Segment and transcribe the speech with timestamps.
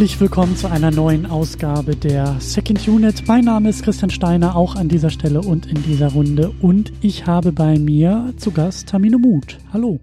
[0.00, 3.28] Herzlich willkommen zu einer neuen Ausgabe der Second Unit.
[3.28, 6.54] Mein Name ist Christian Steiner, auch an dieser Stelle und in dieser Runde.
[6.62, 9.58] Und ich habe bei mir zu Gast Tamino Mut.
[9.74, 10.00] Hallo.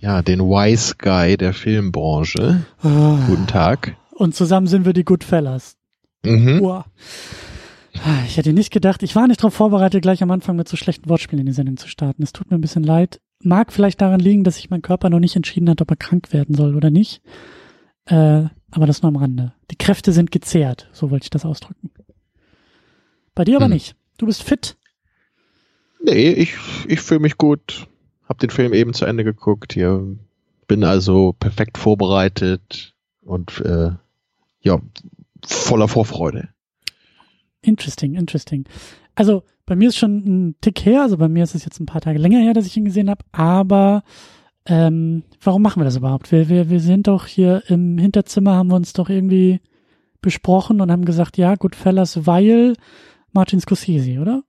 [0.00, 2.66] Ja, den Wise Guy der Filmbranche.
[2.82, 3.16] Ah.
[3.26, 3.96] Guten Tag.
[4.10, 5.78] Und zusammen sind wir die Goodfellas.
[6.22, 6.60] Mhm.
[6.60, 6.84] Uah.
[8.04, 10.76] Ah, Ich hätte nicht gedacht, ich war nicht darauf vorbereitet, gleich am Anfang mit so
[10.76, 12.22] schlechten Wortspielen in die Sendung zu starten.
[12.22, 13.18] Es tut mir ein bisschen leid.
[13.42, 16.34] Mag vielleicht daran liegen, dass sich mein Körper noch nicht entschieden hat, ob er krank
[16.34, 17.22] werden soll oder nicht.
[18.04, 19.52] Äh, aber das nur am Rande.
[19.70, 21.90] Die Kräfte sind gezehrt, so wollte ich das ausdrücken.
[23.34, 23.72] Bei dir aber Hm.
[23.72, 23.94] nicht.
[24.18, 24.76] Du bist fit.
[26.02, 26.54] Nee, ich,
[26.86, 27.86] ich fühle mich gut.
[28.28, 29.72] Hab den Film eben zu Ende geguckt.
[29.72, 30.16] Hier
[30.66, 33.90] bin also perfekt vorbereitet und äh,
[34.60, 34.80] ja,
[35.44, 36.48] voller Vorfreude.
[37.62, 38.64] Interesting, interesting.
[39.14, 40.16] Also bei mir ist schon
[40.48, 42.66] ein Tick her, also bei mir ist es jetzt ein paar Tage länger her, dass
[42.66, 44.02] ich ihn gesehen habe, aber
[44.70, 46.30] ähm, warum machen wir das überhaupt?
[46.30, 49.60] Wir, wir, wir sind doch hier im Hinterzimmer, haben wir uns doch irgendwie
[50.22, 52.74] besprochen und haben gesagt, ja, Goodfellas, weil
[53.32, 54.44] Martin Scorsese, oder?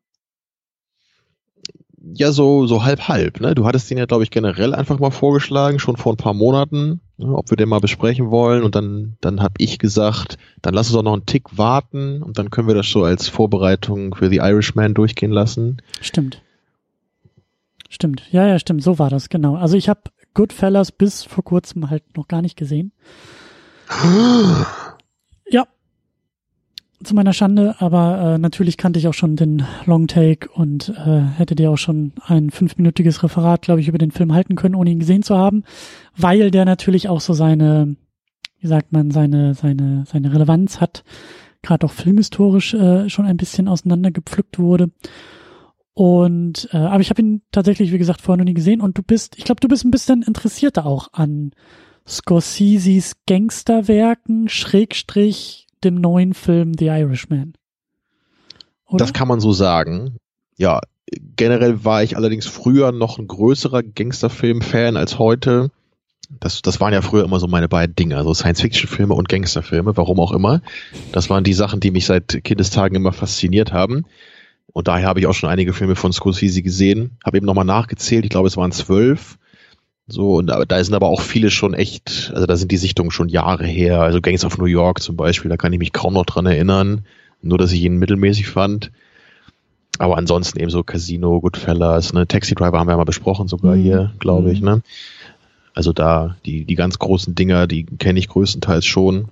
[2.04, 3.56] Ja, so, so halb halb, ne?
[3.56, 7.02] Du hattest den ja, glaube ich, generell einfach mal vorgeschlagen, schon vor ein paar Monaten,
[7.18, 8.64] ne, ob wir den mal besprechen wollen.
[8.64, 12.38] Und dann, dann habe ich gesagt, dann lass uns doch noch einen Tick warten und
[12.38, 15.78] dann können wir das so als Vorbereitung für The Irishman durchgehen lassen.
[16.00, 16.42] Stimmt.
[17.94, 18.24] Stimmt.
[18.32, 18.82] Ja, ja, stimmt.
[18.82, 19.56] So war das, genau.
[19.58, 20.00] Also ich habe
[20.34, 22.94] Goodfellas bis vor kurzem halt noch gar nicht gesehen.
[25.50, 25.68] Ja.
[27.04, 31.22] Zu meiner Schande, aber äh, natürlich kannte ich auch schon den Long Take und äh,
[31.36, 34.92] hätte dir auch schon ein fünfminütiges Referat, glaube ich, über den Film halten können, ohne
[34.92, 35.66] ihn gesehen zu haben,
[36.16, 37.98] weil der natürlich auch so seine,
[38.62, 41.04] wie sagt man, seine, seine, seine Relevanz hat,
[41.62, 44.92] gerade auch filmhistorisch äh, schon ein bisschen auseinandergepflückt wurde.
[45.94, 48.82] Und äh, aber ich habe ihn tatsächlich, wie gesagt, vorher noch nie gesehen.
[48.82, 51.52] Und du bist, ich glaube, du bist ein bisschen interessierter auch an
[52.08, 57.54] Scorseses Gangsterwerken, Schrägstrich dem neuen Film The Irishman.
[58.88, 58.98] Oder?
[58.98, 60.18] Das kann man so sagen.
[60.58, 60.82] Ja,
[61.36, 65.72] generell war ich allerdings früher noch ein größerer Gangsterfilm-Fan als heute.
[66.40, 70.20] Das, das waren ja früher immer so meine beiden Dinge, also Science-Fiction-Filme und Gangsterfilme, warum
[70.20, 70.62] auch immer.
[71.12, 74.06] Das waren die Sachen, die mich seit Kindestagen immer fasziniert haben.
[74.74, 77.12] Und daher habe ich auch schon einige Filme von Scorsese gesehen.
[77.26, 79.38] Habe eben nochmal nachgezählt, ich glaube, es waren zwölf.
[80.08, 83.12] So, und da, da sind aber auch viele schon echt, also da sind die Sichtungen
[83.12, 84.02] schon Jahre her.
[84.02, 87.06] Also Gangs of New York zum Beispiel, da kann ich mich kaum noch dran erinnern.
[87.42, 88.92] Nur, dass ich ihn mittelmäßig fand.
[90.00, 93.76] Aber ansonsten eben so Casino, Goodfellas, ne, Taxi Driver haben wir ja mal besprochen sogar
[93.76, 93.82] Mhm.
[93.84, 94.54] hier, glaube Mhm.
[94.54, 94.82] ich, ne.
[95.74, 99.30] Also da, die, die ganz großen Dinger, die kenne ich größtenteils schon.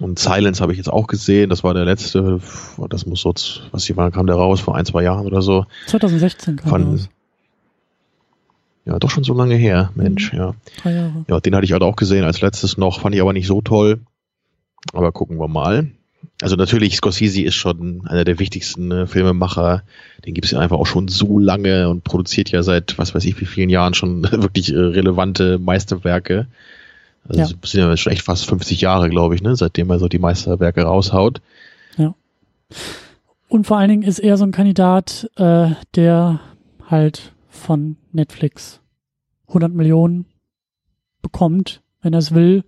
[0.00, 1.50] Und Silence habe ich jetzt auch gesehen.
[1.50, 2.40] Das war der letzte,
[2.88, 3.32] das muss so,
[3.70, 5.66] was hier war, kam der raus vor ein, zwei Jahren oder so.
[5.86, 7.08] 2016 kam Von, raus.
[8.84, 10.54] ja, doch schon so lange her, Mensch, ja.
[10.82, 11.24] Drei Jahre.
[11.28, 13.60] Ja, den hatte ich halt auch gesehen als letztes noch, fand ich aber nicht so
[13.60, 14.00] toll.
[14.92, 15.90] Aber gucken wir mal.
[16.42, 19.82] Also natürlich, Scorsese ist schon einer der wichtigsten äh, Filmemacher.
[20.26, 23.24] Den gibt es ja einfach auch schon so lange und produziert ja seit was weiß
[23.26, 26.48] ich wie vielen Jahren schon wirklich äh, relevante Meisterwerke.
[27.28, 27.46] Also Ja.
[27.46, 30.82] sind ja schon echt fast 50 Jahre, glaube ich, ne, seitdem er so die Meisterwerke
[30.82, 31.40] raushaut.
[33.48, 36.40] Und vor allen Dingen ist er so ein Kandidat, äh, der
[36.88, 38.80] halt von Netflix
[39.46, 40.26] 100 Millionen
[41.22, 42.64] bekommt, wenn er es will,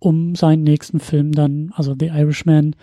[0.00, 2.74] um seinen nächsten Film dann, also The Irishman,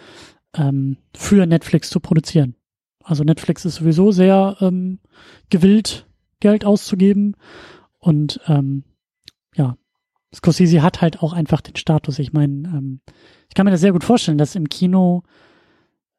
[0.55, 2.55] ähm, für Netflix zu produzieren.
[3.03, 4.99] Also Netflix ist sowieso sehr ähm,
[5.49, 6.07] gewillt,
[6.39, 7.35] Geld auszugeben.
[7.99, 8.83] Und ähm,
[9.55, 9.75] ja,
[10.33, 12.19] Scorsese hat halt auch einfach den Status.
[12.19, 13.01] Ich meine, ähm,
[13.49, 15.23] ich kann mir das sehr gut vorstellen, dass im Kino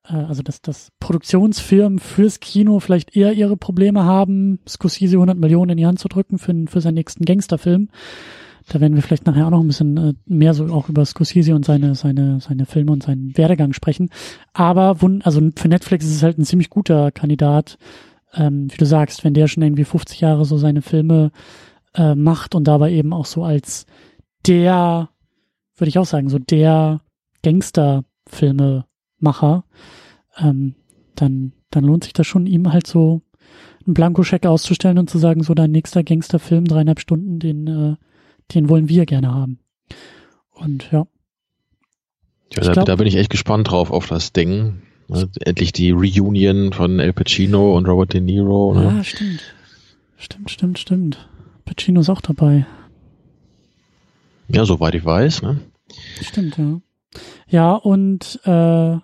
[0.09, 5.73] äh, also dass, dass Produktionsfirmen fürs Kino vielleicht eher ihre Probleme haben, Scorsese 100 Millionen
[5.73, 7.89] in die Hand zu drücken für, für seinen nächsten Gangsterfilm.
[8.69, 11.55] Da werden wir vielleicht nachher auch noch ein bisschen äh, mehr so auch über Scorsese
[11.55, 14.11] und seine, seine, seine Filme und seinen Werdegang sprechen.
[14.53, 17.77] Aber also für Netflix ist es halt ein ziemlich guter Kandidat,
[18.35, 21.33] ähm, wie du sagst, wenn der schon irgendwie 50 Jahre so seine Filme
[21.95, 23.87] äh, macht und dabei eben auch so als
[24.47, 25.09] der,
[25.77, 27.01] würde ich auch sagen, so der
[27.43, 29.65] Gangsterfilmemacher,
[30.39, 30.75] ähm,
[31.15, 33.23] dann, dann lohnt sich das schon, ihm halt so
[33.87, 37.97] einen Blankoscheck auszustellen und zu sagen, so dein nächster Gangsterfilm, dreieinhalb Stunden, den, äh,
[38.55, 39.59] den wollen wir gerne haben.
[40.53, 41.07] Und ja,
[42.55, 44.83] Ja, da, glaub- da bin ich echt gespannt drauf auf das Ding.
[45.09, 48.75] Ne, Endlich die Reunion von El Pacino und Robert De Niro.
[48.75, 48.85] Ne?
[48.85, 49.41] ja, stimmt.
[50.17, 51.29] Stimmt, stimmt, stimmt.
[51.65, 52.67] Pacino ist auch dabei.
[54.49, 55.43] Ja, soweit ich weiß.
[55.43, 55.61] Ne?
[56.21, 56.81] Stimmt, ja.
[57.49, 58.97] Ja, und äh,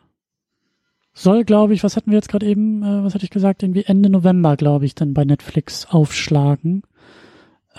[1.13, 3.85] soll, glaube ich, was hatten wir jetzt gerade eben, äh, was hatte ich gesagt, irgendwie
[3.85, 6.83] Ende November, glaube ich, dann bei Netflix aufschlagen.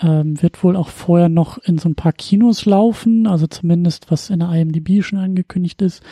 [0.02, 4.30] Ähm, wird wohl auch vorher noch in so ein paar Kinos laufen, also zumindest was
[4.30, 6.02] in der IMDb schon angekündigt ist.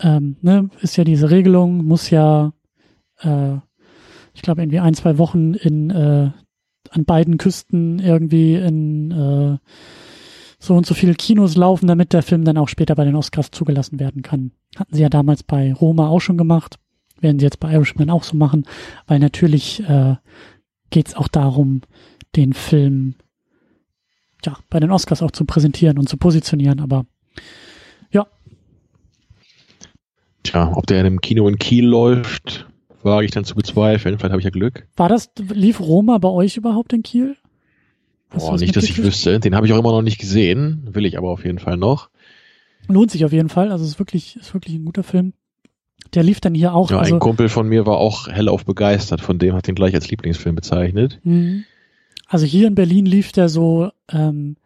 [0.00, 2.52] Ähm, ne, ist ja diese Regelung, muss ja,
[3.20, 3.54] äh,
[4.34, 6.30] ich glaube, irgendwie ein, zwei Wochen in äh,
[6.96, 9.58] an beiden Küsten irgendwie in äh,
[10.58, 13.50] so und so viele Kinos laufen, damit der Film dann auch später bei den Oscars
[13.50, 14.52] zugelassen werden kann.
[14.76, 16.78] Hatten sie ja damals bei Roma auch schon gemacht,
[17.20, 18.66] werden sie jetzt bei Irishman auch so machen,
[19.06, 20.16] weil natürlich äh,
[20.90, 21.82] geht es auch darum,
[22.34, 23.14] den Film
[24.44, 27.06] ja bei den Oscars auch zu präsentieren und zu positionieren, aber
[28.10, 28.26] ja.
[30.42, 32.66] Tja, ob der in einem Kino in Kiel läuft,
[33.06, 34.18] wage ich dann zu bezweifeln.
[34.18, 34.86] Vielleicht habe ich ja Glück.
[34.96, 37.36] War das, lief Roma bei euch überhaupt in Kiel?
[38.30, 39.40] Boah, nicht, dass ich wüsste.
[39.40, 40.88] Den habe ich auch immer noch nicht gesehen.
[40.92, 42.10] Will ich aber auf jeden Fall noch.
[42.88, 43.70] Lohnt sich auf jeden Fall.
[43.72, 45.32] Also es ist wirklich, ist wirklich ein guter Film.
[46.14, 46.90] Der lief dann hier auch.
[46.90, 49.20] Ja, also, ein Kumpel von mir war auch hellauf begeistert.
[49.20, 51.20] Von dem hat ihn gleich als Lieblingsfilm bezeichnet.
[51.24, 51.64] Mhm.
[52.28, 54.56] Also hier in Berlin lief der so, ähm,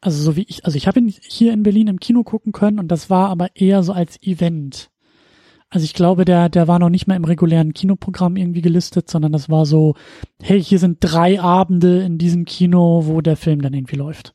[0.00, 2.80] also so wie ich, also ich habe ihn hier in Berlin im Kino gucken können
[2.80, 4.90] und das war aber eher so als Event.
[5.72, 9.32] Also ich glaube, der, der war noch nicht mal im regulären Kinoprogramm irgendwie gelistet, sondern
[9.32, 9.94] das war so,
[10.42, 14.34] hey, hier sind drei Abende in diesem Kino, wo der Film dann irgendwie läuft.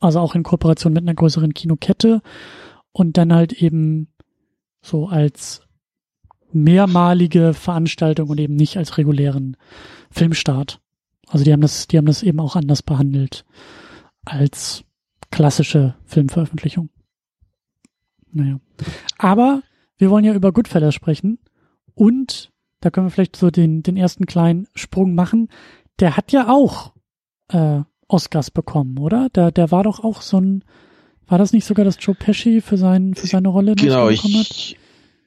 [0.00, 2.20] Also auch in Kooperation mit einer größeren Kinokette
[2.90, 4.08] und dann halt eben
[4.80, 5.62] so als
[6.52, 9.56] mehrmalige Veranstaltung und eben nicht als regulären
[10.10, 10.80] Filmstart.
[11.28, 13.44] Also die haben das, die haben das eben auch anders behandelt
[14.24, 14.82] als
[15.30, 16.88] klassische Filmveröffentlichung.
[18.32, 18.58] Naja.
[19.18, 19.62] Aber
[20.02, 21.38] wir wollen ja über Goodfellas sprechen
[21.94, 22.50] und
[22.80, 25.48] da können wir vielleicht so den, den ersten kleinen Sprung machen.
[26.00, 26.92] Der hat ja auch
[27.52, 29.28] äh, Oscars bekommen, oder?
[29.28, 30.64] Der, der war doch auch so ein,
[31.28, 34.74] war das nicht sogar, dass Joe Pesci für, sein, für seine Rolle genau, bekommen hat?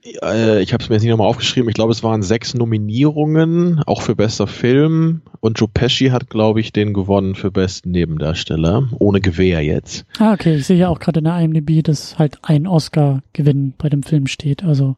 [0.07, 1.67] Ich, äh, ich habe es mir jetzt nicht nochmal aufgeschrieben.
[1.67, 5.21] Ich glaube, es waren sechs Nominierungen, auch für bester Film.
[5.39, 8.87] Und Joe Pesci hat, glaube ich, den gewonnen für besten Nebendarsteller.
[8.99, 10.05] Ohne Gewehr jetzt.
[10.19, 10.57] Ah, okay.
[10.57, 14.27] Ich sehe ja auch gerade in der IMDb, dass halt ein Oscar-Gewinn bei dem Film
[14.27, 14.63] steht.
[14.63, 14.95] Also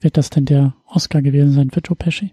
[0.00, 2.32] wird das denn der Oscar gewesen sein für Joe Pesci?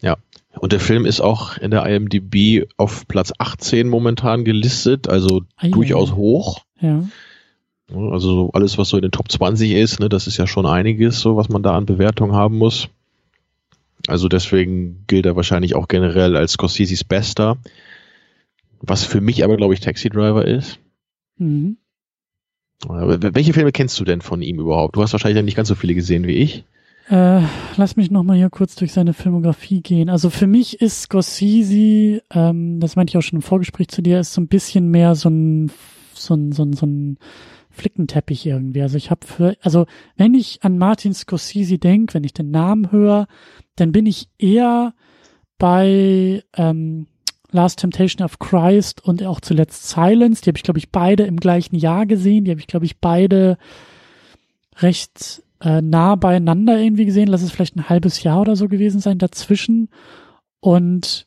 [0.00, 0.16] Ja.
[0.58, 5.68] Und der Film ist auch in der IMDb auf Platz 18 momentan gelistet, also ah,
[5.68, 6.64] durchaus hoch.
[6.80, 7.04] Ja.
[7.90, 11.20] Also alles, was so in den Top 20 ist, ne, das ist ja schon einiges,
[11.20, 12.88] so was man da an Bewertung haben muss.
[14.08, 17.58] Also deswegen gilt er wahrscheinlich auch generell als Scorseses Bester.
[18.80, 20.78] Was für mich aber, glaube ich, Taxi Driver ist.
[21.38, 21.76] Mhm.
[22.88, 24.96] Welche Filme kennst du denn von ihm überhaupt?
[24.96, 26.64] Du hast wahrscheinlich nicht ganz so viele gesehen wie ich.
[27.08, 27.42] Äh,
[27.76, 30.08] lass mich nochmal hier kurz durch seine Filmografie gehen.
[30.08, 34.18] Also für mich ist Scorsese, ähm, das meinte ich auch schon im Vorgespräch zu dir,
[34.18, 35.70] ist so ein bisschen mehr so ein,
[36.14, 37.18] so ein, so ein, so ein
[37.72, 38.82] Flickenteppich irgendwie.
[38.82, 39.86] Also ich habe für, also
[40.16, 43.26] wenn ich an Martin Scorsese denke, wenn ich den Namen höre,
[43.76, 44.94] dann bin ich eher
[45.58, 47.06] bei ähm,
[47.50, 50.42] Last Temptation of Christ und auch zuletzt Silence.
[50.42, 52.44] Die habe ich, glaube ich, beide im gleichen Jahr gesehen.
[52.44, 53.58] Die habe ich, glaube ich, beide
[54.78, 57.28] recht äh, nah beieinander irgendwie gesehen.
[57.28, 59.90] Lass es vielleicht ein halbes Jahr oder so gewesen sein dazwischen.
[60.60, 61.26] Und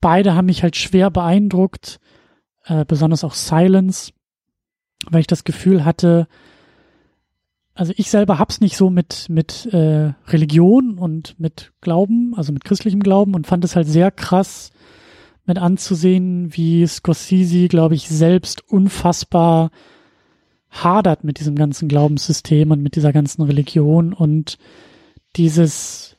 [0.00, 2.00] beide haben mich halt schwer beeindruckt,
[2.64, 4.12] äh, besonders auch Silence
[5.10, 6.28] weil ich das Gefühl hatte,
[7.74, 12.64] also ich selber hab's nicht so mit mit äh, Religion und mit Glauben, also mit
[12.64, 14.70] christlichem Glauben und fand es halt sehr krass
[15.44, 19.70] mit anzusehen, wie Scorsese, glaube ich, selbst unfassbar
[20.70, 24.58] hadert mit diesem ganzen Glaubenssystem und mit dieser ganzen Religion und
[25.36, 26.16] dieses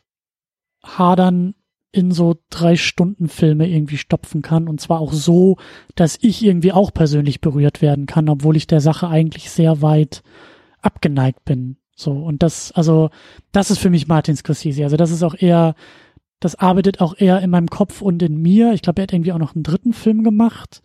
[0.83, 1.55] Hadern
[1.97, 5.57] in so drei Stunden Filme irgendwie stopfen kann und zwar auch so,
[5.95, 10.23] dass ich irgendwie auch persönlich berührt werden kann, obwohl ich der Sache eigentlich sehr weit
[10.81, 11.77] abgeneigt bin.
[11.95, 13.09] So und das, also
[13.51, 14.83] das ist für mich Martin Scorsese.
[14.83, 15.75] Also das ist auch eher,
[16.39, 18.73] das arbeitet auch eher in meinem Kopf und in mir.
[18.73, 20.81] Ich glaube, er hat irgendwie auch noch einen dritten Film gemacht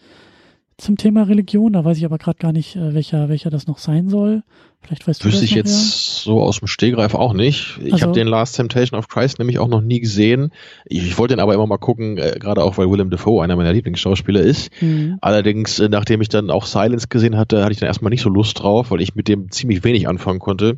[0.77, 1.73] zum Thema Religion.
[1.73, 4.43] Da weiß ich aber gerade gar nicht, äh, welcher, welcher das noch sein soll.
[4.83, 6.35] Vielleicht weißt du Wüsste ich jetzt mehr?
[6.35, 7.79] so aus dem Stehgreif auch nicht.
[7.85, 10.51] Ich also, habe den Last Temptation of Christ nämlich auch noch nie gesehen.
[10.87, 13.55] Ich, ich wollte den aber immer mal gucken, äh, gerade auch weil Willem Dafoe einer
[13.55, 14.71] meiner Lieblingsschauspieler ist.
[14.83, 15.19] Mhm.
[15.21, 18.29] Allerdings, äh, nachdem ich dann auch Silence gesehen hatte, hatte ich dann erstmal nicht so
[18.29, 20.77] Lust drauf, weil ich mit dem ziemlich wenig anfangen konnte.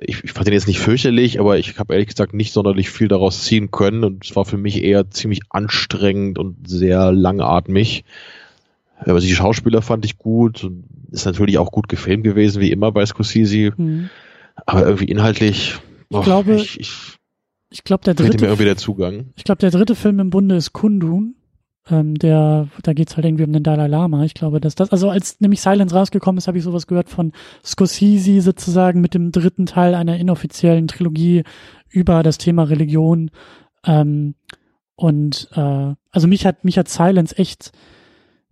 [0.00, 3.08] Ich, ich fand den jetzt nicht fürchterlich, aber ich habe ehrlich gesagt nicht sonderlich viel
[3.08, 8.04] daraus ziehen können und es war für mich eher ziemlich anstrengend und sehr langatmig.
[9.00, 10.68] Aber die Schauspieler fand ich gut.
[11.10, 13.72] Ist natürlich auch gut gefilmt gewesen, wie immer bei Scorsese.
[13.76, 14.10] Mhm.
[14.66, 15.78] Aber irgendwie inhaltlich.
[16.10, 16.92] Ich glaube, ich, ich,
[17.70, 18.38] ich glaube, der dritte.
[18.38, 19.32] Mir irgendwie der Zugang.
[19.36, 21.36] Ich glaube, der dritte Film im Bunde ist Kundun.
[21.90, 24.24] Ähm, der, da geht's halt irgendwie um den Dalai Lama.
[24.24, 27.32] Ich glaube, dass das, also als nämlich Silence rausgekommen ist, habe ich sowas gehört von
[27.64, 31.44] Scorsese sozusagen mit dem dritten Teil einer inoffiziellen Trilogie
[31.88, 33.30] über das Thema Religion.
[33.86, 34.34] Ähm,
[34.96, 37.72] und äh, also mich hat mich hat Silence echt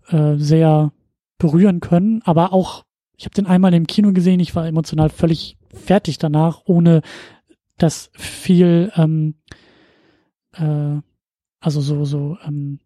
[0.09, 0.93] äh, sehr
[1.39, 2.85] berühren können, aber auch,
[3.17, 7.03] ich habe den einmal im Kino gesehen, ich war emotional völlig fertig danach, ohne
[7.79, 9.35] dass viel, ähm,
[10.55, 11.01] äh,
[11.61, 12.81] also so, so, ähm,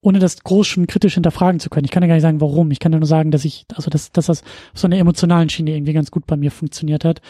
[0.00, 1.84] ohne das groß schon kritisch hinterfragen zu können.
[1.84, 2.70] Ich kann ja gar nicht sagen, warum.
[2.70, 5.48] Ich kann ja nur sagen, dass ich, also dass, dass das auf so einer emotionalen
[5.48, 7.20] Schiene irgendwie ganz gut bei mir funktioniert hat.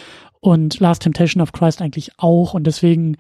[0.40, 2.54] Und Last Temptation of Christ eigentlich auch.
[2.54, 3.16] Und deswegen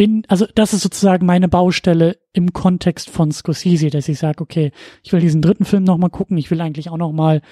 [0.00, 4.72] bin, also das ist sozusagen meine Baustelle im Kontext von Scorsese, dass ich sage, okay,
[5.02, 7.42] ich will diesen dritten Film nochmal gucken, ich will eigentlich auch nochmal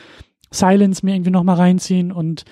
[0.50, 2.46] Silence mir irgendwie nochmal reinziehen und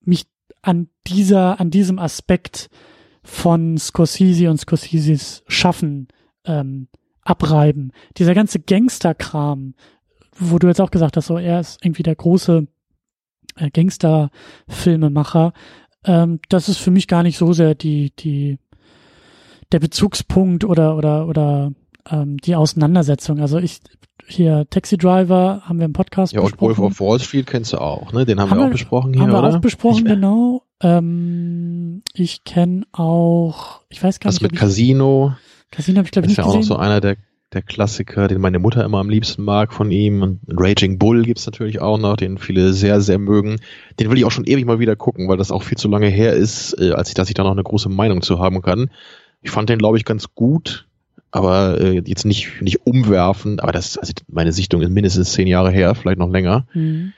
[0.00, 0.28] mich
[0.62, 2.70] an dieser, an diesem Aspekt
[3.22, 6.08] von Scorsese und Scorseses Schaffen
[6.46, 6.88] ähm,
[7.20, 7.92] abreiben.
[8.16, 9.74] Dieser ganze Gangster-Kram,
[10.38, 12.66] wo du jetzt auch gesagt hast, so er ist irgendwie der große
[13.56, 15.52] äh, Gangster-Filmemacher,
[16.04, 18.58] ähm, das ist für mich gar nicht so sehr die, die,
[19.72, 21.72] der Bezugspunkt oder, oder, oder
[22.10, 23.40] ähm, die Auseinandersetzung.
[23.40, 23.80] Also ich,
[24.26, 26.64] hier Taxi Driver haben wir im Podcast ja, besprochen.
[26.64, 28.24] Ja, und Wolf of Wall Street kennst du auch, ne?
[28.24, 29.42] Den haben, haben wir auch besprochen hier, haben oder?
[29.42, 30.62] Haben wir auch besprochen, genau.
[30.80, 34.52] Ähm, ich kenne auch, ich weiß gar Was nicht.
[34.52, 35.34] mit Casino.
[35.70, 36.60] Casino habe ich glaube ich nicht gesehen.
[36.60, 37.16] Ist ja auch noch so einer der,
[37.52, 40.22] der Klassiker, den meine Mutter immer am liebsten mag von ihm.
[40.22, 43.56] Und Raging Bull gibt's natürlich auch noch, den viele sehr, sehr mögen.
[43.98, 46.08] Den will ich auch schon ewig mal wieder gucken, weil das auch viel zu lange
[46.08, 48.90] her ist, äh, als ich, dass ich da noch eine große Meinung zu haben kann.
[49.42, 50.86] Ich fand den, glaube ich, ganz gut,
[51.30, 53.60] aber äh, jetzt nicht, nicht umwerfen.
[53.60, 56.66] Aber das, also meine Sichtung ist mindestens zehn Jahre her, vielleicht noch länger.
[56.74, 57.12] Mhm.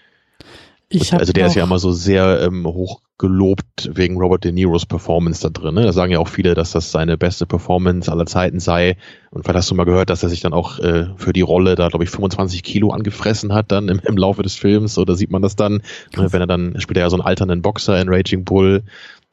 [0.93, 4.87] Ich also der ist ja immer so sehr ähm, hoch gelobt wegen Robert De Niros
[4.87, 5.77] Performance da drin.
[5.77, 5.85] Ne?
[5.85, 8.97] Da sagen ja auch viele, dass das seine beste Performance aller Zeiten sei.
[9.31, 11.77] Und vielleicht hast du mal gehört, dass er sich dann auch äh, für die Rolle
[11.77, 14.99] da, glaube ich, 25 Kilo angefressen hat dann im, im Laufe des Films.
[14.99, 15.83] Oder sieht man das dann,
[16.17, 16.33] ne?
[16.33, 18.83] wenn er dann spielt er ja so einen alternden Boxer in Raging Bull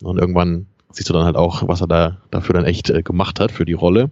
[0.04, 3.40] und irgendwann siehst du dann halt auch, was er da dafür dann echt äh, gemacht
[3.40, 4.10] hat für die Rolle.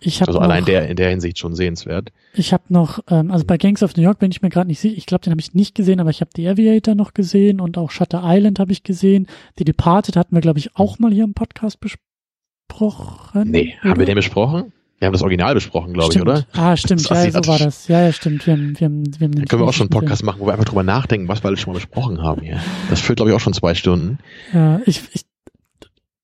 [0.00, 2.12] Ich hab also noch, allein der in der Hinsicht schon sehenswert.
[2.34, 4.80] Ich habe noch, ähm, also bei Gangs of New York bin ich mir gerade nicht
[4.80, 4.96] sicher.
[4.96, 7.78] Ich glaube, den habe ich nicht gesehen, aber ich habe The Aviator noch gesehen und
[7.78, 9.26] auch Shutter Island habe ich gesehen.
[9.58, 13.50] Die Departed hatten wir, glaube ich, auch mal hier im Podcast besprochen.
[13.50, 13.90] Nee, oder?
[13.90, 14.72] haben wir den besprochen?
[14.98, 16.46] Wir haben das Original besprochen, glaube ich, oder?
[16.52, 17.88] Ah, stimmt, ja, so war das.
[17.88, 18.46] Ja, ja, stimmt.
[18.46, 20.46] Wir haben, wir haben, wir haben Dann können wir auch schon einen Podcast machen, wo
[20.46, 22.60] wir einfach drüber nachdenken, was wir alles schon mal besprochen haben hier.
[22.88, 24.18] Das füllt, glaube ich, auch schon zwei Stunden.
[24.52, 25.22] Ja, ich, ich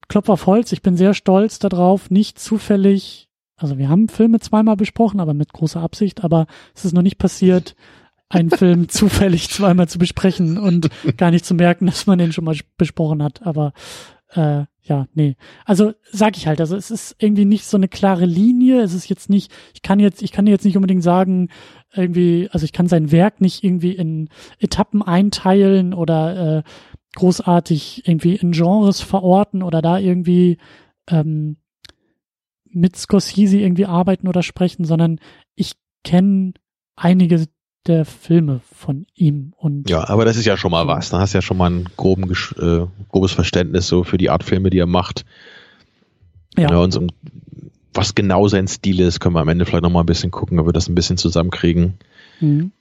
[0.09, 0.73] klopfe auf Holz.
[0.73, 5.53] Ich bin sehr stolz darauf, nicht zufällig also wir haben Filme zweimal besprochen, aber mit
[5.53, 7.75] großer Absicht, aber es ist noch nicht passiert,
[8.29, 12.45] einen Film zufällig zweimal zu besprechen und gar nicht zu merken, dass man den schon
[12.45, 13.45] mal besprochen hat.
[13.45, 13.73] Aber
[14.35, 15.37] äh, ja, nee.
[15.65, 18.81] Also sag ich halt, also es ist irgendwie nicht so eine klare Linie.
[18.81, 21.49] Es ist jetzt nicht, ich kann jetzt, ich kann jetzt nicht unbedingt sagen,
[21.95, 24.29] irgendwie, also ich kann sein Werk nicht irgendwie in
[24.61, 26.63] Etappen einteilen oder äh,
[27.15, 30.59] großartig irgendwie in Genres verorten oder da irgendwie
[31.09, 31.57] ähm,
[32.65, 35.19] mit Scorsese irgendwie arbeiten oder sprechen, sondern
[35.55, 35.73] ich
[36.05, 36.53] kenne
[36.97, 37.47] einige
[37.87, 41.09] der Filme von ihm und ja, aber das ist ja schon mal was.
[41.09, 44.45] Da hast du ja schon mal ein groben, äh, grobes Verständnis so für die Art
[44.45, 45.25] Filme, die er macht.
[46.57, 46.71] Ja.
[46.71, 47.07] ja und so,
[47.95, 50.59] was genau sein Stil ist, können wir am Ende vielleicht noch mal ein bisschen gucken,
[50.61, 51.95] ob wir das ein bisschen zusammenkriegen.
[52.41, 52.73] Mhm.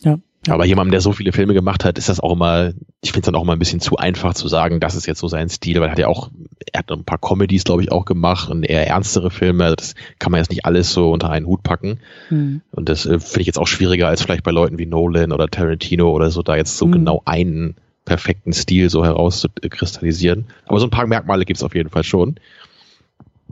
[0.00, 0.18] Ja.
[0.48, 3.26] Aber jemandem, der so viele Filme gemacht hat, ist das auch immer, ich finde es
[3.26, 5.80] dann auch immer ein bisschen zu einfach zu sagen, das ist jetzt so sein Stil,
[5.80, 6.30] weil er hat ja auch,
[6.72, 9.64] er hat ein paar Comedies, glaube ich, auch gemacht und eher ernstere Filme.
[9.64, 12.00] Also das kann man jetzt nicht alles so unter einen Hut packen.
[12.30, 12.62] Mhm.
[12.70, 15.48] Und das äh, finde ich jetzt auch schwieriger als vielleicht bei Leuten wie Nolan oder
[15.48, 16.92] Tarantino oder so, da jetzt so mhm.
[16.92, 20.46] genau einen perfekten Stil so herauszukristallisieren.
[20.66, 22.36] Aber so ein paar Merkmale gibt es auf jeden Fall schon.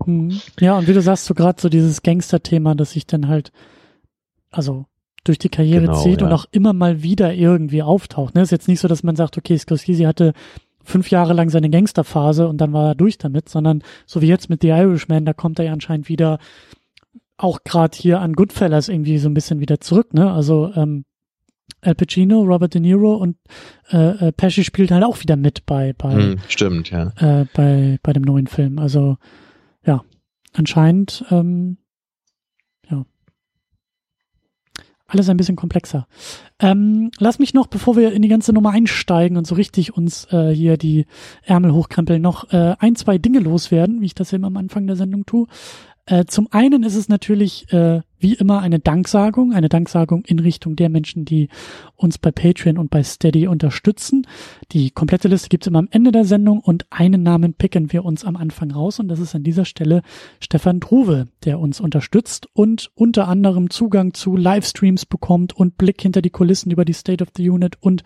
[0.06, 0.40] Mhm.
[0.60, 3.52] Ja, und wie du sagst, so gerade so dieses Gangster-Thema, dass ich dann halt,
[4.50, 4.86] also
[5.24, 6.26] durch die Karriere genau, zieht ja.
[6.26, 8.34] und auch immer mal wieder irgendwie auftaucht.
[8.34, 8.42] Ne?
[8.42, 10.32] Ist jetzt nicht so, dass man sagt, okay, Scorsese hatte
[10.82, 14.50] fünf Jahre lang seine Gangsterphase und dann war er durch damit, sondern so wie jetzt
[14.50, 16.38] mit The Irishman, da kommt er ja anscheinend wieder
[17.36, 20.14] auch gerade hier an Goodfellas irgendwie so ein bisschen wieder zurück.
[20.14, 20.30] Ne?
[20.30, 21.04] Also ähm,
[21.80, 23.36] Al Pacino, Robert De Niro und
[23.90, 27.98] äh, äh, Pesci spielt halt auch wieder mit bei bei hm, stimmt ja äh, bei
[28.02, 28.78] bei dem neuen Film.
[28.78, 29.16] Also
[29.84, 30.02] ja,
[30.52, 31.78] anscheinend ähm,
[35.06, 36.06] alles ein bisschen komplexer.
[36.58, 40.26] Ähm, lass mich noch, bevor wir in die ganze Nummer einsteigen und so richtig uns
[40.32, 41.06] äh, hier die
[41.42, 44.96] Ärmel hochkrempeln, noch äh, ein, zwei Dinge loswerden, wie ich das eben am Anfang der
[44.96, 45.46] Sendung tue.
[46.06, 50.76] Äh, zum einen ist es natürlich äh, wie immer eine Danksagung, eine Danksagung in Richtung
[50.76, 51.48] der Menschen, die
[51.96, 54.26] uns bei Patreon und bei Steady unterstützen.
[54.72, 58.24] Die komplette Liste gibt's immer am Ende der Sendung und einen Namen picken wir uns
[58.24, 60.02] am Anfang raus und das ist an dieser Stelle
[60.40, 66.20] Stefan Druwe, der uns unterstützt und unter anderem Zugang zu Livestreams bekommt und Blick hinter
[66.20, 68.02] die Kulissen über die State of the Unit und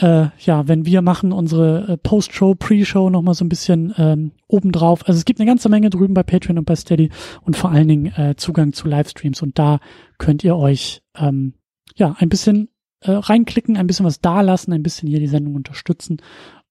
[0.00, 5.06] äh, ja, wenn wir machen unsere äh, Post-Show, Pre-Show nochmal so ein bisschen ähm, obendrauf.
[5.06, 7.10] Also es gibt eine ganze Menge drüben bei Patreon und bei Steady
[7.42, 9.78] und vor allen Dingen äh, Zugang zu Livestreams und da
[10.18, 11.54] könnt ihr euch ähm,
[11.96, 12.68] ja ein bisschen
[13.00, 16.18] äh, reinklicken, ein bisschen was dalassen, ein bisschen hier die Sendung unterstützen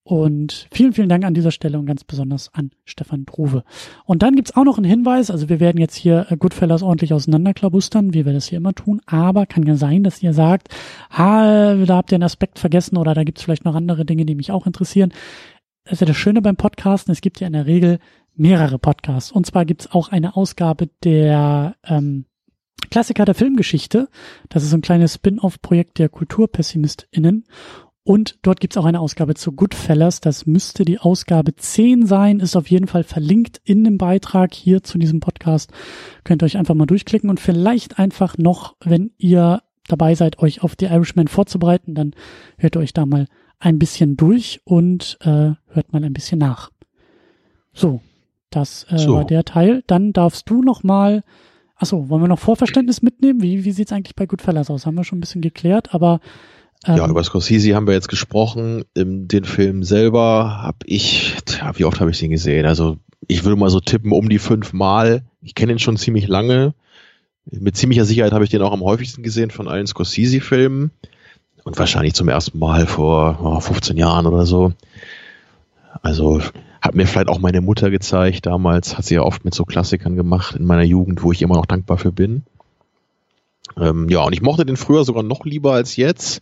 [0.10, 3.64] und vielen, vielen Dank an dieser Stelle und ganz besonders an Stefan Druwe.
[4.06, 7.14] Und dann gibt's auch noch einen Hinweis, also wir werden jetzt hier äh, Goodfellas ordentlich
[7.14, 10.70] auseinanderklabustern, wie wir das hier immer tun, aber kann ja sein, dass ihr sagt,
[11.12, 14.34] ah, da habt ihr einen Aspekt vergessen oder da gibt's vielleicht noch andere Dinge, die
[14.34, 15.14] mich auch interessieren.
[15.84, 18.00] Das ist ja das Schöne beim Podcasten, es gibt ja in der Regel
[18.36, 19.32] mehrere Podcasts.
[19.32, 22.26] Und zwar gibt's auch eine Ausgabe der ähm,
[22.90, 24.10] Klassiker der Filmgeschichte.
[24.50, 27.46] Das ist ein kleines Spin-off-Projekt der KulturpessimistInnen.
[28.10, 30.20] Und dort gibt's auch eine Ausgabe zu Goodfellas.
[30.20, 34.82] Das müsste die Ausgabe 10 sein, ist auf jeden Fall verlinkt in dem Beitrag hier
[34.82, 35.72] zu diesem Podcast.
[36.24, 40.64] Könnt ihr euch einfach mal durchklicken und vielleicht einfach noch, wenn ihr dabei seid, euch
[40.64, 42.16] auf die Irishman vorzubereiten, dann
[42.58, 43.28] hört ihr euch da mal
[43.60, 46.72] ein bisschen durch und äh, hört mal ein bisschen nach.
[47.74, 48.02] So,
[48.50, 49.14] das äh, so.
[49.18, 49.84] war der Teil.
[49.86, 51.24] Dann darfst du noch mal
[51.82, 53.42] Achso, wollen wir noch Vorverständnis mitnehmen?
[53.42, 54.86] Wie, wie sieht's eigentlich bei Goodfellas aus?
[54.86, 56.20] Haben wir schon ein bisschen geklärt, aber
[56.86, 58.86] ja, über Scorsese haben wir jetzt gesprochen.
[58.96, 62.66] Den Film selber habe ich, tja, wie oft habe ich den gesehen?
[62.66, 65.24] Also ich würde mal so tippen um die fünf Mal.
[65.42, 66.74] Ich kenne ihn schon ziemlich lange.
[67.46, 70.92] Mit ziemlicher Sicherheit habe ich den auch am häufigsten gesehen von allen Scorsese-Filmen.
[71.64, 74.72] Und wahrscheinlich zum ersten Mal vor oh, 15 Jahren oder so.
[76.02, 76.42] Also
[76.82, 78.46] hat mir vielleicht auch meine Mutter gezeigt.
[78.46, 81.56] Damals hat sie ja oft mit so Klassikern gemacht in meiner Jugend, wo ich immer
[81.56, 82.44] noch dankbar für bin.
[83.78, 86.42] Ähm, ja, und ich mochte den früher sogar noch lieber als jetzt.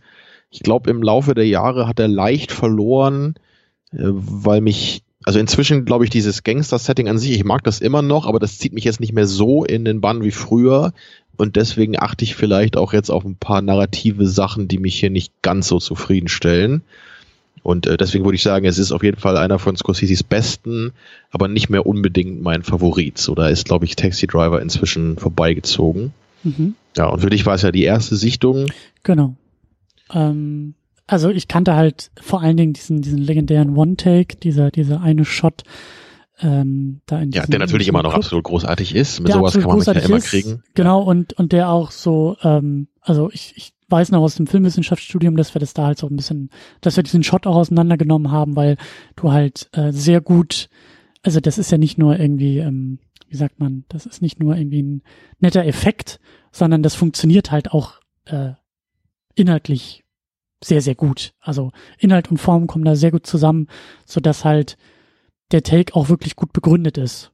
[0.49, 3.35] Ich glaube, im Laufe der Jahre hat er leicht verloren,
[3.91, 8.01] äh, weil mich, also inzwischen glaube ich, dieses Gangster-Setting an sich, ich mag das immer
[8.01, 10.93] noch, aber das zieht mich jetzt nicht mehr so in den Bann wie früher.
[11.37, 15.11] Und deswegen achte ich vielleicht auch jetzt auf ein paar narrative Sachen, die mich hier
[15.11, 16.81] nicht ganz so zufriedenstellen.
[17.67, 20.93] Und äh, deswegen würde ich sagen, es ist auf jeden Fall einer von Scorseses besten,
[21.31, 23.17] aber nicht mehr unbedingt mein Favorit.
[23.17, 26.13] So, da ist, glaube ich, Taxi Driver inzwischen vorbeigezogen.
[26.43, 26.75] Mhm.
[26.95, 28.67] Ja, und für dich war es ja die erste Sichtung.
[29.03, 29.35] Genau.
[30.13, 35.25] Ähm, also ich kannte halt vor allen Dingen diesen, diesen legendären One-Take, dieser, dieser eine
[35.25, 35.63] Shot,
[36.39, 38.23] ähm, da in Ja, der natürlich immer noch Club.
[38.23, 39.21] absolut großartig ist.
[39.21, 40.61] Mit sowas kann man mich ja immer ist, kriegen.
[40.75, 45.37] Genau, und, und der auch so, ähm, also ich, ich weiß noch aus dem Filmwissenschaftsstudium,
[45.37, 46.49] dass wir das da halt so ein bisschen,
[46.81, 48.77] dass wir diesen Shot auch auseinandergenommen haben, weil
[49.15, 50.69] du halt äh, sehr gut,
[51.23, 54.55] also das ist ja nicht nur irgendwie, ähm, wie sagt man, das ist nicht nur
[54.55, 55.01] irgendwie ein
[55.39, 56.19] netter Effekt,
[56.51, 57.93] sondern das funktioniert halt auch
[58.25, 58.51] äh,
[59.37, 60.03] inhaltlich
[60.63, 61.33] sehr, sehr gut.
[61.39, 63.67] Also Inhalt und Form kommen da sehr gut zusammen,
[64.05, 64.77] so dass halt
[65.51, 67.31] der Take auch wirklich gut begründet ist.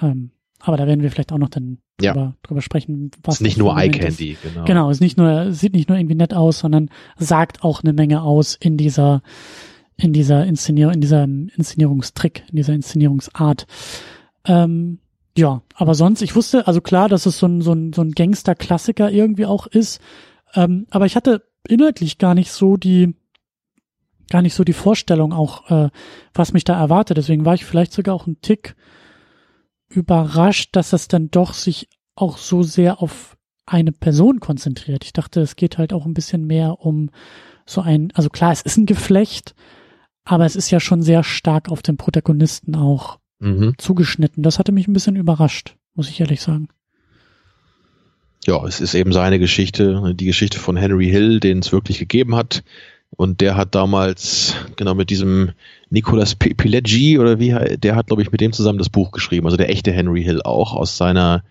[0.00, 2.12] Ähm, aber da werden wir vielleicht auch noch dann ja.
[2.12, 3.36] drüber, drüber sprechen, was.
[3.36, 4.64] Ist nicht nur Eye Candy, genau.
[4.64, 8.22] Genau, ist nicht nur, sieht nicht nur irgendwie nett aus, sondern sagt auch eine Menge
[8.22, 9.22] aus in dieser,
[9.96, 13.66] in dieser Inszenierung, in diesem Inszenierungstrick, in dieser Inszenierungsart.
[14.44, 14.98] Ähm,
[15.36, 18.12] ja, aber sonst, ich wusste, also klar, dass es so ein, so ein, so ein
[18.12, 20.00] Gangster-Klassiker irgendwie auch ist,
[20.54, 23.14] ähm, aber ich hatte inhaltlich gar nicht so die,
[24.30, 25.90] gar nicht so die Vorstellung auch, äh,
[26.34, 27.16] was mich da erwartet.
[27.16, 28.76] Deswegen war ich vielleicht sogar auch ein Tick
[29.88, 35.04] überrascht, dass es dann doch sich auch so sehr auf eine Person konzentriert.
[35.04, 37.10] Ich dachte, es geht halt auch ein bisschen mehr um
[37.66, 39.54] so ein, also klar, es ist ein Geflecht,
[40.24, 43.74] aber es ist ja schon sehr stark auf den Protagonisten auch mhm.
[43.78, 44.42] zugeschnitten.
[44.42, 46.68] Das hatte mich ein bisschen überrascht, muss ich ehrlich sagen
[48.44, 52.36] ja, es ist eben seine Geschichte, die Geschichte von Henry Hill, den es wirklich gegeben
[52.36, 52.62] hat.
[53.10, 55.52] Und der hat damals, genau mit diesem
[55.90, 59.46] Nicolas Pileggi oder wie, der hat, glaube ich, mit dem zusammen das Buch geschrieben.
[59.46, 61.44] Also der echte Henry Hill auch aus seiner,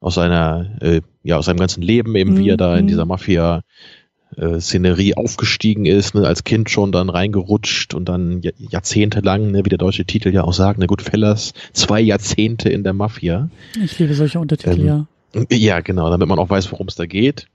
[0.00, 2.88] aus seiner, äh, ja, aus seinem ganzen Leben eben, wie er da in mhm.
[2.88, 3.62] dieser Mafia
[4.36, 9.68] äh, Szenerie aufgestiegen ist, ne, als Kind schon dann reingerutscht und dann jahrzehntelang, ne, wie
[9.68, 13.50] der deutsche Titel ja auch sagt, ne, Goodfellas, zwei Jahrzehnte in der Mafia.
[13.82, 15.06] Ich liebe solche Untertitel, ähm, ja.
[15.50, 17.48] Ja, genau, damit man auch weiß, worum es da geht.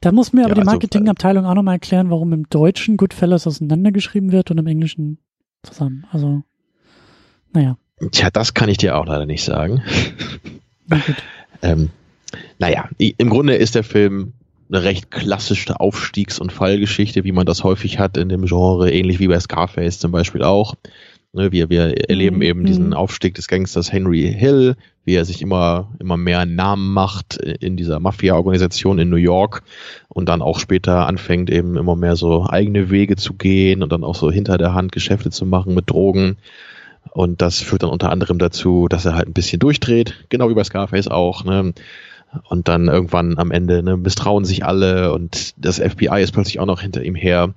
[0.00, 3.46] Da muss mir aber ja, die also, Marketingabteilung auch nochmal erklären, warum im Deutschen Goodfellas
[3.46, 5.18] auseinandergeschrieben wird und im Englischen
[5.62, 6.06] zusammen.
[6.10, 6.42] Also,
[7.52, 7.76] naja.
[8.10, 9.82] Tja, das kann ich dir auch leider nicht sagen.
[10.86, 11.16] Na gut.
[11.62, 11.90] ähm,
[12.58, 14.32] naja, im Grunde ist der Film
[14.70, 19.18] eine recht klassische Aufstiegs- und Fallgeschichte, wie man das häufig hat in dem Genre, ähnlich
[19.18, 20.74] wie bei Scarface zum Beispiel auch.
[21.32, 22.42] Ne, wir, wir erleben mhm.
[22.42, 22.92] eben diesen mhm.
[22.94, 28.00] Aufstieg des Gangsters Henry Hill, wie er sich immer, immer mehr Namen macht in dieser
[28.00, 29.62] Mafia-Organisation in New York
[30.08, 34.02] und dann auch später anfängt eben immer mehr so eigene Wege zu gehen und dann
[34.02, 36.36] auch so hinter der Hand Geschäfte zu machen mit Drogen.
[37.12, 40.54] Und das führt dann unter anderem dazu, dass er halt ein bisschen durchdreht, genau wie
[40.54, 41.44] bei Scarface auch.
[41.44, 41.74] Ne?
[42.48, 46.66] Und dann irgendwann am Ende ne, misstrauen sich alle und das FBI ist plötzlich auch
[46.66, 47.54] noch hinter ihm her.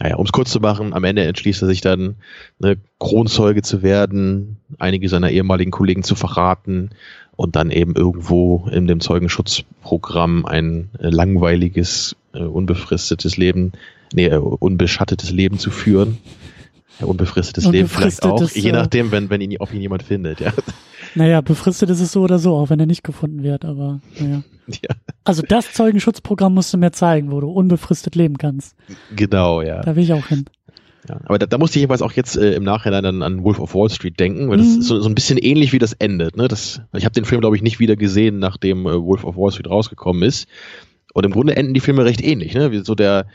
[0.00, 2.16] Naja, um es kurz zu machen, am Ende entschließt er sich dann,
[2.62, 6.90] eine Kronzeuge zu werden, einige seiner ehemaligen Kollegen zu verraten
[7.36, 13.72] und dann eben irgendwo in dem Zeugenschutzprogramm ein äh, langweiliges, äh, unbefristetes Leben,
[14.12, 16.18] nee, äh, unbeschattetes Leben zu führen.
[17.00, 20.52] Ja, unbefristetes Leben vielleicht auch, je nachdem, wenn, wenn ihn, ob ihn jemand findet, ja.
[21.14, 24.42] Naja, befristet ist es so oder so, auch wenn er nicht gefunden wird, aber naja.
[24.82, 24.94] Ja.
[25.24, 28.76] Also das Zeugenschutzprogramm musst du mir zeigen, wo du unbefristet leben kannst.
[29.14, 29.82] Genau, ja.
[29.82, 30.46] Da will ich auch hin.
[31.08, 33.60] Ja, aber da, da musste ich jedenfalls auch jetzt äh, im Nachhinein an, an Wolf
[33.60, 34.80] of Wall Street denken, weil das mhm.
[34.80, 36.36] ist so, so ein bisschen ähnlich wie das endet.
[36.36, 36.48] Ne?
[36.48, 39.50] Das, ich habe den Film, glaube ich, nicht wieder gesehen, nachdem äh, Wolf of Wall
[39.50, 40.48] Street rausgekommen ist.
[41.14, 42.54] Und im Grunde enden die Filme recht ähnlich.
[42.54, 42.72] Ne?
[42.72, 43.26] Wie so der,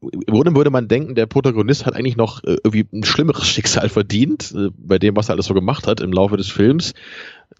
[0.00, 3.88] im Grunde würde man denken, der Protagonist hat eigentlich noch äh, irgendwie ein schlimmeres Schicksal
[3.88, 6.94] verdient, äh, bei dem, was er alles so gemacht hat im Laufe des Films.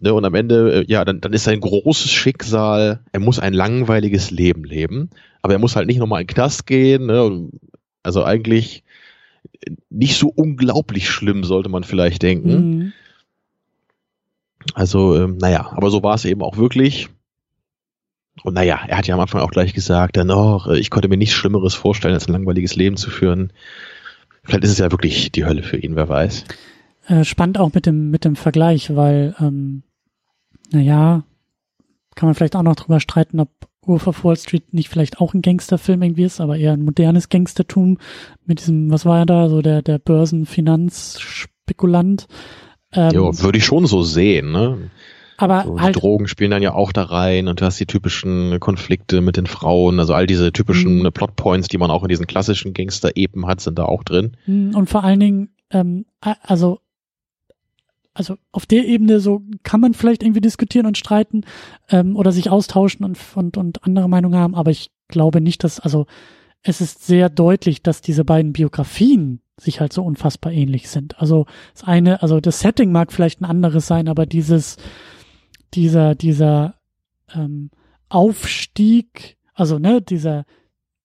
[0.01, 3.53] Ne, und am Ende, äh, ja, dann, dann ist sein großes Schicksal, er muss ein
[3.53, 5.09] langweiliges Leben leben,
[5.41, 7.05] aber er muss halt nicht nochmal in den Knast gehen.
[7.05, 7.49] Ne,
[8.03, 8.83] also eigentlich
[9.89, 12.69] nicht so unglaublich schlimm, sollte man vielleicht denken.
[12.69, 12.93] Mhm.
[14.73, 17.09] Also, ähm, naja, aber so war es eben auch wirklich.
[18.43, 21.17] Und naja, er hat ja am Anfang auch gleich gesagt, dann, oh, ich konnte mir
[21.17, 23.53] nichts Schlimmeres vorstellen, als ein langweiliges Leben zu führen.
[24.43, 26.45] Vielleicht ist es ja wirklich die Hölle für ihn, wer weiß.
[27.07, 29.83] Äh, spannend auch mit dem, mit dem Vergleich, weil, ähm,
[30.71, 31.23] naja,
[32.15, 33.49] kann man vielleicht auch noch drüber streiten, ob
[33.87, 37.29] Wolf of Wall Street nicht vielleicht auch ein Gangsterfilm irgendwie ist, aber eher ein modernes
[37.29, 37.99] Gangstertum
[38.45, 42.27] mit diesem, was war er da, so der, der Börsenfinanzspekulant.
[42.93, 44.89] Ähm, ja, würde ich schon so sehen, ne?
[45.37, 48.61] Aber so, halt, Drogen spielen dann ja auch da rein und du hast die typischen
[48.61, 51.11] Konflikte mit den Frauen, also all diese typischen mhm.
[51.11, 54.37] Plotpoints, die man auch in diesen klassischen Gangster-Epen hat, sind da auch drin.
[54.45, 56.79] Mhm, und vor allen Dingen, ähm, also
[58.15, 61.41] also auf der Ebene so kann man vielleicht irgendwie diskutieren und streiten
[61.89, 65.79] ähm, oder sich austauschen und, und, und andere Meinungen haben, aber ich glaube nicht, dass,
[65.79, 66.07] also
[66.63, 71.19] es ist sehr deutlich, dass diese beiden Biografien sich halt so unfassbar ähnlich sind.
[71.19, 74.77] Also das eine, also das Setting mag vielleicht ein anderes sein, aber dieses,
[75.73, 76.75] dieser, dieser
[77.33, 77.69] ähm,
[78.09, 80.45] Aufstieg, also ne, dieser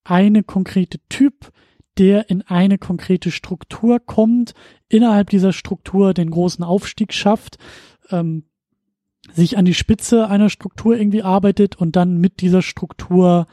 [0.04, 1.52] eine konkrete Typ,
[1.98, 4.54] der in eine konkrete Struktur kommt,
[4.88, 7.58] innerhalb dieser Struktur den großen Aufstieg schafft,
[8.10, 8.44] ähm,
[9.32, 13.46] sich an die Spitze einer Struktur irgendwie arbeitet und dann mit dieser Struktur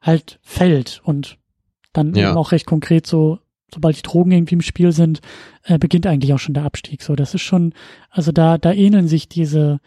[0.00, 1.38] halt fällt und
[1.92, 2.28] dann ja.
[2.28, 3.40] eben auch recht konkret so
[3.72, 5.20] sobald die Drogen irgendwie im Spiel sind,
[5.64, 7.02] äh, beginnt eigentlich auch schon der Abstieg.
[7.02, 7.74] So, das ist schon,
[8.10, 9.80] also da, da ähneln sich diese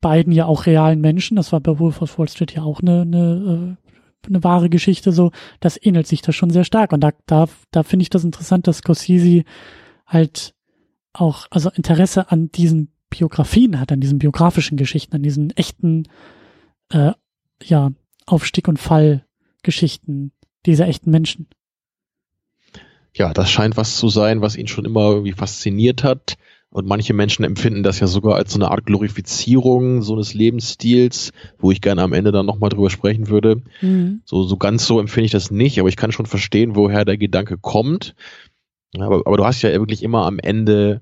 [0.00, 1.36] beiden ja auch realen Menschen.
[1.36, 3.89] Das war bei Wolf of Wall Street ja auch eine, eine, äh,
[4.26, 5.12] eine wahre Geschichte.
[5.12, 6.92] So, das ähnelt sich da schon sehr stark.
[6.92, 9.44] Und da, da, da finde ich das interessant, dass Scorsese
[10.06, 10.54] halt
[11.12, 16.04] auch, also Interesse an diesen Biografien hat, an diesen biografischen Geschichten, an diesen echten,
[16.90, 17.12] äh,
[17.62, 17.90] ja,
[18.26, 20.32] Aufstieg und Fallgeschichten
[20.66, 21.48] dieser echten Menschen
[23.12, 26.36] ja, das scheint was zu sein, was ihn schon immer irgendwie fasziniert hat.
[26.72, 31.32] Und manche Menschen empfinden das ja sogar als so eine Art Glorifizierung so eines Lebensstils,
[31.58, 33.62] wo ich gerne am Ende dann nochmal drüber sprechen würde.
[33.80, 34.22] Mhm.
[34.24, 37.18] So, so ganz so empfinde ich das nicht, aber ich kann schon verstehen, woher der
[37.18, 38.14] Gedanke kommt.
[38.96, 41.00] Aber, aber du hast ja wirklich immer am Ende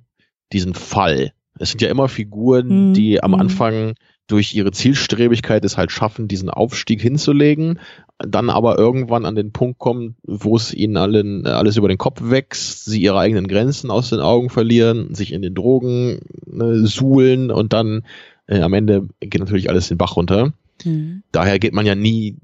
[0.55, 1.33] diesen Fall.
[1.59, 2.95] Es sind ja immer Figuren, mhm.
[2.95, 3.41] die am mhm.
[3.41, 3.95] Anfang
[4.29, 7.81] durch ihre Zielstrebigkeit es halt schaffen, diesen Aufstieg hinzulegen,
[8.19, 12.21] dann aber irgendwann an den Punkt kommen, wo es ihnen allen alles über den Kopf
[12.23, 17.51] wächst, sie ihre eigenen Grenzen aus den Augen verlieren, sich in den Drogen ne, suhlen
[17.51, 18.05] und dann
[18.47, 20.53] äh, am Ende geht natürlich alles den Bach runter.
[20.85, 21.23] Mhm.
[21.33, 22.37] Daher geht man ja nie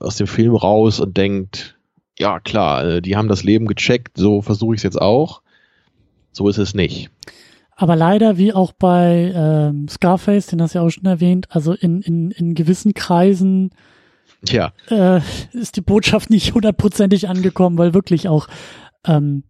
[0.00, 1.76] aus dem Film raus und denkt,
[2.18, 5.42] ja klar, äh, die haben das Leben gecheckt, so versuche ich es jetzt auch.
[6.32, 7.10] So ist es nicht.
[7.80, 11.72] Aber leider, wie auch bei ähm, Scarface, den hast du ja auch schon erwähnt, also
[11.72, 13.70] in, in, in gewissen Kreisen
[14.46, 14.74] ja.
[14.90, 15.22] äh,
[15.54, 18.48] ist die Botschaft nicht hundertprozentig angekommen, weil wirklich auch
[19.06, 19.44] ähm,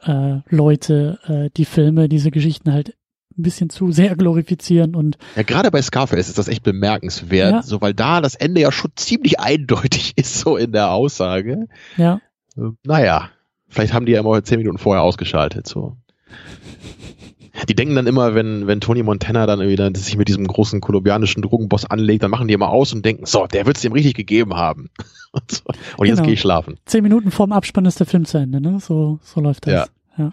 [0.00, 2.96] äh, Leute äh, die Filme, diese Geschichten halt
[3.36, 7.62] ein bisschen zu sehr glorifizieren und ja gerade bei Scarface ist das echt bemerkenswert, ja.
[7.62, 11.68] so weil da das Ende ja schon ziemlich eindeutig ist so in der Aussage.
[11.98, 12.22] Ja.
[12.56, 13.28] Äh, naja,
[13.68, 15.98] vielleicht haben die ja immer zehn Minuten vorher ausgeschaltet so
[17.68, 21.42] die denken dann immer, wenn, wenn Tony Montana dann wieder sich mit diesem großen kolumbianischen
[21.42, 24.14] Drogenboss anlegt, dann machen die immer aus und denken, so, der wird es dem richtig
[24.14, 24.90] gegeben haben.
[25.32, 25.62] und, so.
[25.96, 26.26] und jetzt genau.
[26.26, 26.78] gehe ich schlafen.
[26.86, 28.80] Zehn Minuten vorm Abspann ist der Film zu Ende, ne?
[28.80, 29.88] So, so läuft das.
[30.18, 30.24] Ja.
[30.24, 30.32] ja.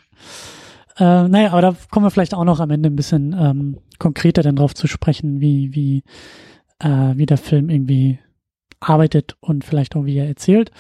[0.98, 4.42] Äh, naja, aber da kommen wir vielleicht auch noch am Ende ein bisschen ähm, konkreter
[4.42, 6.04] dann drauf zu sprechen, wie, wie,
[6.80, 8.20] äh, wie der Film irgendwie
[8.80, 10.72] arbeitet und vielleicht auch wie er erzählt.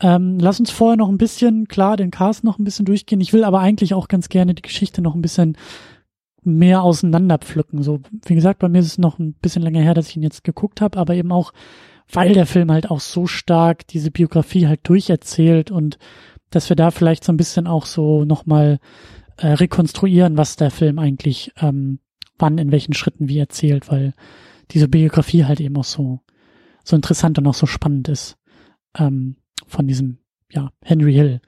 [0.00, 3.20] Ähm, lass uns vorher noch ein bisschen, klar, den Cast noch ein bisschen durchgehen.
[3.20, 5.56] Ich will aber eigentlich auch ganz gerne die Geschichte noch ein bisschen
[6.42, 7.82] mehr auseinanderpflücken.
[7.82, 10.22] So, wie gesagt, bei mir ist es noch ein bisschen länger her, dass ich ihn
[10.22, 11.52] jetzt geguckt habe, aber eben auch,
[12.12, 15.98] weil der Film halt auch so stark diese Biografie halt durcherzählt und
[16.50, 18.78] dass wir da vielleicht so ein bisschen auch so nochmal
[19.38, 21.98] äh, rekonstruieren, was der Film eigentlich ähm,
[22.38, 24.12] wann in welchen Schritten wie erzählt, weil
[24.70, 26.20] diese Biografie halt eben auch so
[26.84, 28.36] so interessant und auch so spannend ist
[28.98, 30.18] ähm, von diesem
[30.50, 31.40] ja Henry Hill.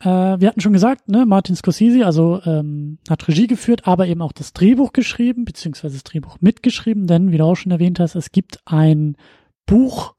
[0.00, 4.22] Äh, wir hatten schon gesagt, ne, Martin Scorsese, also ähm, hat Regie geführt, aber eben
[4.22, 8.14] auch das Drehbuch geschrieben, beziehungsweise das Drehbuch mitgeschrieben, denn wie du auch schon erwähnt hast,
[8.14, 9.16] es gibt ein
[9.66, 10.14] Buch,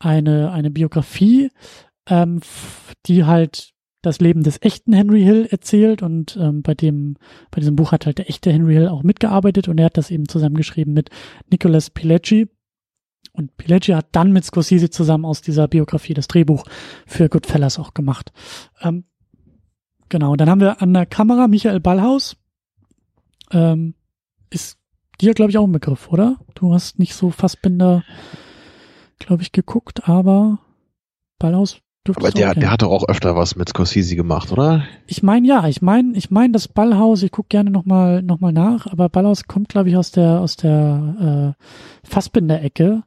[0.00, 1.50] eine, eine Biografie,
[2.08, 2.40] ähm,
[3.06, 7.16] die halt das Leben des echten Henry Hill erzählt und ähm, bei dem,
[7.50, 10.10] bei diesem Buch hat halt der echte Henry Hill auch mitgearbeitet und er hat das
[10.10, 11.08] eben zusammengeschrieben mit
[11.50, 12.48] Nicholas Pileggi.
[13.36, 16.64] Und Pileggi hat dann mit Scorsese zusammen aus dieser Biografie das Drehbuch
[17.04, 18.32] für Goodfellas auch gemacht.
[18.80, 19.04] Ähm,
[20.08, 22.36] genau, dann haben wir an der Kamera Michael Ballhaus.
[23.50, 23.94] Ähm,
[24.50, 24.78] ist
[25.20, 26.38] dir, glaube ich, auch ein Begriff, oder?
[26.54, 28.04] Du hast nicht so Fassbinder,
[29.18, 30.60] glaube ich, geguckt, aber
[31.40, 34.84] Ballhaus aber der, der hat doch auch öfter was mit Scorsese gemacht, oder?
[35.06, 38.52] Ich meine ja, ich meine, ich meine das Ballhaus, ich guck gerne nochmal noch mal
[38.52, 43.04] nach, aber Ballhaus kommt, glaube ich, aus der, aus der äh, Fassbinder-Ecke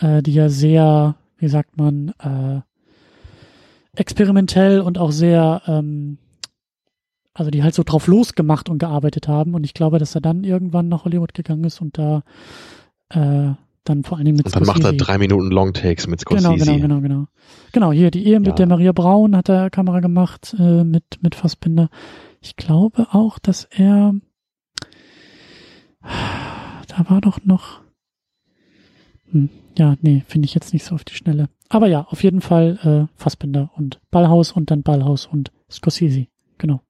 [0.00, 2.60] äh, die ja sehr, wie sagt man, äh,
[3.94, 6.18] experimentell und auch sehr, ähm,
[7.34, 9.54] also die halt so drauf losgemacht und gearbeitet haben.
[9.54, 12.22] Und ich glaube, dass er dann irgendwann nach Hollywood gegangen ist und da
[13.10, 13.52] äh,
[13.84, 14.82] dann vor allen Dingen mit Und dann Scorsese.
[14.88, 16.54] macht er drei Minuten Longtakes mit Scorsese.
[16.54, 17.26] Genau, genau, genau, genau.
[17.72, 18.40] Genau, hier die Ehe ja.
[18.40, 21.88] mit der Maria Braun hat er Kamera gemacht äh, mit, mit Fassbinder.
[22.40, 24.14] Ich glaube auch, dass er
[26.02, 27.80] da war doch noch
[29.30, 31.48] hm, ja, nee, finde ich jetzt nicht so auf die Schnelle.
[31.70, 36.26] Aber ja, auf jeden Fall äh, Fassbinder und Ballhaus und dann Ballhaus und Scorsese.
[36.58, 36.82] Genau.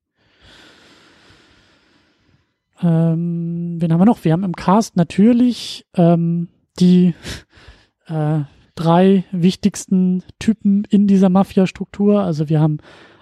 [2.82, 4.24] Ähm, wen haben wir noch?
[4.24, 6.48] Wir haben im Cast natürlich ähm,
[6.80, 7.14] die
[8.08, 8.40] äh,
[8.74, 12.22] drei wichtigsten Typen in dieser Mafia-Struktur.
[12.22, 12.78] Also wir haben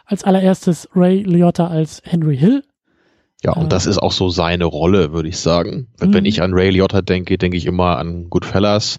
[0.07, 2.62] als allererstes Ray Liotta als Henry Hill.
[3.44, 5.88] Ja, und äh, das ist auch so seine Rolle, würde ich sagen.
[5.98, 6.28] Wenn, wenn mhm.
[6.28, 8.98] ich an Ray Liotta denke, denke ich immer an Goodfellas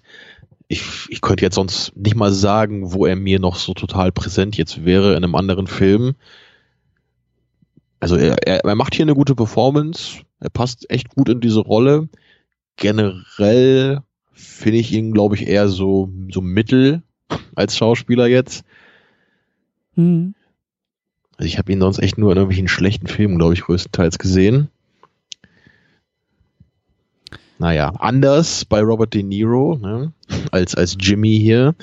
[0.70, 4.56] ich, ich könnte jetzt sonst nicht mal sagen, wo er mir noch so total präsent
[4.56, 6.14] jetzt wäre in einem anderen Film.
[7.98, 11.58] Also er, er, er macht hier eine gute Performance, er passt echt gut in diese
[11.58, 12.08] Rolle.
[12.76, 14.02] Generell
[14.32, 17.02] finde ich ihn, glaube ich, eher so, so mittel
[17.56, 18.62] als Schauspieler jetzt.
[19.96, 20.36] Mhm.
[21.36, 24.68] Also ich habe ihn sonst echt nur in irgendwelchen schlechten Filmen, glaube ich, größtenteils gesehen.
[27.60, 30.14] Naja, anders bei Robert De Niro ne,
[30.50, 31.74] als, als Jimmy hier.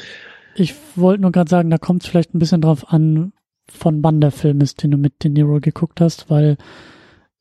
[0.56, 3.32] Ich wollte nur gerade sagen, da kommt es vielleicht ein bisschen drauf an,
[3.70, 6.58] von wann der Film ist, den du mit De Niro geguckt hast, weil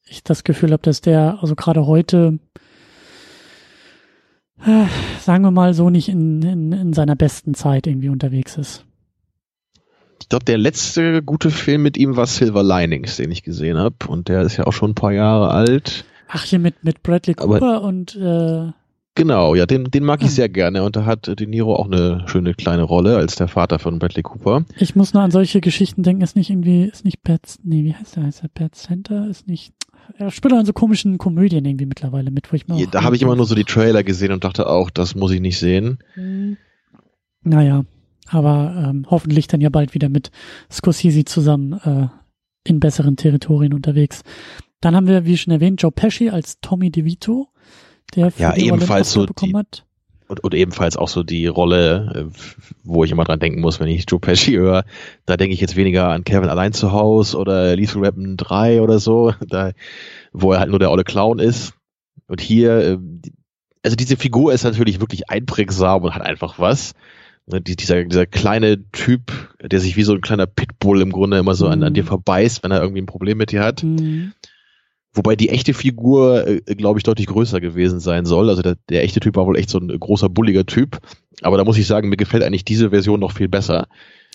[0.05, 2.39] ich das Gefühl habe, dass der, also gerade heute,
[4.63, 4.85] äh,
[5.21, 8.85] sagen wir mal so, nicht in, in, in seiner besten Zeit irgendwie unterwegs ist.
[10.21, 13.97] Ich glaube, der letzte gute Film mit ihm war Silver Linings, den ich gesehen habe.
[14.09, 16.05] Und der ist ja auch schon ein paar Jahre alt.
[16.29, 18.73] Ach, hier mit, mit Bradley Cooper Aber und äh,
[19.17, 20.33] Genau, ja, den, den mag ich ah.
[20.33, 23.79] sehr gerne und da hat De Niro auch eine schöne kleine Rolle als der Vater
[23.79, 24.67] von Bradley Cooper.
[24.79, 27.95] Ich muss nur an solche Geschichten denken, ist nicht irgendwie, ist nicht Bad, nee, wie
[27.95, 29.73] heißt der, heißt der Bad Center, ist nicht,
[30.19, 33.17] er spielt auch in so komischen Komödien irgendwie mittlerweile mit, wo ich mir Da habe
[33.17, 35.99] ich immer nur so die Trailer gesehen und dachte auch, das muss ich nicht sehen.
[36.13, 36.59] Hm.
[37.43, 37.87] Naja,
[38.29, 40.31] aber ähm, hoffentlich dann ja bald wieder mit
[40.71, 42.09] Scorsese zusammen äh,
[42.65, 44.23] in besseren Territorien unterwegs.
[44.81, 47.49] Dann haben wir, wie schon erwähnt, Joe Pesci als Tommy DeVito,
[48.15, 49.87] der für ja, die ebenfalls so bekommen die, hat.
[50.29, 52.39] Und, und ebenfalls auch so die Rolle, äh,
[52.83, 54.85] wo ich immer dran denken muss, wenn ich Joe Pesci höre,
[55.25, 58.99] da denke ich jetzt weniger an Kevin allein zu Hause oder Lethal Weapon 3 oder
[58.99, 59.73] so, da,
[60.33, 61.75] wo er halt nur der olle Clown ist.
[62.27, 62.99] Und hier, äh,
[63.83, 66.95] also diese Figur ist natürlich wirklich einprägsam und hat einfach was.
[67.47, 71.55] Ne, dieser, dieser kleine Typ, der sich wie so ein kleiner Pitbull im Grunde immer
[71.55, 72.09] so an, an dir mhm.
[72.09, 73.85] verbeißt, wenn er irgendwie ein Problem mit dir hat.
[73.85, 74.33] Mhm.
[75.17, 78.51] Wobei die echte Figur, äh, glaube ich, deutlich größer gewesen sein soll.
[78.51, 80.99] Also der, der echte Typ war wohl echt so ein großer, bulliger Typ.
[81.41, 83.89] Aber da muss ich sagen, mir gefällt eigentlich diese Version noch viel besser.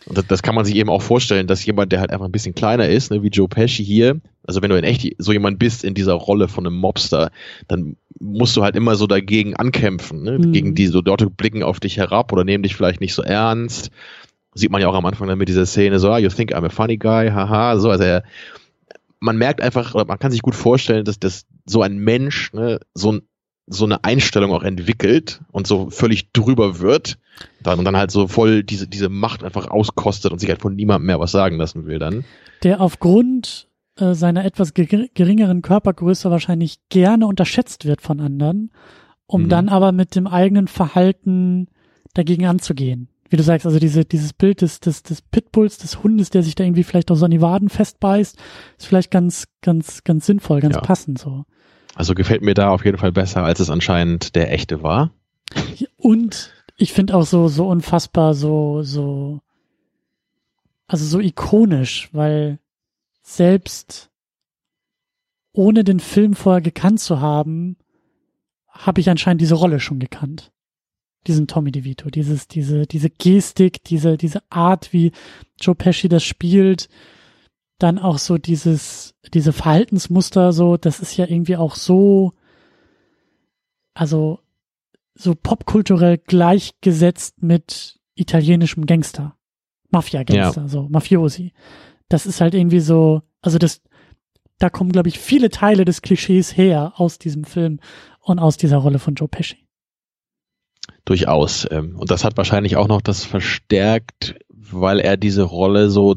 [0.08, 2.32] Und das, das kann man sich eben auch vorstellen, dass jemand, der halt einfach ein
[2.32, 5.60] bisschen kleiner ist, ne, wie Joe Pesci hier, also wenn du in echt so jemand
[5.60, 7.30] bist in dieser Rolle von einem Mobster,
[7.68, 10.40] dann musst du halt immer so dagegen ankämpfen, ne?
[10.40, 10.52] Mhm.
[10.52, 13.92] gegen die so Leute blicken auf dich herab oder nehmen dich vielleicht nicht so ernst.
[14.56, 16.66] Sieht man ja auch am Anfang dann mit dieser Szene so, ah, you think I'm
[16.66, 18.24] a funny guy, haha, so, also er,
[19.22, 22.80] man merkt einfach, oder man kann sich gut vorstellen, dass, dass so ein Mensch ne,
[22.94, 23.20] so,
[23.68, 27.18] so eine Einstellung auch entwickelt und so völlig drüber wird
[27.64, 30.76] dann, und dann halt so voll diese, diese Macht einfach auskostet und sich halt von
[30.76, 32.26] niemandem mehr was sagen lassen will dann.
[32.64, 38.72] Der aufgrund äh, seiner etwas geringeren Körpergröße wahrscheinlich gerne unterschätzt wird von anderen,
[39.28, 39.50] um mhm.
[39.50, 41.68] dann aber mit dem eigenen Verhalten
[42.16, 46.30] dagegen anzugehen wie du sagst, also diese, dieses Bild des, des, des Pitbulls, des Hundes,
[46.30, 48.38] der sich da irgendwie vielleicht auch so an die Waden festbeißt,
[48.78, 50.82] ist vielleicht ganz, ganz, ganz sinnvoll, ganz Ja.
[50.82, 51.46] passend so.
[51.96, 55.12] Also gefällt mir da auf jeden Fall besser, als es anscheinend der echte war.
[55.98, 59.42] Und ich finde auch so, so unfassbar, so, so,
[60.88, 62.60] also so ikonisch, weil
[63.22, 64.10] selbst
[65.54, 67.78] ohne den Film vorher gekannt zu haben,
[68.68, 70.52] habe ich anscheinend diese Rolle schon gekannt.
[71.28, 75.12] Diesen Tommy DeVito, dieses, diese, diese Gestik, diese, diese Art, wie
[75.60, 76.90] Joe Pesci das spielt,
[77.78, 82.34] dann auch so dieses, diese Verhaltensmuster, so, das ist ja irgendwie auch so,
[83.94, 84.40] also
[85.16, 89.36] so popkulturell gleichgesetzt mit italienischem Gangster.
[89.90, 91.54] Mafia-Gangster, so, Mafiosi.
[92.08, 93.82] Das ist halt irgendwie so, also das,
[94.58, 97.80] da kommen, glaube ich, viele Teile des Klischees her aus diesem Film
[98.20, 99.68] und aus dieser Rolle von Joe Pesci.
[101.06, 101.68] Durchaus.
[101.70, 106.16] Ähm, Und das hat wahrscheinlich auch noch das verstärkt, weil er diese Rolle so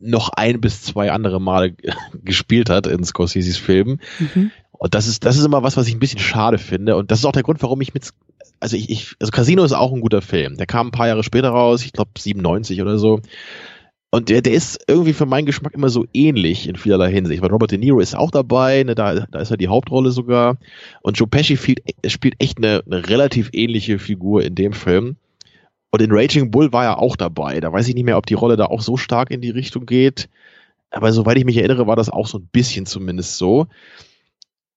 [0.00, 1.74] noch ein bis zwei andere Male
[2.24, 4.00] gespielt hat in Scorseses Filmen.
[4.18, 4.50] Mhm.
[4.72, 6.96] Und das ist, das ist immer was, was ich ein bisschen schade finde.
[6.96, 8.10] Und das ist auch der Grund, warum ich mit,
[8.60, 10.56] also ich, ich also Casino ist auch ein guter Film.
[10.56, 13.20] Der kam ein paar Jahre später raus, ich glaube 97 oder so.
[14.14, 17.42] Und der, der ist irgendwie für meinen Geschmack immer so ähnlich in vielerlei Hinsicht.
[17.42, 20.56] Weil Robert De Niro ist auch dabei, ne, da, da ist er die Hauptrolle sogar.
[21.02, 25.16] Und Joe Pesci spielt, spielt echt eine, eine relativ ähnliche Figur in dem Film.
[25.90, 27.58] Und in Raging Bull war er auch dabei.
[27.58, 29.84] Da weiß ich nicht mehr, ob die Rolle da auch so stark in die Richtung
[29.84, 30.28] geht.
[30.92, 33.66] Aber soweit ich mich erinnere, war das auch so ein bisschen zumindest so.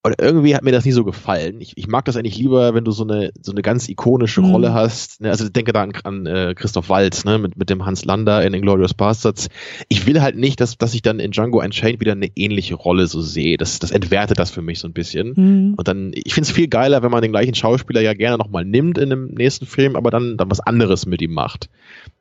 [0.07, 1.59] Und irgendwie hat mir das nie so gefallen.
[1.59, 4.51] Ich, ich mag das eigentlich lieber, wenn du so eine, so eine ganz ikonische Mhm.
[4.51, 5.19] Rolle hast.
[5.19, 5.29] Ne?
[5.29, 7.37] Also denke da an, an äh, Christoph Waltz, ne?
[7.37, 9.49] mit, mit dem Hans Lander in Inglourious Bastards.
[9.89, 13.07] Ich will halt nicht, dass, dass ich dann in Django Unchained wieder eine ähnliche Rolle
[13.07, 13.57] so sehe.
[13.57, 15.33] Das, das entwertet das für mich so ein bisschen.
[15.35, 15.73] Mhm.
[15.75, 18.63] Und dann, ich finde es viel geiler, wenn man den gleichen Schauspieler ja gerne nochmal
[18.63, 21.69] nimmt in einem nächsten Film, aber dann, dann was anderes mit ihm macht.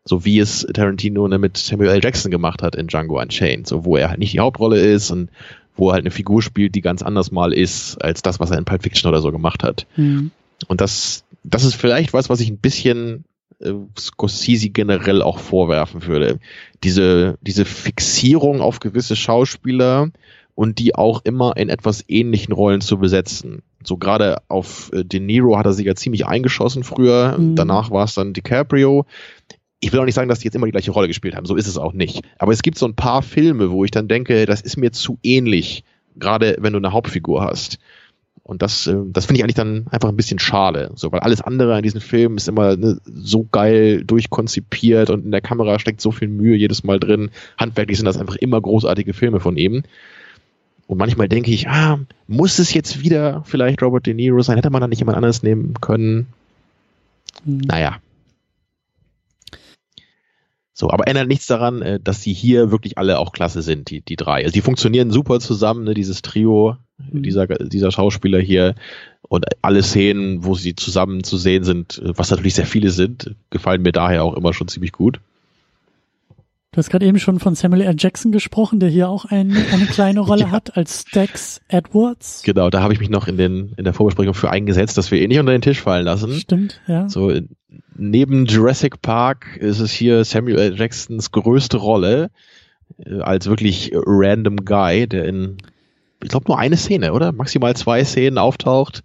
[0.05, 2.01] So wie es Tarantino ne, mit Samuel L.
[2.03, 5.31] Jackson gemacht hat in Django Unchained, so wo er halt nicht die Hauptrolle ist und
[5.76, 8.58] wo er halt eine Figur spielt, die ganz anders mal ist, als das, was er
[8.58, 9.86] in Pulp Fiction oder so gemacht hat.
[9.96, 10.30] Mhm.
[10.68, 13.24] Und das, das ist vielleicht was, was ich ein bisschen
[13.60, 16.38] äh, Scorsese generell auch vorwerfen würde.
[16.82, 20.10] Diese, diese Fixierung auf gewisse Schauspieler
[20.54, 23.62] und die auch immer in etwas ähnlichen Rollen zu besetzen.
[23.84, 27.36] So gerade auf äh, De Niro hat er sich ja ziemlich eingeschossen früher.
[27.38, 27.56] Mhm.
[27.56, 29.06] Danach war es dann DiCaprio.
[29.80, 31.46] Ich will auch nicht sagen, dass die jetzt immer die gleiche Rolle gespielt haben.
[31.46, 32.22] So ist es auch nicht.
[32.38, 35.18] Aber es gibt so ein paar Filme, wo ich dann denke, das ist mir zu
[35.22, 35.84] ähnlich.
[36.16, 37.78] Gerade wenn du eine Hauptfigur hast.
[38.42, 40.92] Und das, äh, das finde ich eigentlich dann einfach ein bisschen schade.
[40.94, 45.32] So, weil alles andere an diesen Filmen ist immer ne, so geil durchkonzipiert und in
[45.32, 47.30] der Kamera steckt so viel Mühe jedes Mal drin.
[47.58, 49.82] Handwerklich sind das einfach immer großartige Filme von ihm.
[50.86, 54.56] Und manchmal denke ich, ah, muss es jetzt wieder vielleicht Robert De Niro sein?
[54.56, 56.28] Hätte man da nicht jemand anderes nehmen können?
[57.44, 57.62] Mhm.
[57.66, 57.96] Naja.
[60.78, 64.02] So, aber ändert nichts daran, äh, dass die hier wirklich alle auch klasse sind, die,
[64.02, 64.42] die drei.
[64.42, 67.22] Also die funktionieren super zusammen, ne, dieses Trio Mhm.
[67.22, 68.74] dieser, dieser Schauspieler hier.
[69.22, 73.34] Und alle Szenen, wo sie zusammen zu sehen sind, äh, was natürlich sehr viele sind,
[73.50, 75.20] gefallen mir daher auch immer schon ziemlich gut.
[76.72, 77.96] Du hast gerade eben schon von Samuel L.
[77.98, 80.50] Jackson gesprochen, der hier auch ein, eine kleine Rolle Ja.
[80.52, 82.42] hat als Stax Edwards.
[82.44, 85.20] Genau, da habe ich mich noch in, den, in der Vorbesprechung für eingesetzt, dass wir
[85.20, 86.32] ihn nicht unter den Tisch fallen lassen.
[86.32, 87.08] Stimmt, ja.
[87.08, 87.42] So, äh,
[87.98, 90.78] neben Jurassic Park ist es hier Samuel L.
[90.78, 92.30] Jacksons größte Rolle
[92.98, 95.59] äh, als wirklich random Guy, der in,
[96.22, 97.32] ich glaube, nur eine Szene, oder?
[97.32, 99.02] Maximal zwei Szenen auftaucht.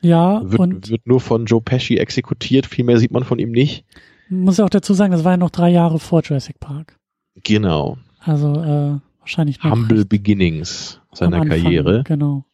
[0.00, 2.66] Ja, Wird, und wird nur von Joe Pesci exekutiert.
[2.66, 3.84] Viel mehr sieht man von ihm nicht.
[4.28, 6.96] muss auch dazu sagen, das war ja noch drei Jahre vor Jurassic Park.
[7.44, 7.98] Genau.
[8.18, 12.02] Also äh, wahrscheinlich noch Humble Beginnings seiner Karriere.
[12.04, 12.44] Genau.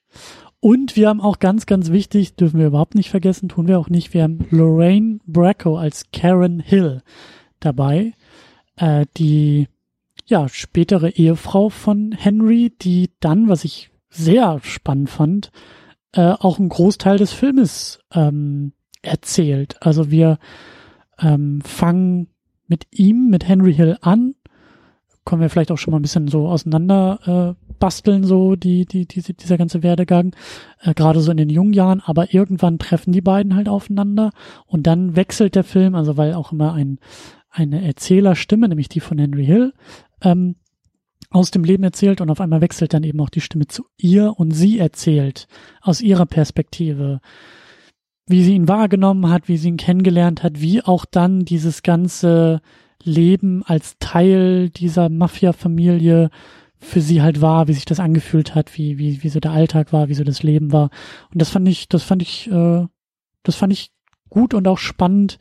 [0.60, 3.88] Und wir haben auch ganz, ganz wichtig, dürfen wir überhaupt nicht vergessen, tun wir auch
[3.88, 7.02] nicht, wir haben Lorraine Bracco als Karen Hill
[7.60, 8.12] dabei,
[8.76, 9.68] äh, die
[10.26, 15.52] ja spätere Ehefrau von Henry, die dann, was ich sehr spannend fand,
[16.12, 18.72] äh, auch einen Großteil des Filmes ähm,
[19.02, 19.76] erzählt.
[19.80, 20.38] Also wir
[21.20, 22.28] ähm, fangen
[22.66, 24.34] mit ihm, mit Henry Hill an,
[25.24, 29.06] können wir vielleicht auch schon mal ein bisschen so auseinander äh, basteln, so die, die,
[29.06, 30.34] diese, dieser ganze Werdegang,
[30.82, 34.30] äh, gerade so in den jungen Jahren, aber irgendwann treffen die beiden halt aufeinander
[34.66, 36.98] und dann wechselt der Film, also weil auch immer ein,
[37.50, 39.72] eine Erzählerstimme, nämlich die von Henry Hill,
[40.22, 40.56] ähm,
[41.30, 44.34] aus dem Leben erzählt und auf einmal wechselt dann eben auch die Stimme zu ihr
[44.36, 45.46] und sie erzählt
[45.82, 47.20] aus ihrer Perspektive,
[48.26, 52.60] wie sie ihn wahrgenommen hat, wie sie ihn kennengelernt hat, wie auch dann dieses ganze
[53.02, 56.30] Leben als Teil dieser Mafia-Familie
[56.80, 59.92] für sie halt war, wie sich das angefühlt hat, wie, wie, wie so der Alltag
[59.92, 60.90] war, wie so das Leben war.
[61.32, 62.86] Und das fand ich, das fand ich, äh,
[63.42, 63.90] das fand ich
[64.28, 65.38] gut und auch spannend,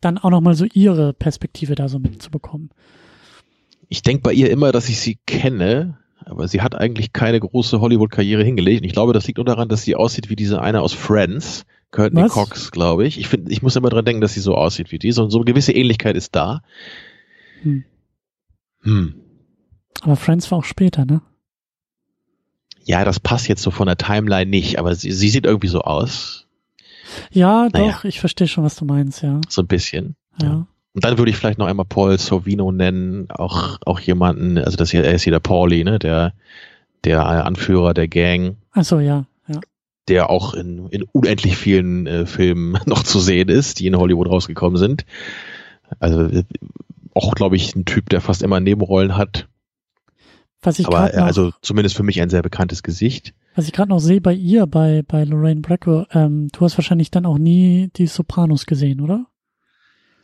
[0.00, 2.70] dann auch nochmal so ihre Perspektive da so mitzubekommen.
[3.88, 7.80] Ich denke bei ihr immer, dass ich sie kenne, aber sie hat eigentlich keine große
[7.80, 8.82] Hollywood-Karriere hingelegt.
[8.82, 11.64] Und ich glaube, das liegt nur daran, dass sie aussieht wie diese eine aus Friends,
[11.90, 12.32] Courtney Was?
[12.32, 13.18] Cox, glaube ich.
[13.18, 15.12] Ich finde, ich muss immer dran denken, dass sie so aussieht wie die.
[15.12, 16.60] So, so eine gewisse Ähnlichkeit ist da.
[17.62, 17.84] Hm.
[18.82, 19.14] Hm.
[20.02, 21.20] Aber Friends war auch später, ne?
[22.84, 25.80] Ja, das passt jetzt so von der Timeline nicht, aber sie, sie sieht irgendwie so
[25.82, 26.46] aus.
[27.30, 27.92] Ja, Naja.
[27.92, 29.40] doch, ich verstehe schon, was du meinst, ja.
[29.48, 30.16] So ein bisschen.
[30.40, 30.66] Ja.
[30.94, 34.90] Und dann würde ich vielleicht noch einmal Paul Sorvino nennen, auch, auch jemanden, also das
[34.90, 36.32] hier, er ist hier der Pauli, ne, der,
[37.04, 39.60] der Anführer der Gang, Ach so, ja, ja.
[40.08, 44.28] der auch in, in unendlich vielen äh, Filmen noch zu sehen ist, die in Hollywood
[44.28, 45.04] rausgekommen sind.
[46.00, 46.44] Also äh,
[47.14, 49.46] auch, glaube ich, ein Typ, der fast immer Nebenrollen hat,
[50.62, 53.32] Was ich aber äh, noch, also zumindest für mich ein sehr bekanntes Gesicht.
[53.54, 57.10] was ich gerade noch sehe bei ihr, bei, bei Lorraine Bracco, ähm, du hast wahrscheinlich
[57.10, 59.26] dann auch nie die Sopranos gesehen, oder?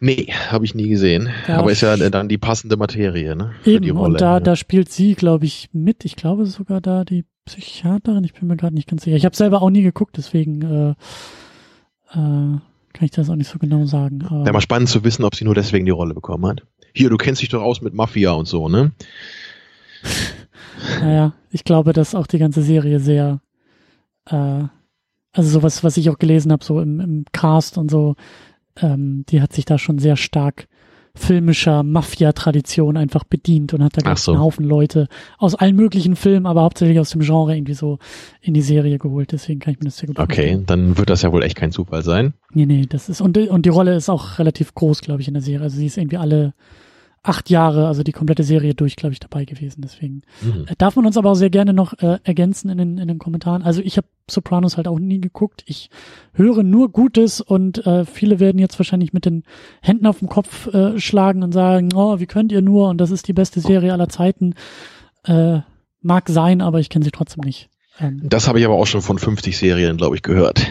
[0.01, 1.31] Nee, habe ich nie gesehen.
[1.49, 1.59] Ja.
[1.59, 3.53] Aber ist ja dann die passende Materie, ne?
[3.63, 4.13] Für die Eben, Rolle.
[4.15, 4.41] und da, ja.
[4.41, 6.05] da spielt sie, glaube ich, mit.
[6.05, 9.17] Ich glaube sogar da die Psychiaterin, ich bin mir gerade nicht ganz sicher.
[9.17, 10.91] Ich habe selber auch nie geguckt, deswegen äh,
[12.11, 12.59] äh,
[12.93, 14.23] kann ich das auch nicht so genau sagen.
[14.23, 16.63] Wäre mal spannend zu wissen, ob sie nur deswegen die Rolle bekommen hat.
[16.93, 18.93] Hier, du kennst dich doch aus mit Mafia und so, ne?
[21.01, 23.41] Naja, ich glaube, dass auch die ganze Serie sehr,
[24.27, 24.65] äh,
[25.33, 28.17] also sowas, was ich auch gelesen habe, so im, im Cast und so,
[28.81, 30.67] ähm, die hat sich da schon sehr stark
[31.17, 34.33] filmischer Mafia-Tradition einfach bedient und hat da ganz so.
[34.33, 35.07] einen Haufen Leute
[35.39, 37.99] aus allen möglichen Filmen, aber hauptsächlich aus dem Genre irgendwie so
[38.41, 39.31] in die Serie geholt.
[39.31, 41.71] Deswegen kann ich mir das sehr gut Okay, dann wird das ja wohl echt kein
[41.71, 42.35] Zufall sein.
[42.53, 45.35] Nee, nee, das ist, und, und die Rolle ist auch relativ groß, glaube ich, in
[45.35, 45.63] der Serie.
[45.63, 46.53] Also sie ist irgendwie alle
[47.25, 49.81] acht Jahre, also die komplette Serie durch, glaube ich, dabei gewesen.
[49.83, 50.67] Deswegen Mhm.
[50.79, 53.63] darf man uns aber auch sehr gerne noch äh, ergänzen in den, in den Kommentaren.
[53.63, 55.65] Also ich habe Sopranos halt auch nie geguckt.
[55.67, 55.91] Ich
[56.35, 59.43] höre nur Gutes und äh, viele werden jetzt wahrscheinlich mit den
[59.81, 63.11] Händen auf dem Kopf äh, schlagen und sagen, oh, wie könnt ihr nur und das
[63.11, 64.55] ist die beste Serie aller Zeiten.
[65.25, 65.61] Äh,
[66.03, 67.71] mag sein, aber ich kenne sie trotzdem nicht.
[68.01, 70.67] Ähm, Das habe ich aber auch schon von 50 Serien, glaube ich, gehört.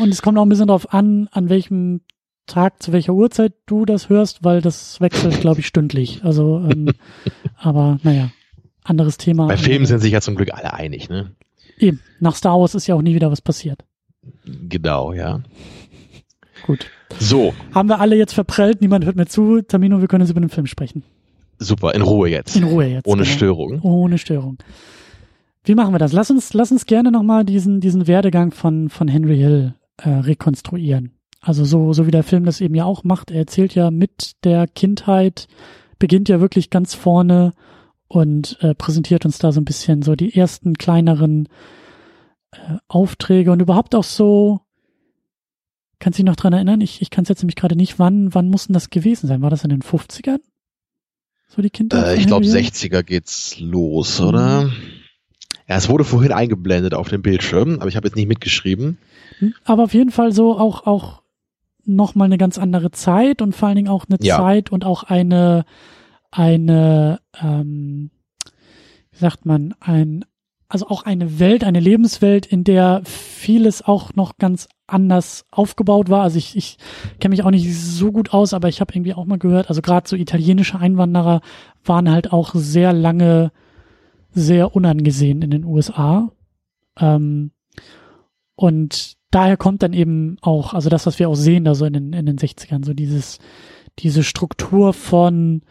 [0.00, 2.00] Und es kommt auch ein bisschen darauf an, an welchem
[2.46, 6.20] Tag, zu welcher Uhrzeit du das hörst, weil das wechselt, glaube ich, stündlich.
[6.24, 6.90] Also, ähm,
[7.56, 8.30] aber naja,
[8.84, 9.46] anderes Thema.
[9.46, 11.32] Bei Filmen sind sich ja zum Glück alle einig, ne?
[11.78, 13.84] Eben, nach Star Wars ist ja auch nie wieder was passiert.
[14.44, 15.42] Genau, ja.
[16.66, 16.86] Gut.
[17.18, 19.62] So, Haben wir alle jetzt verprellt, niemand hört mir zu.
[19.62, 21.04] Tamino, wir können jetzt über den Film sprechen.
[21.58, 22.56] super, in Ruhe jetzt.
[22.56, 23.06] In Ruhe jetzt.
[23.06, 23.34] Ohne genau.
[23.34, 23.80] Störung.
[23.82, 24.58] Ohne Störung.
[25.64, 26.12] Wie machen wir das?
[26.12, 31.15] Lass uns, lass uns gerne nochmal diesen, diesen Werdegang von, von Henry Hill äh, rekonstruieren.
[31.46, 33.30] Also so, so wie der Film das eben ja auch macht.
[33.30, 35.46] Er erzählt ja mit der Kindheit,
[36.00, 37.52] beginnt ja wirklich ganz vorne
[38.08, 41.48] und äh, präsentiert uns da so ein bisschen so die ersten kleineren
[42.50, 42.56] äh,
[42.88, 44.60] Aufträge und überhaupt auch so,
[46.00, 46.80] kannst du dich noch dran erinnern?
[46.80, 49.40] Ich, ich kann es jetzt nämlich gerade nicht, wann, wann muss denn das gewesen sein?
[49.40, 50.40] War das in den 50ern?
[51.48, 52.06] So die Kindheit?
[52.06, 52.70] Äh, ich glaube, Henry Hill?
[52.72, 54.26] 60er geht's los, Mhm.
[54.26, 54.70] oder?
[55.68, 58.98] Ja, es wurde vorhin eingeblendet auf dem Bildschirm, aber ich habe jetzt nicht mitgeschrieben.
[59.38, 61.22] Hm, Aber auf jeden Fall so auch, auch
[61.86, 64.36] nochmal eine ganz andere Zeit und vor allen Dingen auch eine Ja.
[64.36, 65.64] Zeit und auch eine,
[66.30, 68.10] eine, ähm,
[69.10, 70.24] wie sagt man, ein,
[70.68, 76.22] also auch eine Welt, eine Lebenswelt, in der vieles auch noch ganz anders aufgebaut war.
[76.22, 76.76] Also ich, ich
[77.20, 79.82] kenne mich auch nicht so gut aus, aber ich habe irgendwie auch mal gehört, also
[79.82, 81.40] gerade so italienische Einwanderer
[81.84, 83.52] waren halt auch sehr lange
[84.32, 86.30] sehr unangesehen in den USA.
[86.98, 87.52] Ähm,
[88.54, 91.92] und daher kommt dann eben auch, also das, was wir auch sehen, da so in
[91.92, 93.38] den, in den 60ern, so dieses,
[93.98, 95.62] diese Struktur von,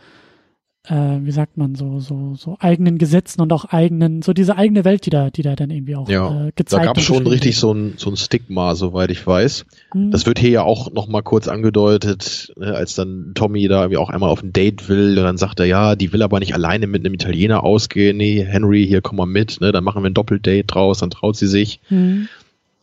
[0.87, 4.85] äh, wie sagt man, so, so, so eigenen Gesetzen und auch eigenen, so diese eigene
[4.85, 7.25] Welt, die da, die da dann irgendwie auch Ja, äh, gezeigt Da gab es schon
[7.25, 9.65] richtig so ein, so ein Stigma, soweit ich weiß.
[9.93, 13.81] Hm, Das wird hier ja auch noch mal kurz angedeutet, ne, als dann Tommy da
[13.81, 16.39] irgendwie auch einmal auf ein Date will und dann sagt er, ja, die will aber
[16.39, 18.17] nicht alleine mit einem Italiener ausgehen.
[18.17, 21.35] Nee, Henry, hier komm mal mit, ne, dann machen wir ein Doppeldate draus, dann traut
[21.35, 21.79] sie sich.
[21.87, 22.27] hm,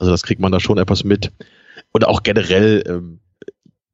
[0.03, 1.31] Also das kriegt man da schon etwas mit.
[1.93, 3.21] Und auch generell, ähm,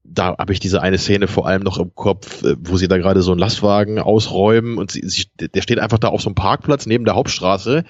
[0.04, 2.96] da habe ich diese eine Szene vor allem noch im Kopf, äh, wo sie da
[2.96, 6.34] gerade so einen Lastwagen ausräumen und sie, sie, der steht einfach da auf so einem
[6.34, 7.84] Parkplatz neben der Hauptstraße.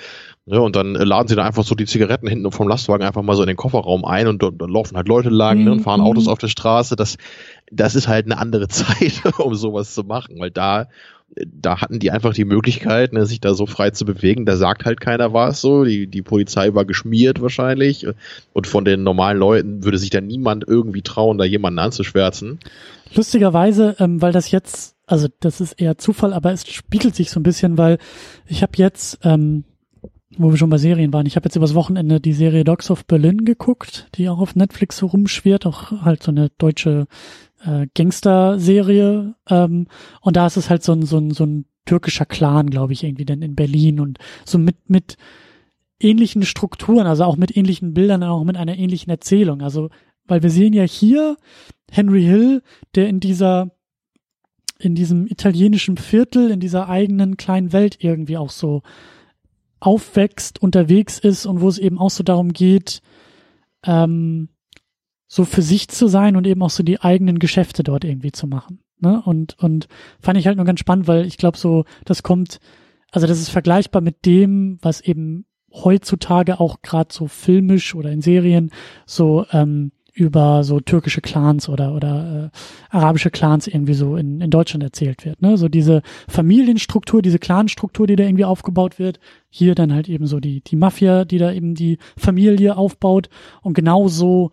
[0.47, 3.23] Ne, und dann äh, laden sie da einfach so die Zigaretten hinten vom Lastwagen einfach
[3.23, 6.01] mal so in den Kofferraum ein und dann laufen halt Leute lang ne, und fahren
[6.01, 6.07] Mhm.
[6.07, 6.97] Autos auf der Straße.
[6.97, 7.19] Das,
[7.71, 10.89] das ist halt eine andere Zeit, um sowas zu machen, weil da
[11.47, 14.47] da hatten die einfach die Möglichkeit, ne, sich da so frei zu bewegen.
[14.47, 15.85] Da sagt halt keiner was so.
[15.85, 18.07] Die, die Polizei war geschmiert wahrscheinlich.
[18.53, 22.59] Und von den normalen Leuten würde sich da niemand irgendwie trauen, da jemanden anzuschwärzen.
[23.14, 27.41] Lustigerweise, ähm, weil das jetzt, also das ist eher Zufall, aber es spiegelt sich so
[27.41, 27.99] ein bisschen, weil
[28.47, 29.64] ich habe jetzt, ähm,
[30.37, 33.07] wo wir schon bei Serien waren, ich habe jetzt übers Wochenende die Serie Dogs of
[33.07, 37.07] Berlin geguckt, die auch auf Netflix so rumschwirrt, auch halt so eine deutsche
[37.64, 39.34] äh, Gangster-Serie.
[39.48, 39.86] Ähm,
[40.20, 43.04] und da ist es halt so ein, so ein, so ein türkischer Clan, glaube ich,
[43.04, 45.16] irgendwie dann in Berlin und so mit, mit
[46.00, 49.62] ähnlichen Strukturen, also auch mit ähnlichen Bildern, auch mit einer ähnlichen Erzählung.
[49.62, 49.90] Also,
[50.26, 51.36] weil wir sehen ja hier
[51.90, 52.62] Henry Hill,
[52.94, 53.70] der in dieser,
[54.78, 58.82] in diesem italienischen Viertel, in dieser eigenen kleinen Welt irgendwie auch so
[59.80, 63.00] aufwächst, unterwegs ist und wo es eben auch so darum geht,
[63.84, 64.48] ähm,
[65.29, 68.47] so für sich zu sein und eben auch so die eigenen Geschäfte dort irgendwie zu
[68.47, 68.81] machen.
[68.99, 69.22] Ne?
[69.24, 69.87] Und, und
[70.20, 72.59] fand ich halt nur ganz spannend, weil ich glaube so, das kommt,
[73.12, 78.22] also das ist vergleichbar mit dem, was eben heutzutage auch gerade so filmisch oder in
[78.22, 78.70] Serien
[79.07, 84.51] so ähm, über so türkische Clans oder oder äh, arabische Clans irgendwie so in, in
[84.51, 85.41] Deutschland erzählt wird.
[85.41, 85.57] Ne?
[85.57, 89.20] So diese Familienstruktur, diese Clanstruktur, die da irgendwie aufgebaut wird.
[89.49, 93.29] Hier dann halt eben so die die Mafia, die da eben die Familie aufbaut.
[93.62, 94.51] Und genau so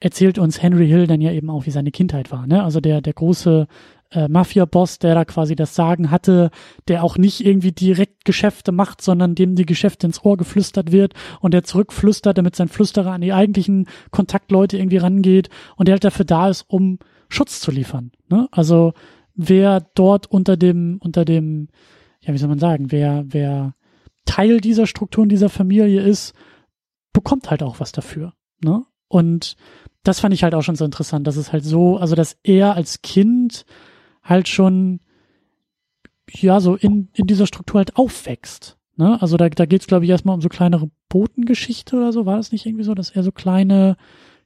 [0.00, 2.46] erzählt uns Henry Hill dann ja eben auch, wie seine Kindheit war.
[2.46, 2.62] Ne?
[2.62, 3.66] Also der der große
[4.10, 6.50] äh, Mafia-Boss, der da quasi das Sagen hatte,
[6.88, 11.14] der auch nicht irgendwie direkt Geschäfte macht, sondern dem die Geschäfte ins Ohr geflüstert wird
[11.40, 16.04] und der zurückflüstert, damit sein Flüsterer an die eigentlichen Kontaktleute irgendwie rangeht und der halt
[16.04, 18.12] dafür da ist, um Schutz zu liefern.
[18.28, 18.48] Ne?
[18.50, 18.94] Also
[19.34, 21.68] wer dort unter dem, unter dem,
[22.22, 23.74] ja, wie soll man sagen, wer, wer
[24.24, 26.34] Teil dieser Strukturen dieser Familie ist,
[27.12, 28.32] bekommt halt auch was dafür.
[28.62, 28.84] Ne?
[29.08, 29.56] Und
[30.02, 32.74] das fand ich halt auch schon so interessant, dass es halt so, also dass er
[32.74, 33.64] als Kind
[34.22, 35.00] halt schon
[36.30, 38.76] ja so in, in dieser Struktur halt aufwächst.
[38.96, 39.20] Ne?
[39.20, 42.26] Also da, da geht es, glaube ich, erstmal um so kleinere Botengeschichte oder so.
[42.26, 43.96] War das nicht irgendwie so, dass er so kleine,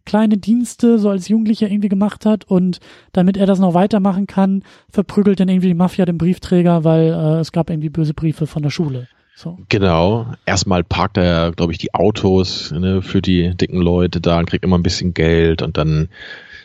[0.04, 2.78] kleine Dienste so als Jugendlicher irgendwie gemacht hat und
[3.12, 7.40] damit er das noch weitermachen kann, verprügelt dann irgendwie die Mafia den Briefträger, weil äh,
[7.40, 9.08] es gab irgendwie böse Briefe von der Schule.
[9.34, 9.58] So.
[9.68, 10.26] Genau.
[10.46, 14.64] Erstmal parkt er, glaube ich, die Autos ne, für die dicken Leute da und kriegt
[14.64, 16.08] immer ein bisschen Geld und dann,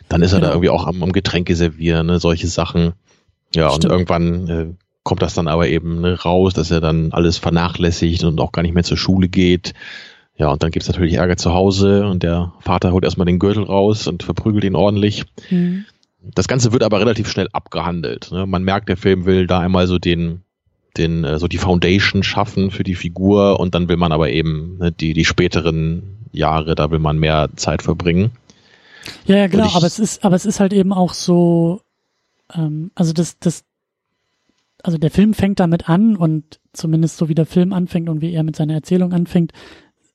[0.10, 0.48] dann ist er genau.
[0.48, 2.94] da irgendwie auch am, am Getränke servieren, ne, solche Sachen.
[3.56, 3.86] Ja, Stimmt.
[3.86, 4.68] und irgendwann äh,
[5.04, 8.62] kommt das dann aber eben ne, raus, dass er dann alles vernachlässigt und auch gar
[8.62, 9.74] nicht mehr zur Schule geht.
[10.36, 13.64] Ja, und dann gibt's natürlich Ärger zu Hause und der Vater holt erstmal den Gürtel
[13.64, 15.24] raus und verprügelt ihn ordentlich.
[15.50, 15.86] Mhm.
[16.22, 18.32] Das Ganze wird aber relativ schnell abgehandelt.
[18.32, 18.46] Ne?
[18.46, 20.44] Man merkt, der Film will da einmal so den,
[20.98, 24.78] den, äh, so die Foundation schaffen für die Figur und dann will man aber eben
[24.78, 28.32] ne, die, die späteren Jahre, da will man mehr Zeit verbringen.
[29.26, 31.82] Ja, ja, genau, aber es ist, aber es ist halt eben auch so,
[32.54, 33.64] ähm, also das, das,
[34.84, 38.34] also der Film fängt damit an und zumindest so wie der Film anfängt und wie
[38.34, 39.54] er mit seiner Erzählung anfängt,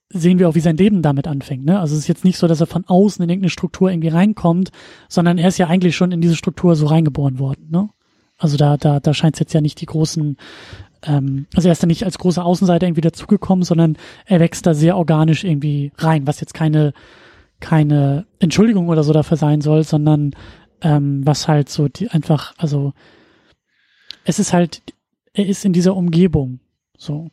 [0.08, 1.64] sehen wir auch, wie sein Leben damit anfängt.
[1.64, 1.80] Ne?
[1.80, 4.70] Also es ist jetzt nicht so, dass er von außen in irgendeine Struktur irgendwie reinkommt,
[5.08, 7.68] sondern er ist ja eigentlich schon in diese Struktur so reingeboren worden.
[7.70, 7.88] Ne?
[8.43, 10.36] Also da, da, da scheint es jetzt ja nicht die großen,
[11.05, 14.74] ähm, also er ist da nicht als großer Außenseiter irgendwie dazugekommen, sondern er wächst da
[14.74, 16.93] sehr organisch irgendwie rein, was jetzt keine,
[17.61, 20.32] keine Entschuldigung oder so dafür sein soll, sondern
[20.80, 22.93] ähm, was halt so die einfach, also
[24.24, 24.82] es ist halt,
[25.32, 26.59] er ist in dieser Umgebung
[26.97, 27.30] so.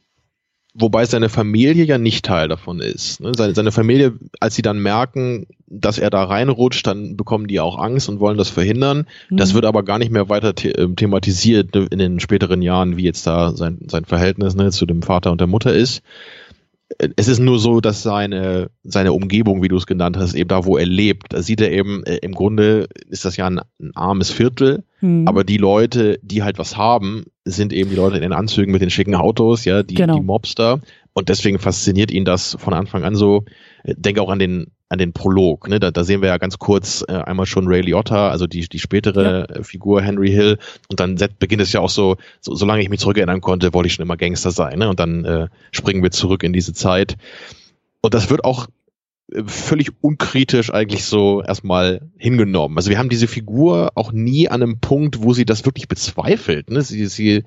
[0.76, 3.22] Wobei seine Familie ja nicht Teil davon ist.
[3.22, 3.32] Ne?
[3.36, 7.78] Seine, seine Familie, als sie dann merken, dass er da reinrutscht, dann bekommen die auch
[7.78, 9.07] Angst und wollen das verhindern.
[9.30, 9.38] Mhm.
[9.38, 13.03] Das wird aber gar nicht mehr weiter the ähm, thematisiert in den späteren Jahren, wie
[13.03, 16.03] jetzt da sein, sein Verhältnis ne, zu dem Vater und der Mutter ist
[17.15, 20.65] es ist nur so, dass seine, seine Umgebung, wie du es genannt hast, eben da,
[20.65, 23.95] wo er lebt, da sieht er eben, äh, im Grunde ist das ja ein, ein
[23.95, 25.27] armes Viertel, mhm.
[25.27, 28.81] aber die Leute, die halt was haben, sind eben die Leute in den Anzügen mit
[28.81, 30.15] den schicken Autos, ja, die, genau.
[30.15, 30.81] die Mobster.
[31.13, 33.45] Und deswegen fasziniert ihn das von Anfang an so.
[33.84, 35.69] Denke auch an den an den Prolog.
[35.69, 35.80] Ne?
[35.80, 38.80] Da, da sehen wir ja ganz kurz äh, einmal schon Ray Liotta, also die, die
[38.80, 39.55] spätere ja.
[39.55, 40.57] Äh, Figur Henry Hill.
[40.89, 43.93] Und dann beginnt es ja auch so, so, solange ich mich zurückerinnern konnte, wollte ich
[43.93, 44.80] schon immer Gangster sein.
[44.80, 44.89] Ne?
[44.89, 47.17] Und dann äh, springen wir zurück in diese Zeit.
[48.01, 48.65] Und das wird auch
[49.32, 52.75] äh, völlig unkritisch eigentlich so erstmal hingenommen.
[52.75, 56.71] Also wir haben diese Figur auch nie an einem Punkt, wo sie das wirklich bezweifelt.
[56.71, 56.82] Ne?
[56.82, 57.43] Sie, sie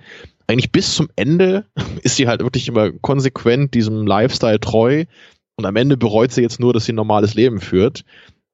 [0.47, 1.65] eigentlich bis zum Ende
[2.03, 5.07] ist sie halt wirklich immer konsequent diesem Lifestyle treu
[5.63, 8.05] und am Ende bereut sie jetzt nur, dass sie ein normales Leben führt.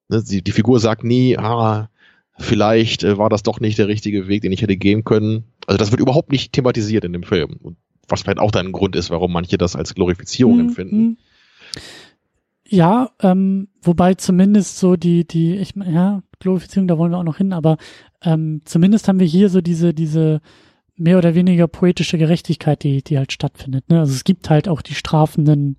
[0.09, 1.89] Ne, die, die Figur sagt nie, ah,
[2.39, 5.45] vielleicht äh, war das doch nicht der richtige Weg, den ich hätte gehen können.
[5.67, 7.77] Also das wird überhaupt nicht thematisiert in dem Film.
[8.09, 10.69] Was vielleicht auch dann ein Grund ist, warum manche das als Glorifizierung mhm.
[10.69, 11.19] empfinden.
[12.67, 17.39] Ja, ähm, wobei zumindest so die, die, ich ja, Glorifizierung, da wollen wir auch noch
[17.39, 17.79] hin, aber
[18.23, 20.43] ähm, zumindest haben wir hier so diese, diese
[20.97, 23.89] mehr oder weniger poetische Gerechtigkeit, die, die halt stattfindet.
[23.89, 24.01] Ne?
[24.01, 25.79] Also es gibt halt auch die strafenden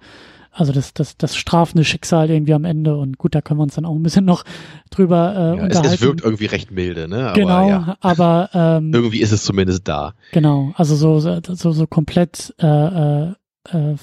[0.52, 3.76] also das, das, das strafende Schicksal irgendwie am Ende und gut, da können wir uns
[3.76, 4.44] dann auch ein bisschen noch
[4.90, 5.88] drüber äh, ja, unterhalten.
[5.88, 7.28] Es, es wirkt irgendwie recht milde, ne?
[7.28, 7.98] Aber, genau, ja.
[8.02, 10.14] aber ähm, irgendwie ist es zumindest da.
[10.32, 13.34] Genau, also so so so komplett äh, äh,
[13.72, 13.96] äh,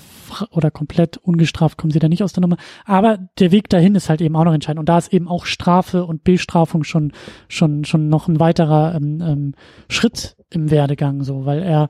[0.51, 2.57] oder komplett ungestraft kommen sie da nicht aus der Nummer.
[2.85, 4.81] Aber der Weg dahin ist halt eben auch noch entscheidend.
[4.81, 7.13] Und da ist eben auch Strafe und Bestrafung schon,
[7.49, 9.55] schon, schon noch ein weiterer ähm, ähm,
[9.89, 11.89] Schritt im Werdegang, so, weil er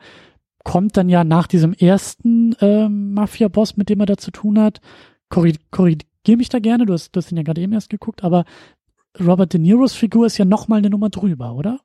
[0.67, 4.81] kommt dann ja nach diesem ersten ähm, Mafia-Boss, mit dem er da zu tun hat.
[5.29, 8.45] Korrigier mich da gerne, du hast, du hast ihn ja gerade eben erst geguckt, aber
[9.21, 11.79] Robert De Niros Figur ist ja noch mal eine Nummer drüber, oder?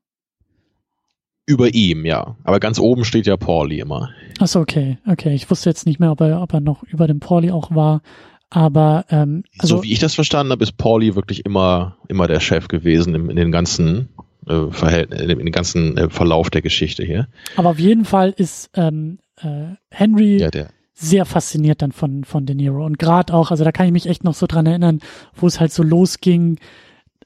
[1.45, 2.35] Über ihm, ja.
[2.43, 4.09] Aber ganz oben steht ja Pauli immer.
[4.39, 5.35] Achso, okay, okay.
[5.35, 8.01] Ich wusste jetzt nicht mehr, ob er, ob er noch über dem Pauli auch war.
[8.49, 12.39] Aber ähm, also, so wie ich das verstanden habe, ist Pauli wirklich immer, immer der
[12.39, 14.09] Chef gewesen in, in den ganzen
[14.47, 17.27] äh, Verhältnissen, in den ganzen äh, Verlauf der Geschichte hier.
[17.55, 20.49] Aber auf jeden Fall ist ähm, äh, Henry ja,
[20.93, 22.85] sehr fasziniert dann von, von De Niro.
[22.85, 24.99] Und gerade auch, also da kann ich mich echt noch so dran erinnern,
[25.35, 26.59] wo es halt so losging.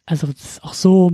[0.05, 1.11] Also es ist auch so,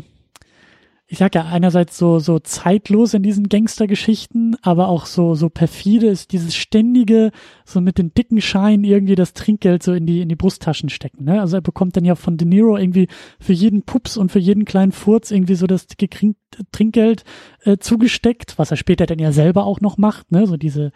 [1.11, 6.07] ich sag ja einerseits so so zeitlos in diesen Gangstergeschichten, aber auch so so perfide
[6.07, 7.31] ist dieses ständige
[7.65, 11.25] so mit den dicken Scheinen irgendwie das Trinkgeld so in die in die Brusttaschen stecken.
[11.25, 11.41] Ne?
[11.41, 13.09] Also er bekommt dann ja von De Niro irgendwie
[13.41, 16.33] für jeden Pups und für jeden kleinen Furz irgendwie so das dicke
[16.71, 17.25] Trinkgeld
[17.65, 20.31] äh, zugesteckt, was er später dann ja selber auch noch macht.
[20.31, 20.47] Ne?
[20.47, 20.93] So diese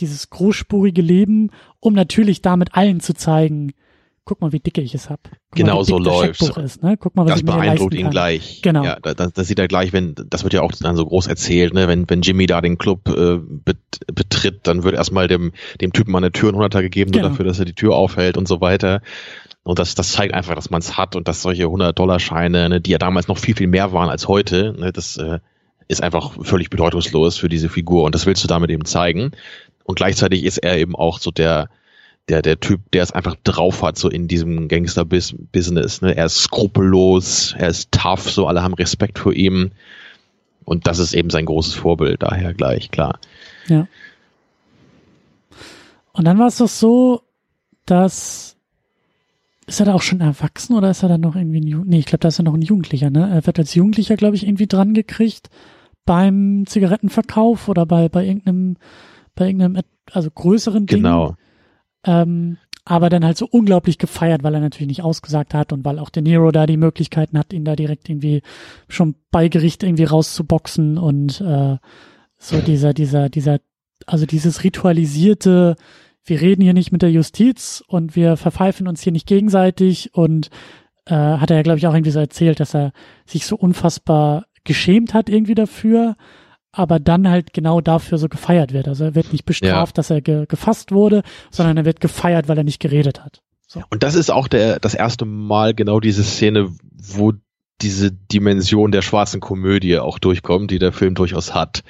[0.00, 1.48] dieses großspurige Leben,
[1.80, 3.72] um natürlich damit allen zu zeigen,
[4.26, 5.22] guck mal, wie dicke ich es hab.
[5.22, 6.96] Guck genau mal, so läuft ist, ne?
[6.98, 8.60] Guck mal, was das ich beeindruckt ihn gleich.
[8.60, 8.84] Genau.
[8.84, 11.72] Ja, das, das sieht er gleich, wenn, das wird ja auch dann so groß erzählt,
[11.72, 11.88] ne?
[11.88, 13.78] wenn, wenn Jimmy da den Club äh, bet,
[14.12, 17.22] betritt, dann wird erstmal dem, dem Typen mal eine Tür in Hunderter gegeben, genau.
[17.22, 19.00] nur dafür, dass er die Tür aufhält und so weiter.
[19.62, 22.90] Und das, das zeigt einfach, dass man es hat und dass solche 100-Dollar-Scheine, ne, die
[22.90, 25.38] ja damals noch viel, viel mehr waren als heute, ne, das äh,
[25.86, 29.30] ist einfach völlig bedeutungslos für diese Figur und das willst du damit eben zeigen.
[29.84, 31.70] Und gleichzeitig ist er eben auch so der,
[32.28, 36.02] der, der Typ, der es einfach drauf hat, so in diesem Gangster-Business.
[36.02, 36.16] Ne?
[36.16, 39.70] Er ist skrupellos, er ist tough, so alle haben Respekt vor ihm.
[40.64, 43.20] Und das ist eben sein großes Vorbild, daher gleich, klar.
[43.68, 43.86] Ja.
[46.12, 47.22] Und dann war es doch so,
[47.84, 48.56] dass
[49.68, 51.90] ist er da auch schon erwachsen oder ist er dann noch irgendwie ein Jugendlicher?
[51.90, 53.28] Nee, ich glaube, da ist er noch ein Jugendlicher, ne?
[53.28, 55.50] Er wird als Jugendlicher, glaube ich, irgendwie dran gekriegt
[56.04, 58.76] beim Zigarettenverkauf oder bei, bei irgendeinem,
[59.34, 60.98] bei irgendeinem, also größeren Ding.
[60.98, 61.36] Genau.
[62.04, 65.98] Ähm, aber dann halt so unglaublich gefeiert, weil er natürlich nicht ausgesagt hat und weil
[65.98, 68.42] auch De Niro da die Möglichkeiten hat, ihn da direkt irgendwie
[68.88, 71.78] schon bei Gericht irgendwie rauszuboxen und äh,
[72.38, 73.58] so dieser, dieser, dieser,
[74.06, 75.74] also dieses ritualisierte,
[76.24, 80.50] wir reden hier nicht mit der Justiz und wir verpfeifen uns hier nicht gegenseitig und
[81.06, 82.92] äh, hat er ja, glaube ich, auch irgendwie so erzählt, dass er
[83.26, 86.16] sich so unfassbar geschämt hat irgendwie dafür,
[86.76, 88.86] aber dann halt genau dafür so gefeiert wird.
[88.86, 90.00] Also er wird nicht bestraft, ja.
[90.00, 93.40] dass er ge gefasst wurde, sondern er wird gefeiert, weil er nicht geredet hat.
[93.66, 93.82] So.
[93.90, 97.32] Und das ist auch der, das erste Mal genau diese Szene, wo
[97.80, 101.82] diese Dimension der schwarzen Komödie auch durchkommt, die der Film durchaus hat.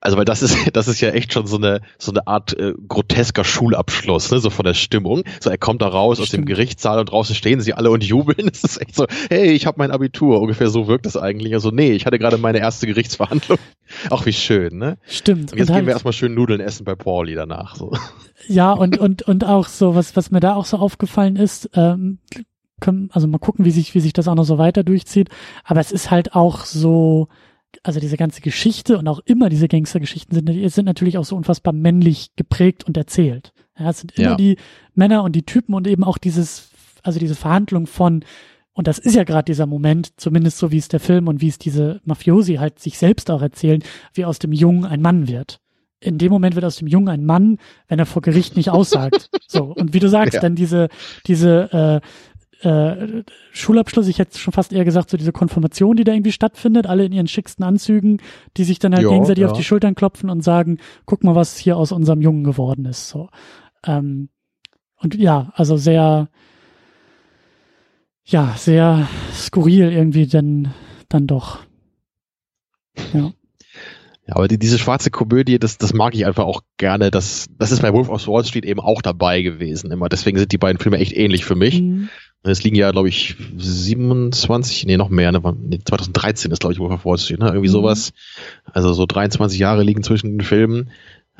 [0.00, 2.74] Also weil das ist das ist ja echt schon so eine so eine Art äh,
[2.86, 5.24] grotesker Schulabschluss, ne, so von der Stimmung.
[5.40, 8.48] So er kommt da raus aus dem Gerichtssaal und draußen stehen sie alle und jubeln.
[8.58, 10.40] Das ist echt so, hey, ich habe mein Abitur.
[10.40, 11.54] Ungefähr so wirkt es eigentlich.
[11.54, 13.58] Also nee, ich hatte gerade meine erste Gerichtsverhandlung.
[14.10, 14.98] Auch wie schön, ne?
[15.06, 15.52] Stimmt.
[15.52, 17.76] Und jetzt und gehen halt, wir erstmal schön Nudeln essen bei Pauli danach.
[17.76, 17.92] So.
[18.46, 21.70] Ja und und und auch so was was mir da auch so aufgefallen ist.
[21.74, 22.18] Ähm,
[22.80, 25.28] können, also mal gucken, wie sich wie sich das auch noch so weiter durchzieht.
[25.64, 27.28] Aber es ist halt auch so
[27.82, 31.72] also diese ganze Geschichte und auch immer diese Gangstergeschichten sind, sind natürlich auch so unfassbar
[31.72, 33.52] männlich geprägt und erzählt.
[33.78, 34.36] Ja, es sind immer ja.
[34.36, 34.56] die
[34.94, 36.70] Männer und die Typen und eben auch dieses,
[37.02, 38.24] also diese Verhandlung von,
[38.72, 41.48] und das ist ja gerade dieser Moment, zumindest so wie es der Film und wie
[41.48, 43.82] es diese Mafiosi halt sich selbst auch erzählen,
[44.14, 45.60] wie aus dem Jungen ein Mann wird.
[46.00, 47.58] In dem Moment wird aus dem Jungen ein Mann,
[47.88, 49.30] wenn er vor Gericht nicht aussagt.
[49.48, 50.40] so und wie du sagst, ja.
[50.40, 50.88] dann diese
[51.26, 52.08] diese äh,
[52.60, 56.86] äh, Schulabschluss, ich hätte schon fast eher gesagt, so diese Konfirmation, die da irgendwie stattfindet,
[56.86, 58.20] alle in ihren schicksten Anzügen,
[58.56, 59.48] die sich dann halt jo, gegenseitig ja.
[59.48, 63.08] auf die Schultern klopfen und sagen, guck mal, was hier aus unserem Jungen geworden ist.
[63.08, 63.28] So.
[63.86, 64.28] Ähm,
[64.96, 66.28] und ja, also sehr,
[68.24, 70.72] ja, sehr skurril irgendwie denn
[71.08, 71.60] dann doch.
[73.14, 73.32] Ja.
[74.28, 77.10] Ja, aber die, diese schwarze Komödie, das, das mag ich einfach auch gerne.
[77.10, 80.10] Das, das ist bei Wolf of Wall Street eben auch dabei gewesen immer.
[80.10, 81.80] Deswegen sind die beiden Filme echt ähnlich für mich.
[81.80, 82.10] Mhm.
[82.44, 85.40] Es liegen ja, glaube ich, 27, nee, noch mehr, ne,
[85.84, 87.48] 2013 ist, glaube ich, Wolf of Wall Street, ne?
[87.48, 87.72] Irgendwie mhm.
[87.72, 88.12] sowas.
[88.64, 90.90] Also so 23 Jahre liegen zwischen den Filmen.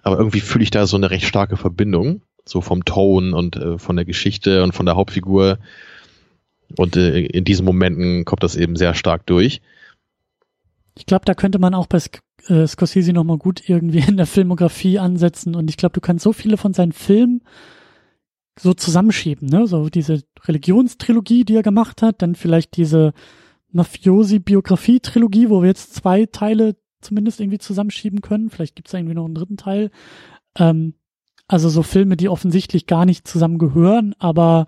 [0.03, 2.23] Aber irgendwie fühle ich da so eine recht starke Verbindung.
[2.45, 5.59] So vom Ton und äh, von der Geschichte und von der Hauptfigur.
[6.77, 9.61] Und äh, in diesen Momenten kommt das eben sehr stark durch.
[10.97, 14.27] Ich glaube, da könnte man auch bei Sk äh, Scorsese nochmal gut irgendwie in der
[14.27, 15.55] Filmografie ansetzen.
[15.55, 17.43] Und ich glaube, du kannst so viele von seinen Filmen
[18.59, 19.67] so zusammenschieben, ne?
[19.67, 23.13] So diese Religionstrilogie, die er gemacht hat, dann vielleicht diese
[23.73, 28.51] Mafiosi-Biografie-Trilogie, wo wir jetzt zwei Teile zumindest irgendwie zusammenschieben können.
[28.51, 29.91] Vielleicht gibt es irgendwie noch einen dritten Teil.
[30.57, 30.95] Ähm,
[31.51, 34.67] Also so Filme, die offensichtlich gar nicht zusammengehören, aber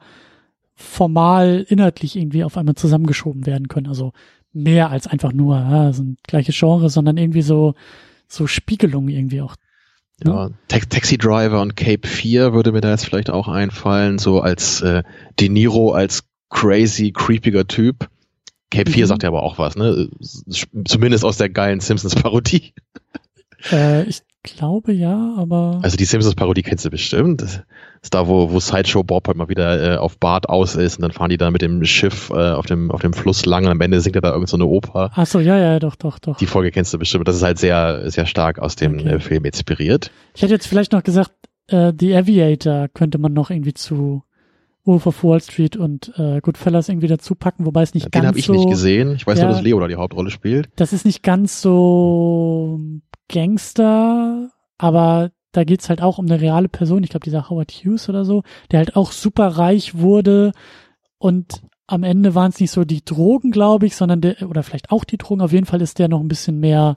[0.75, 3.87] formal inhaltlich irgendwie auf einmal zusammengeschoben werden können.
[3.87, 4.13] Also
[4.53, 7.75] mehr als einfach nur, ja, so ein gleiches Genre, sondern irgendwie so,
[8.29, 9.57] so Spiegelungen irgendwie auch.
[10.25, 14.41] Ja, Ta Taxi Driver und Cape 4 würde mir da jetzt vielleicht auch einfallen, so
[14.41, 15.03] als äh,
[15.39, 18.09] De Niro als crazy, creepiger Typ.
[18.71, 18.95] Cape mhm.
[18.95, 20.09] 4 sagt ja aber auch was, ne?
[20.85, 22.75] Zumindest aus der geilen Simpsons-Parodie.
[23.71, 25.81] Äh, ich glaube ja, aber.
[25.83, 27.43] Also die Simpsons-Parodie kennst du bestimmt.
[27.43, 27.63] Das
[28.03, 31.03] ist da, wo, wo Sideshow Bob halt mal wieder äh, auf Bart aus ist und
[31.03, 33.71] dann fahren die da mit dem Schiff äh, auf, dem, auf dem Fluss lang und
[33.71, 35.11] am Ende singt er da irgend so eine Oper.
[35.15, 36.37] Ach so, ja, ja, doch, doch, doch.
[36.39, 37.29] Die Folge kennst du bestimmt.
[37.29, 39.09] Das ist halt sehr, sehr stark aus dem okay.
[39.09, 40.11] äh, Film inspiriert.
[40.35, 41.33] Ich hätte jetzt vielleicht noch gesagt,
[41.69, 44.23] äh, The Aviator könnte man noch irgendwie zu
[44.85, 48.25] Wolf of Wall Street und äh, Goodfellas irgendwie dazu packen, wobei es nicht Den ganz
[48.25, 48.53] so...
[48.53, 49.15] Den habe ich nicht gesehen.
[49.15, 50.71] Ich weiß ja, nur, dass Leo da die Hauptrolle spielt.
[50.77, 52.81] Das ist nicht ganz so
[53.31, 58.09] Gangster, aber da geht's halt auch um eine reale Person, ich glaube dieser Howard Hughes
[58.09, 60.53] oder so, der halt auch super reich wurde
[61.19, 64.93] und am Ende waren es nicht so die Drogen, glaube ich, sondern der, oder vielleicht
[64.93, 66.95] auch die Drogen, auf jeden Fall ist der noch ein bisschen mehr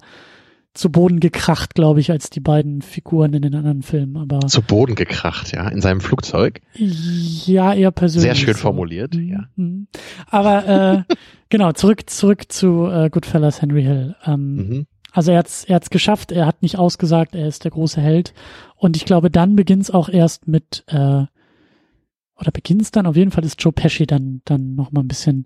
[0.73, 4.17] zu Boden gekracht, glaube ich, als die beiden Figuren in den anderen Filmen.
[4.17, 6.61] Aber zu Boden gekracht, ja, in seinem Flugzeug.
[6.75, 8.23] Ja, eher persönlich.
[8.23, 8.61] Sehr schön so.
[8.61, 9.29] formuliert, mhm.
[9.29, 9.39] ja.
[9.55, 9.87] Mhm.
[10.27, 11.15] Aber äh,
[11.49, 14.15] genau zurück zurück zu äh, Goodfellas Henry Hill.
[14.25, 14.87] Ähm, mhm.
[15.13, 18.33] Also er hat's, er hat's geschafft, er hat nicht ausgesagt, er ist der große Held.
[18.75, 21.23] Und ich glaube, dann beginnt's auch erst mit, äh,
[22.35, 25.45] oder beginnt's dann, auf jeden Fall ist Joe Pesci dann, dann noch mal ein bisschen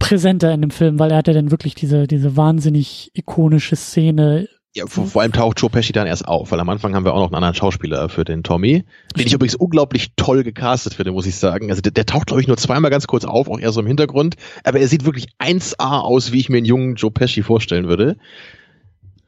[0.00, 4.48] präsenter in dem Film, weil er hat ja dann wirklich diese, diese wahnsinnig ikonische Szene
[4.74, 7.12] ja, vor, vor, allem taucht Joe Pesci dann erst auf, weil am Anfang haben wir
[7.12, 11.12] auch noch einen anderen Schauspieler für den Tommy, den ich übrigens unglaublich toll gecastet finde,
[11.12, 11.68] muss ich sagen.
[11.68, 13.86] Also der, der taucht, glaube ich, nur zweimal ganz kurz auf, auch eher so im
[13.86, 17.86] Hintergrund, aber er sieht wirklich 1A aus, wie ich mir einen jungen Joe Pesci vorstellen
[17.86, 18.16] würde.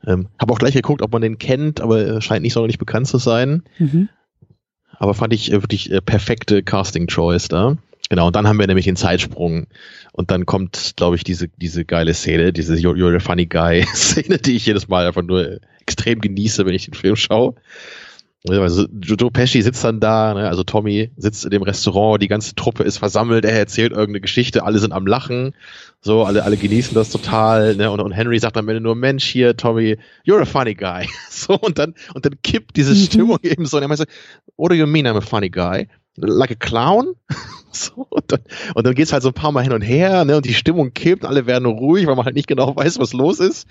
[0.06, 3.06] Ähm, Habe auch gleich geguckt, ob man den kennt, aber er scheint nicht sonderlich bekannt
[3.06, 3.62] zu sein.
[3.78, 4.08] Mhm.
[4.98, 7.76] Aber fand ich äh, wirklich äh, perfekte Casting-Choice da.
[8.10, 9.66] Genau, und dann haben wir nämlich den Zeitsprung.
[10.12, 13.84] Und dann kommt, glaube ich, diese, diese geile Szene, diese You're, you're a funny guy
[13.94, 17.54] Szene, die ich jedes Mal einfach nur extrem genieße, wenn ich den Film schaue.
[18.46, 20.48] Also Joe Pesci sitzt dann da, ne?
[20.48, 24.64] also Tommy sitzt in dem Restaurant, die ganze Truppe ist versammelt, er erzählt irgendeine Geschichte,
[24.64, 25.54] alle sind am Lachen,
[26.02, 27.90] so, alle, alle genießen das total, ne?
[27.90, 31.08] und, und Henry sagt am Ende nur, Mensch, hier, Tommy, you're a funny guy.
[31.30, 32.98] So, und dann, und dann kippt diese mhm.
[32.98, 34.04] Stimmung eben so, und er meint so,
[34.56, 35.88] what do you mean I'm a funny guy?
[36.16, 37.16] Like a clown?
[37.72, 38.40] so, und dann,
[38.74, 40.92] und dann geht's halt so ein paar Mal hin und her, ne, und die Stimmung
[40.92, 43.66] kippt, alle werden ruhig, weil man halt nicht genau weiß, was los ist.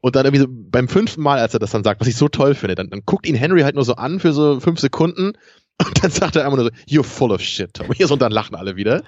[0.00, 2.28] Und dann irgendwie so beim fünften Mal, als er das dann sagt, was ich so
[2.28, 5.32] toll finde, dann, dann guckt ihn Henry halt nur so an für so fünf Sekunden
[5.86, 8.04] und dann sagt er einfach nur so, you're full of shit, Tommy.
[8.10, 9.02] Und dann lachen alle wieder.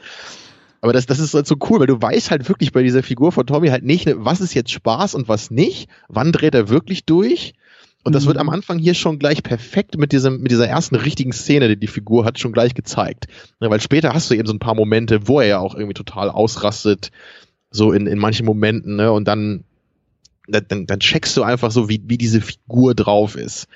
[0.80, 3.32] Aber das, das ist halt so cool, weil du weißt halt wirklich bei dieser Figur
[3.32, 7.04] von Tommy halt nicht, was ist jetzt Spaß und was nicht, wann dreht er wirklich
[7.04, 7.54] durch.
[8.02, 8.40] Und das wird mhm.
[8.40, 11.86] am Anfang hier schon gleich perfekt mit diesem, mit dieser ersten richtigen Szene, die die
[11.86, 13.26] Figur hat, schon gleich gezeigt.
[13.60, 15.94] Ja, weil später hast du eben so ein paar Momente, wo er ja auch irgendwie
[15.94, 17.10] total ausrastet,
[17.70, 19.64] so in, in manchen Momenten, ne, und dann,
[20.50, 23.66] dann, dann checkst du einfach so, wie, wie diese Figur drauf ist.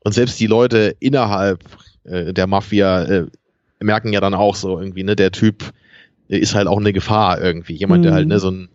[0.00, 1.64] Und selbst die Leute innerhalb
[2.04, 3.26] äh, der Mafia äh,
[3.80, 5.72] merken ja dann auch so irgendwie, ne, der Typ
[6.28, 7.74] ist halt auch eine Gefahr irgendwie.
[7.74, 8.04] Jemand, mhm.
[8.04, 8.68] der halt, ne, so ein,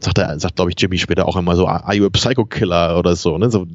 [0.00, 2.98] sagt er, sagt, glaube ich, Jimmy später auch immer so, are you a Psycho Killer
[2.98, 3.66] oder so, ne, so,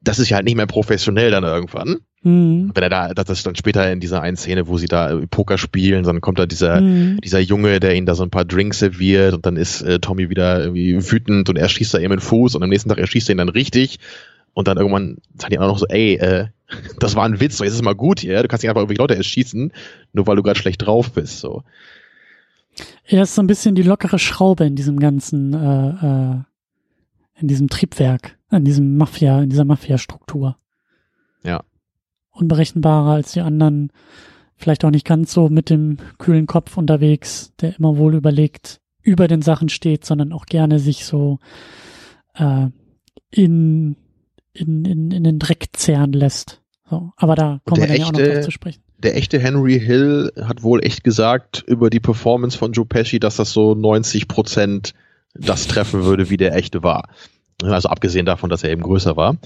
[0.00, 1.98] das ist ja halt nicht mehr professionell dann irgendwann.
[2.22, 2.70] Mhm.
[2.74, 5.58] Wenn er da, das ist dann später in dieser einen Szene, wo sie da Poker
[5.58, 7.20] spielen, dann kommt da dieser, mhm.
[7.20, 10.30] dieser Junge, der ihnen da so ein paar Drinks serviert und dann ist äh, Tommy
[10.30, 13.28] wieder irgendwie wütend und er schießt da eben den Fuß und am nächsten Tag erschießt
[13.28, 13.98] er ihn dann richtig
[14.54, 16.46] und dann irgendwann sagen die auch noch so, ey, äh,
[17.00, 18.98] das war ein Witz, so jetzt ist mal gut hier, du kannst nicht einfach irgendwie
[18.98, 19.72] Leute erschießen,
[20.12, 21.64] nur weil du gerade schlecht drauf bist, so.
[23.04, 26.36] Er ist so ein bisschen die lockere Schraube in diesem ganzen, äh, äh,
[27.40, 30.56] in diesem Triebwerk, in diesem Mafia, in dieser Mafia-Struktur.
[32.32, 33.92] Unberechenbarer als die anderen,
[34.56, 39.28] vielleicht auch nicht ganz so mit dem kühlen Kopf unterwegs, der immer wohl überlegt über
[39.28, 41.38] den Sachen steht, sondern auch gerne sich so
[42.34, 42.66] äh,
[43.30, 43.96] in,
[44.52, 46.62] in, in, in den Dreck zehren lässt.
[46.88, 48.82] So, aber da kommen wir dann echte, ja auch noch drauf zu sprechen.
[48.98, 53.36] Der echte Henry Hill hat wohl echt gesagt über die Performance von Joe Pesci, dass
[53.36, 54.94] das so 90 Prozent
[55.34, 57.08] das treffen würde, wie der echte war.
[57.64, 59.36] Also abgesehen davon, dass er eben größer war.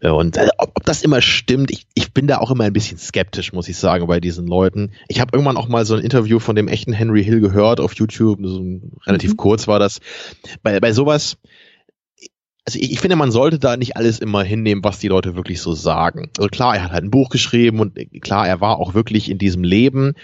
[0.00, 2.72] Äh, und äh, ob, ob das immer stimmt, ich, ich bin da auch immer ein
[2.72, 4.92] bisschen skeptisch, muss ich sagen, bei diesen Leuten.
[5.08, 7.94] Ich habe irgendwann auch mal so ein Interview von dem echten Henry Hill gehört auf
[7.94, 8.62] YouTube, so
[9.06, 9.36] relativ mhm.
[9.36, 10.00] kurz war das.
[10.62, 11.36] Bei, bei sowas,
[12.64, 15.60] also ich, ich, finde, man sollte da nicht alles immer hinnehmen, was die Leute wirklich
[15.60, 16.30] so sagen.
[16.38, 19.38] Also klar, er hat halt ein Buch geschrieben und klar, er war auch wirklich in
[19.38, 20.14] diesem Leben,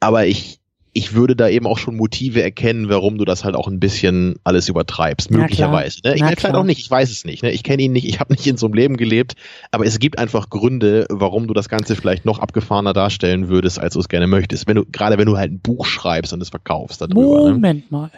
[0.00, 0.60] aber ich,
[0.96, 4.36] ich würde da eben auch schon Motive erkennen, warum du das halt auch ein bisschen
[4.44, 5.98] alles übertreibst, Na möglicherweise.
[6.04, 6.14] Ne?
[6.14, 7.42] Ich meine, vielleicht auch nicht, ich weiß es nicht.
[7.42, 7.50] Ne?
[7.50, 9.34] Ich kenne ihn nicht, ich habe nicht in so einem Leben gelebt,
[9.72, 13.94] aber es gibt einfach Gründe, warum du das Ganze vielleicht noch abgefahrener darstellen würdest, als
[13.94, 14.68] du es gerne möchtest.
[14.68, 17.44] Wenn du, gerade wenn du halt ein Buch schreibst und es verkaufst darüber.
[17.44, 17.52] Ne?
[17.54, 18.12] Moment mal.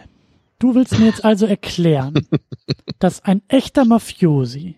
[0.59, 2.27] Du willst mir jetzt also erklären,
[2.99, 4.77] dass ein echter Mafiosi,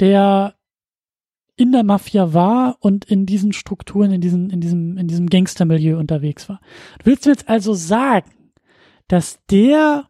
[0.00, 0.54] der
[1.56, 5.98] in der Mafia war und in diesen Strukturen, in diesem, in diesem, in diesem Gangstermilieu
[5.98, 6.60] unterwegs war.
[6.98, 8.30] Du willst mir jetzt also sagen,
[9.08, 10.08] dass der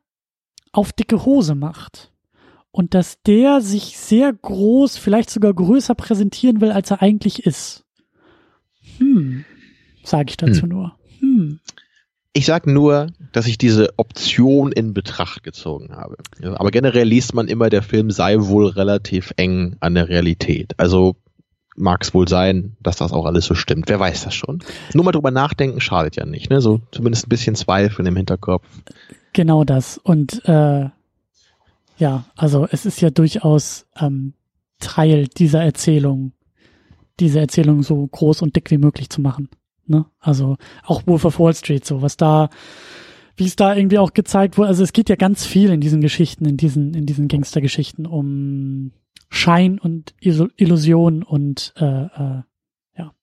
[0.73, 2.13] auf dicke Hose macht
[2.71, 7.85] und dass der sich sehr groß, vielleicht sogar größer präsentieren will, als er eigentlich ist.
[8.99, 9.45] Hm,
[10.05, 10.69] sage ich dazu Hm.
[10.69, 10.97] nur.
[11.21, 11.61] Hm.
[12.35, 16.17] Ich sag nur, dass ich diese Option in Betracht gezogen habe.
[16.43, 20.73] Aber generell liest man immer, der Film sei wohl relativ eng an der Realität.
[20.79, 21.17] Also
[21.77, 23.89] mag es wohl sein, dass das auch alles so stimmt.
[23.89, 24.63] Wer weiß das schon?
[24.95, 26.51] Nur mal drüber nachdenken schadet ja nicht.
[26.51, 26.61] Ne?
[26.61, 28.67] So zumindest ein bisschen Zweifel im Hinterkopf.
[29.33, 29.99] Genau das.
[29.99, 30.89] Und äh,
[31.97, 34.35] ja, also es ist ja durchaus ähm,
[34.81, 36.33] Teil dieser Erzählung,
[37.21, 39.49] diese Erzählung so groß und dick wie möglich zu machen.
[39.87, 40.05] Ne?
[40.21, 42.51] Also auch Wolf of Wall Street, so was da,
[43.37, 44.69] wie es da irgendwie auch gezeigt wurde.
[44.69, 48.93] Also es geht ja ganz viel in diesen Geschichten, in diesen, in diesen Gangstergeschichten um
[49.33, 52.43] Schein und Illusion und äh, äh,
[52.99, 53.15] ja.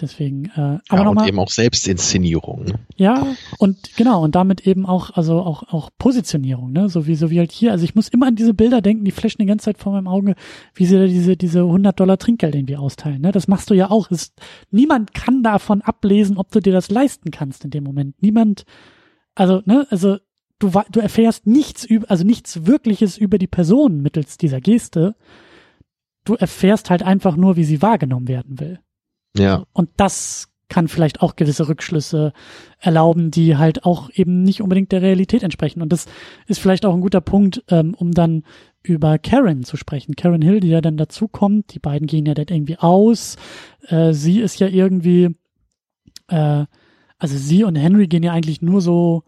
[0.00, 1.28] Deswegen, äh, aber ja, und nochmal.
[1.28, 2.64] eben auch Selbstinszenierung.
[2.64, 2.74] Ne?
[2.96, 3.26] Ja,
[3.58, 7.38] und genau, und damit eben auch, also auch, auch Positionierung, ne, so wie, so wie
[7.38, 7.72] halt hier.
[7.72, 10.08] Also ich muss immer an diese Bilder denken, die flashen die ganze Zeit vor meinem
[10.08, 10.34] Auge,
[10.74, 13.32] wie sie da diese, diese 100 Dollar Trinkgeld irgendwie austeilen, ne.
[13.32, 14.10] Das machst du ja auch.
[14.10, 14.32] Es,
[14.70, 18.20] niemand kann davon ablesen, ob du dir das leisten kannst in dem Moment.
[18.22, 18.64] Niemand,
[19.34, 20.16] also, ne, also,
[20.58, 25.14] du, du erfährst nichts über, also nichts Wirkliches über die Person mittels dieser Geste.
[26.24, 28.80] Du erfährst halt einfach nur, wie sie wahrgenommen werden will.
[29.36, 29.64] Ja.
[29.72, 32.32] Und das kann vielleicht auch gewisse Rückschlüsse
[32.80, 35.80] erlauben, die halt auch eben nicht unbedingt der Realität entsprechen.
[35.80, 36.06] Und das
[36.48, 38.42] ist vielleicht auch ein guter Punkt, ähm, um dann
[38.82, 40.16] über Karen zu sprechen.
[40.16, 41.72] Karen Hill, die ja dann dazukommt.
[41.74, 43.36] Die beiden gehen ja dann irgendwie aus.
[43.86, 45.36] Äh, sie ist ja irgendwie,
[46.28, 46.64] äh,
[47.18, 49.22] also sie und Henry gehen ja eigentlich nur so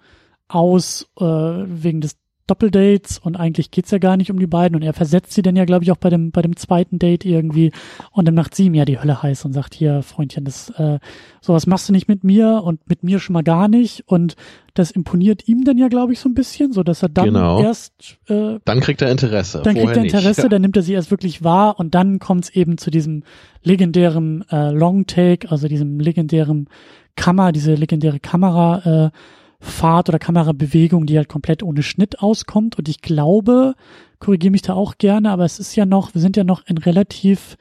[0.49, 4.81] aus äh, wegen des Doppeldates und eigentlich geht's ja gar nicht um die beiden und
[4.81, 7.73] er versetzt sie dann ja, glaube ich, auch bei dem, bei dem zweiten Date irgendwie
[8.11, 10.99] und dann macht sie ihm ja die Hölle heiß und sagt, hier, Freundchen, das, äh,
[11.43, 14.35] sowas machst du nicht mit mir und mit mir schon mal gar nicht und
[14.73, 17.61] das imponiert ihm dann ja, glaube ich, so ein bisschen, so dass er dann Genau.
[17.63, 19.61] erst, äh, Dann kriegt er Interesse.
[19.63, 20.53] dann kriegt er Interesse, Nicht.
[20.53, 23.25] dann nimmt er sie erst wirklich wahr und dann kommt es eben zu diesem
[23.63, 26.71] legendären äh, Long Take, also diesem legendären
[27.15, 29.11] Kamera, diese legendäre Kamera äh,
[29.61, 32.79] Fahrt oder Kamerabewegung, die halt komplett ohne Schnitt auskommt.
[32.79, 33.75] Und ich glaube,
[34.21, 36.79] korrigiere mich da auch gerne, aber es ist ja noch, wir sind ja noch in
[36.79, 37.57] relativ,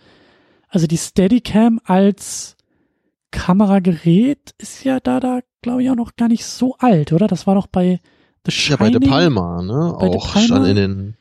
[0.70, 2.56] also die Steadicam als
[3.32, 7.28] Kameragerät ist ja da, da glaube ich auch noch gar nicht so alt, oder?
[7.28, 8.00] Das war doch bei
[8.46, 9.02] The Ja, bei Shining.
[9.02, 9.96] De Palma, ne?
[10.00, 10.46] Bei auch Palma?
[10.46, 11.18] stand in den.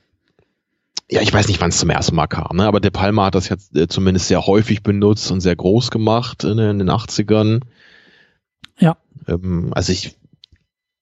[1.11, 2.67] Ja, ich weiß nicht, wann es zum ersten Mal kam, ne?
[2.67, 6.45] Aber De Palma hat das jetzt äh, zumindest sehr häufig benutzt und sehr groß gemacht
[6.45, 7.63] in, in den 80ern.
[8.79, 8.97] Ja.
[9.27, 10.17] Ähm, also ich,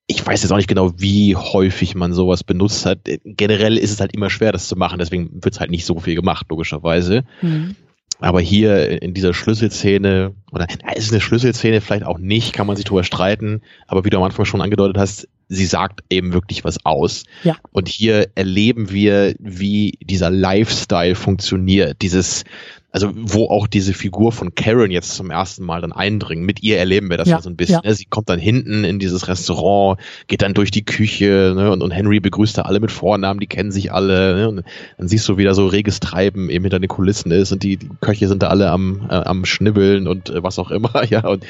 [0.06, 3.00] ich weiß jetzt auch nicht genau, wie häufig man sowas benutzt hat.
[3.24, 5.98] Generell ist es halt immer schwer, das zu machen, deswegen wird es halt nicht so
[5.98, 7.24] viel gemacht, logischerweise.
[7.40, 7.76] Mhm.
[8.20, 12.66] Aber hier in dieser Schlüsselszene, oder na, ist es eine Schlüsselszene, vielleicht auch nicht, kann
[12.66, 16.32] man sich drüber streiten, aber wie du am Anfang schon angedeutet hast, sie sagt eben
[16.32, 17.24] wirklich was aus.
[17.42, 17.56] Ja.
[17.72, 22.44] Und hier erleben wir, wie dieser Lifestyle funktioniert, dieses,
[22.90, 26.44] also wo auch diese Figur von Karen jetzt zum ersten Mal dann eindringen.
[26.44, 27.80] Mit ihr erleben wir das ja, Ja, so ein bisschen.
[27.82, 27.90] ja.
[27.90, 27.94] Ne?
[27.94, 31.70] Sie kommt dann hinten in dieses Restaurant, geht dann durch die Küche ne?
[31.72, 34.36] und, und Henry begrüßt da alle mit Vornamen, die kennen sich alle.
[34.36, 34.48] Ne?
[34.48, 34.62] Und
[34.96, 37.90] dann siehst du wieder so reges Treiben eben hinter den Kulissen ist und die, die
[38.00, 40.92] Köche sind da alle am, äh, am Schnibbeln und äh, was auch immer.
[41.10, 41.44] Ja, und,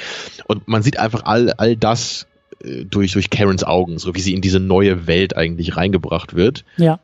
[0.47, 2.27] und man sieht einfach all, all das
[2.85, 6.65] durch, durch Karens Augen, so wie sie in diese neue Welt eigentlich reingebracht wird.
[6.77, 7.01] Ja.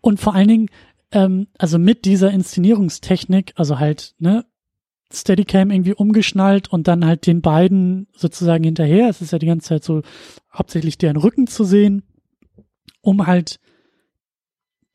[0.00, 0.66] Und vor allen Dingen,
[1.12, 4.44] ähm, also mit dieser Inszenierungstechnik, also halt, ne,
[5.12, 9.08] Steadicam irgendwie umgeschnallt und dann halt den beiden sozusagen hinterher.
[9.08, 10.02] Es ist ja die ganze Zeit so
[10.52, 12.02] hauptsächlich deren Rücken zu sehen,
[13.00, 13.58] um halt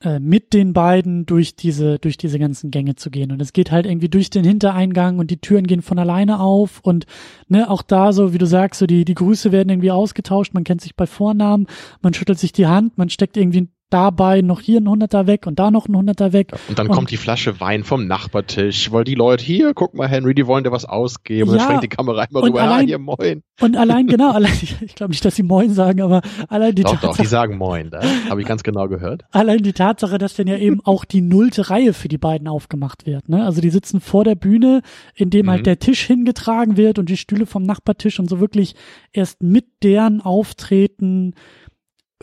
[0.04, 3.32] äh, mit den beiden durch diese, durch diese ganzen Gänge zu gehen.
[3.32, 6.82] Und es geht halt irgendwie durch den Hintereingang und die Türen gehen von alleine auf
[6.82, 7.06] und
[7.48, 10.64] ne, auch da so, wie du sagst, so die, die Grüße werden irgendwie ausgetauscht, man
[10.64, 11.68] kennt sich bei Vornamen,
[12.02, 15.60] man schüttelt sich die Hand, man steckt irgendwie dabei noch hier ein Hunderter weg und
[15.60, 16.52] da noch ein Hunderter weg.
[16.68, 20.08] Und dann und, kommt die Flasche Wein vom Nachbartisch, weil die Leute hier, guck mal,
[20.08, 21.48] Henry, die wollen dir was ausgeben.
[21.48, 23.44] Ja, und dann schwenkt die Kamera immer rüber, allein, ja, hier, moin.
[23.62, 26.92] Und allein, genau, allein, ich glaube nicht, dass sie moin sagen, aber allein die doch,
[26.94, 27.12] Tatsache.
[27.12, 29.24] Doch, die sagen moin, da habe ich ganz genau gehört.
[29.32, 33.06] Allein die Tatsache, dass dann ja eben auch die nullte Reihe für die beiden aufgemacht
[33.06, 33.46] wird, ne?
[33.46, 34.82] Also die sitzen vor der Bühne,
[35.14, 35.58] in dem halt mhm.
[35.58, 38.76] halt der Tisch hingetragen wird und die Stühle vom Nachbartisch und so wirklich
[39.12, 41.36] erst mit deren Auftreten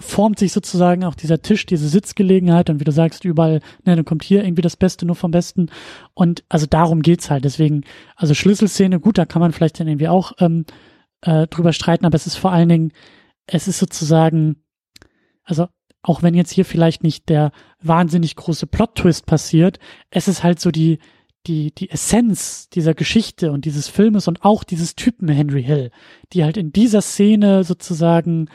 [0.01, 4.05] formt sich sozusagen auch dieser Tisch, diese Sitzgelegenheit und wie du sagst, überall, ne, dann
[4.05, 5.71] kommt hier irgendwie das Beste nur vom Besten
[6.15, 7.45] und also darum geht's halt.
[7.45, 7.85] Deswegen,
[8.17, 10.65] also Schlüsselszene, gut, da kann man vielleicht dann irgendwie auch ähm,
[11.21, 12.93] äh, drüber streiten, aber es ist vor allen Dingen,
[13.47, 14.57] es ist sozusagen,
[15.45, 15.69] also
[16.03, 19.79] auch wenn jetzt hier vielleicht nicht der wahnsinnig große Plot-Twist passiert,
[20.11, 20.99] es ist halt so die,
[21.47, 25.91] die, die Essenz dieser Geschichte und dieses Filmes und auch dieses Typen Henry Hill,
[26.33, 28.49] die halt in dieser Szene sozusagen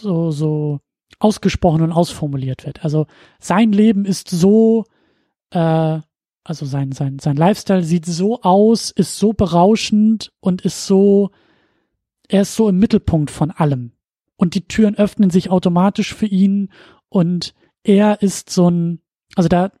[0.00, 0.80] so, so
[1.18, 2.84] ausgesprochen und ausformuliert wird.
[2.84, 3.06] Also
[3.38, 4.84] sein Leben ist so,
[5.50, 6.00] äh,
[6.44, 11.30] also sein, sein, sein Lifestyle sieht so aus, ist so berauschend und ist so,
[12.28, 13.92] er ist so im Mittelpunkt von allem.
[14.36, 16.70] Und die Türen öffnen sich automatisch für ihn
[17.08, 19.00] und er ist so ein,
[19.36, 19.72] also da,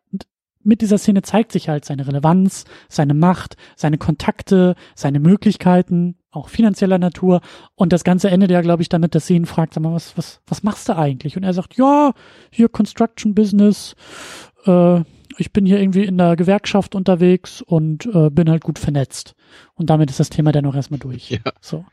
[0.64, 6.48] mit dieser Szene zeigt sich halt seine Relevanz, seine Macht, seine Kontakte, seine Möglichkeiten, auch
[6.48, 7.40] finanzieller Natur.
[7.74, 10.16] Und das Ganze endet ja, glaube ich, damit, dass sie ihn fragt, sag mal, was,
[10.16, 11.36] was, was machst du eigentlich?
[11.36, 12.12] Und er sagt, ja,
[12.50, 13.94] hier Construction Business,
[14.66, 15.02] äh,
[15.36, 19.34] ich bin hier irgendwie in der Gewerkschaft unterwegs und äh, bin halt gut vernetzt.
[19.74, 21.30] Und damit ist das Thema dann auch erstmal durch.
[21.30, 21.40] Ja.
[21.60, 21.84] So.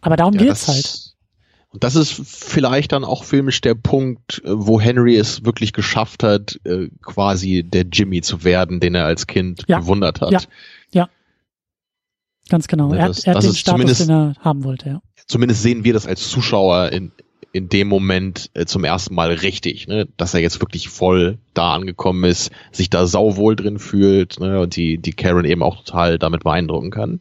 [0.00, 1.11] Aber darum ja, geht's halt.
[1.72, 6.22] Und das ist vielleicht dann auch filmisch der Punkt, äh, wo Henry es wirklich geschafft
[6.22, 9.78] hat, äh, quasi der Jimmy zu werden, den er als Kind ja.
[9.80, 10.32] bewundert hat.
[10.32, 10.40] Ja,
[10.92, 11.08] ja.
[12.50, 12.92] Ganz genau.
[12.94, 15.02] Ja, das, er, er hat den Status, den er haben wollte, ja.
[15.26, 17.12] Zumindest sehen wir das als Zuschauer in,
[17.52, 20.08] in dem Moment äh, zum ersten Mal richtig, ne?
[20.18, 24.60] dass er jetzt wirklich voll da angekommen ist, sich da sauwohl drin fühlt ne?
[24.60, 27.20] und die, die Karen eben auch total damit beeindrucken kann.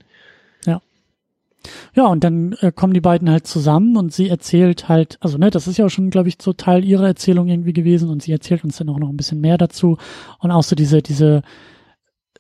[1.94, 5.50] Ja, und dann äh, kommen die beiden halt zusammen und sie erzählt halt, also ne,
[5.50, 8.32] das ist ja auch schon, glaube ich, so Teil ihrer Erzählung irgendwie gewesen und sie
[8.32, 9.98] erzählt uns dann auch noch ein bisschen mehr dazu
[10.40, 11.42] und auch so diese, diese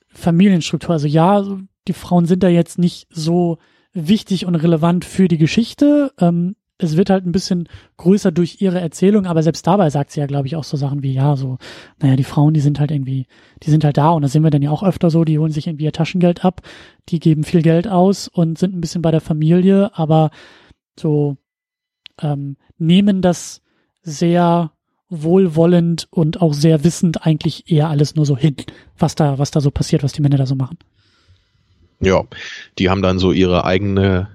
[0.09, 0.91] Familienstruktur.
[0.91, 1.45] Also ja,
[1.87, 3.57] die Frauen sind da jetzt nicht so
[3.93, 6.11] wichtig und relevant für die Geschichte.
[6.19, 10.19] Ähm, es wird halt ein bisschen größer durch ihre Erzählung, aber selbst dabei sagt sie
[10.19, 11.57] ja, glaube ich, auch so Sachen wie, ja, so,
[11.99, 13.27] naja, die Frauen, die sind halt irgendwie,
[13.63, 15.51] die sind halt da und da sehen wir dann ja auch öfter so, die holen
[15.51, 16.61] sich irgendwie ihr Taschengeld ab,
[17.09, 20.31] die geben viel Geld aus und sind ein bisschen bei der Familie, aber
[20.99, 21.37] so
[22.21, 23.61] ähm, nehmen das
[24.01, 24.71] sehr
[25.09, 28.55] wohlwollend und auch sehr wissend eigentlich eher alles nur so hin,
[28.97, 30.77] was da, was da so passiert, was die Männer da so machen.
[31.99, 32.23] Ja,
[32.79, 34.29] die haben dann so ihre eigene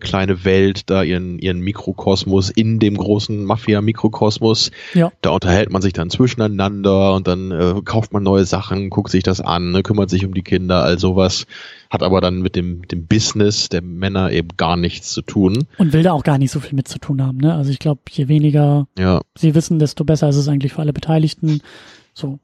[0.00, 4.70] kleine Welt, da ihren, ihren Mikrokosmos in dem großen Mafia-Mikrokosmos.
[4.94, 5.12] Ja.
[5.22, 9.22] Da unterhält man sich dann zwischeneinander und dann äh, kauft man neue Sachen, guckt sich
[9.22, 11.46] das an, ne, kümmert sich um die Kinder, all sowas.
[11.90, 15.66] Hat aber dann mit dem, dem Business der Männer eben gar nichts zu tun.
[15.78, 17.54] Und will da auch gar nicht so viel mit zu tun haben, ne?
[17.54, 19.20] Also ich glaube, je weniger ja.
[19.36, 21.62] sie wissen, desto besser ist es eigentlich für alle Beteiligten.
[22.12, 22.38] So.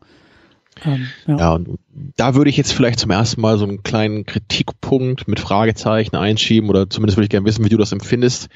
[0.85, 1.39] Ähm, ja.
[1.39, 1.79] ja, und
[2.17, 6.69] da würde ich jetzt vielleicht zum ersten Mal so einen kleinen Kritikpunkt mit Fragezeichen einschieben
[6.69, 8.49] oder zumindest würde ich gerne wissen, wie du das empfindest.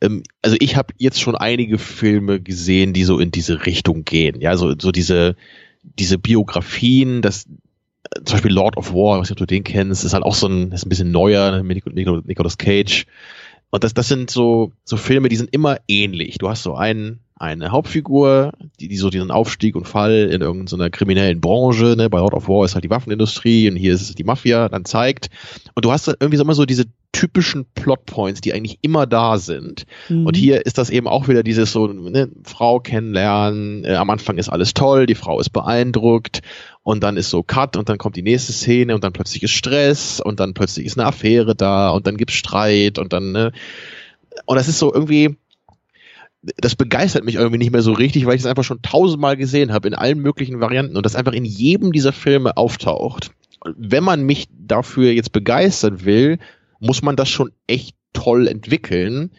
[0.00, 4.40] Ähm, also ich habe jetzt schon einige Filme gesehen, die so in diese Richtung gehen.
[4.40, 5.36] Ja, so, so diese,
[5.82, 7.46] diese Biografien, das
[8.24, 10.84] zum Beispiel Lord of War, was du den kennst, ist halt auch so ein, ist
[10.84, 13.06] ein bisschen neuer Nicolas Cage.
[13.70, 16.38] Und das, das sind so, so Filme, die sind immer ähnlich.
[16.38, 20.90] Du hast so einen, eine Hauptfigur, die, die so diesen Aufstieg und Fall in irgendeiner
[20.90, 24.14] kriminellen Branche, ne, bei Lord of War ist halt die Waffenindustrie und hier ist es
[24.14, 25.28] die Mafia, dann zeigt.
[25.74, 29.38] Und du hast dann irgendwie so immer so diese typischen Plotpoints, die eigentlich immer da
[29.38, 29.86] sind.
[30.08, 30.24] Mhm.
[30.24, 34.38] Und hier ist das eben auch wieder dieses so, ne, Frau kennenlernen, äh, am Anfang
[34.38, 36.42] ist alles toll, die Frau ist beeindruckt
[36.84, 39.50] und dann ist so Cut und dann kommt die nächste Szene und dann plötzlich ist
[39.50, 43.52] Stress und dann plötzlich ist eine Affäre da und dann gibt's Streit und dann, ne,
[44.46, 45.36] und das ist so irgendwie,
[46.42, 49.72] das begeistert mich irgendwie nicht mehr so richtig, weil ich es einfach schon tausendmal gesehen
[49.72, 53.30] habe in allen möglichen Varianten und das einfach in jedem dieser Filme auftaucht.
[53.76, 56.38] Wenn man mich dafür jetzt begeistern will,
[56.80, 59.30] muss man das schon echt toll entwickeln.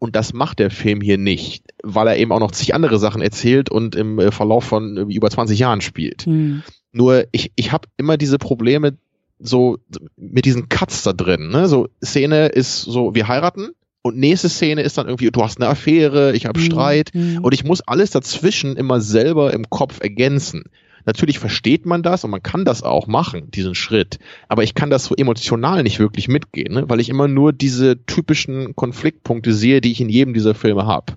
[0.00, 3.20] Und das macht der Film hier nicht, weil er eben auch noch zig andere Sachen
[3.20, 6.26] erzählt und im äh, Verlauf von über 20 Jahren spielt.
[6.26, 6.62] Mhm.
[6.92, 8.96] Nur ich, ich habe immer diese Probleme
[9.40, 9.78] so
[10.16, 11.50] mit diesen Cuts da drin.
[11.50, 11.68] Ne?
[11.68, 13.70] So Szene ist so, wir heiraten,
[14.02, 16.64] und nächste Szene ist dann irgendwie, du hast eine Affäre, ich habe mhm.
[16.64, 17.38] Streit mhm.
[17.42, 20.64] und ich muss alles dazwischen immer selber im Kopf ergänzen.
[21.04, 24.18] Natürlich versteht man das und man kann das auch machen, diesen Schritt.
[24.48, 26.84] Aber ich kann das so emotional nicht wirklich mitgehen, ne?
[26.88, 31.14] weil ich immer nur diese typischen Konfliktpunkte sehe, die ich in jedem dieser Filme habe.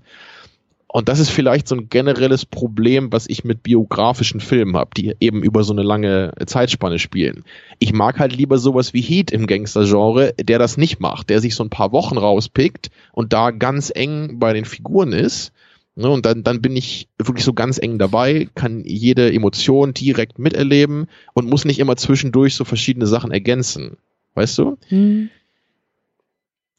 [0.93, 5.15] Und das ist vielleicht so ein generelles Problem, was ich mit biografischen Filmen habe, die
[5.21, 7.45] eben über so eine lange Zeitspanne spielen.
[7.79, 11.55] Ich mag halt lieber sowas wie Heat im Gangster-Genre, der das nicht macht, der sich
[11.55, 15.53] so ein paar Wochen rauspickt und da ganz eng bei den Figuren ist.
[15.95, 20.39] Ne, und dann, dann bin ich wirklich so ganz eng dabei, kann jede Emotion direkt
[20.39, 23.95] miterleben und muss nicht immer zwischendurch so verschiedene Sachen ergänzen.
[24.35, 24.77] Weißt du?
[24.89, 25.29] Mhm.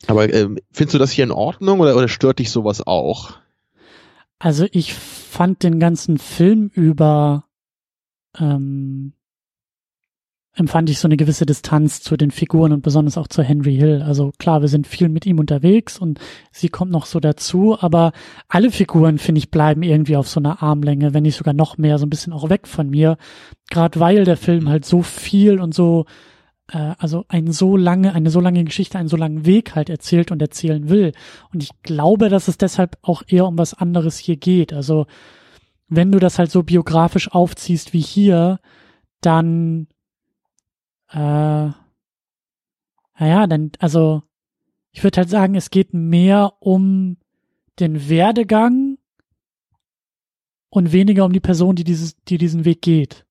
[0.07, 3.42] Aber äh, findest du das hier in Ordnung oder, oder stört dich sowas auch?
[4.43, 7.45] Also ich fand den ganzen Film über
[8.37, 9.13] ähm,
[10.55, 14.03] empfand ich so eine gewisse Distanz zu den Figuren und besonders auch zu Henry Hill.
[14.03, 16.19] Also klar, wir sind viel mit ihm unterwegs und
[16.51, 18.11] sie kommt noch so dazu, aber
[18.49, 21.99] alle Figuren, finde ich, bleiben irgendwie auf so einer Armlänge, wenn nicht sogar noch mehr,
[21.99, 23.19] so ein bisschen auch weg von mir.
[23.71, 26.05] Gerade weil der Film halt so viel und so
[26.69, 30.31] äh, also ein so lange, eine so lange Geschichte, einen so langen Weg halt erzählt
[30.31, 31.13] und erzählen will.
[31.53, 34.73] Und ich glaube, dass es deshalb auch eher um was anderes hier geht.
[34.73, 35.07] Also
[35.89, 38.61] wenn du das halt so biografisch aufziehst wie hier,
[39.21, 39.89] dann
[41.11, 41.71] äh,
[43.19, 44.23] naja, dann, also
[44.91, 47.19] ich würde halt sagen, es geht mehr um
[47.79, 48.99] den Werdegang
[50.71, 53.27] und weniger um die Person, die dieses, die diesen Weg geht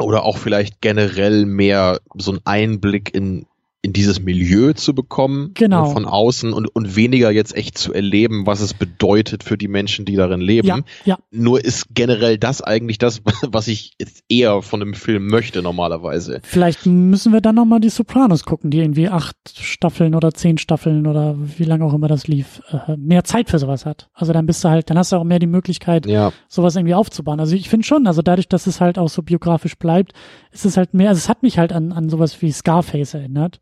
[0.00, 3.46] oder auch vielleicht generell mehr so ein Einblick in
[3.82, 5.86] in dieses Milieu zu bekommen ne, genau.
[5.86, 10.04] von außen und, und weniger jetzt echt zu erleben, was es bedeutet für die Menschen,
[10.04, 10.68] die darin leben.
[10.68, 11.18] Ja, ja.
[11.30, 16.40] Nur ist generell das eigentlich das, was ich jetzt eher von einem Film möchte normalerweise.
[16.42, 21.06] Vielleicht müssen wir dann nochmal die Sopranos gucken, die irgendwie acht Staffeln oder zehn Staffeln
[21.06, 24.10] oder wie lange auch immer das lief, äh, mehr Zeit für sowas hat.
[24.12, 26.32] Also dann bist du halt, dann hast du auch mehr die Möglichkeit, ja.
[26.48, 27.40] sowas irgendwie aufzubauen.
[27.40, 30.12] Also ich finde schon, also dadurch, dass es halt auch so biografisch bleibt,
[30.52, 33.58] ist es halt mehr, also es hat mich halt an, an sowas wie Scarface erinnert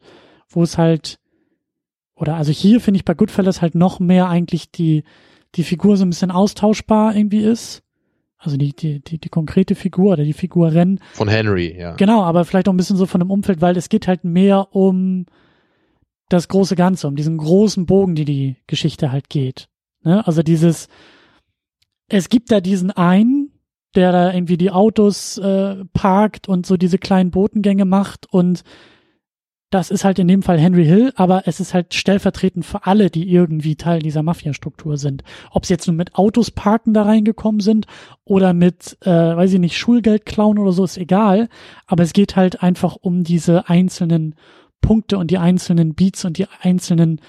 [0.48, 1.18] wo es halt,
[2.14, 5.04] oder also hier finde ich bei Goodfellas halt noch mehr eigentlich die,
[5.54, 7.82] die Figur so ein bisschen austauschbar irgendwie ist.
[8.38, 11.00] Also die, die, die, die konkrete Figur oder die Figuren.
[11.12, 11.96] Von Henry, ja.
[11.96, 14.74] Genau, aber vielleicht auch ein bisschen so von dem Umfeld, weil es geht halt mehr
[14.74, 15.26] um
[16.28, 19.68] das große Ganze, um diesen großen Bogen, die die Geschichte halt geht.
[20.04, 20.24] Ne?
[20.26, 20.88] Also dieses,
[22.08, 23.50] es gibt da diesen einen,
[23.94, 28.62] der da irgendwie die Autos äh, parkt und so diese kleinen Botengänge macht und
[29.70, 33.10] das ist halt in dem Fall Henry Hill, aber es ist halt stellvertretend für alle,
[33.10, 35.24] die irgendwie Teil dieser Mafia-Struktur sind.
[35.50, 37.86] Ob sie jetzt nur mit Autos parken da reingekommen sind
[38.24, 41.50] oder mit, äh, weiß ich nicht, Schulgeld klauen oder so, ist egal.
[41.86, 44.36] Aber es geht halt einfach um diese einzelnen
[44.80, 47.20] Punkte und die einzelnen Beats und die einzelnen,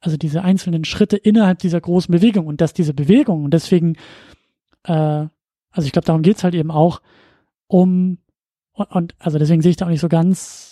[0.00, 3.96] also diese einzelnen Schritte innerhalb dieser großen Bewegung und dass diese Bewegung und deswegen,
[4.84, 4.92] äh,
[5.72, 7.00] also ich glaube, darum geht's halt eben auch
[7.66, 8.18] um
[8.72, 10.69] und, und also deswegen sehe ich da auch nicht so ganz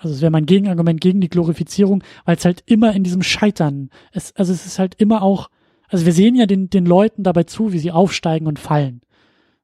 [0.00, 3.90] also es wäre mein Gegenargument gegen die Glorifizierung, weil es halt immer in diesem Scheitern,
[4.12, 5.50] es, also es ist halt immer auch,
[5.88, 9.02] also wir sehen ja den, den Leuten dabei zu, wie sie aufsteigen und fallen.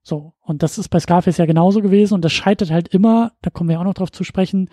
[0.02, 3.50] So, und das ist bei Scarface ja genauso gewesen und das scheitert halt immer, da
[3.50, 4.68] kommen wir auch noch drauf zu sprechen,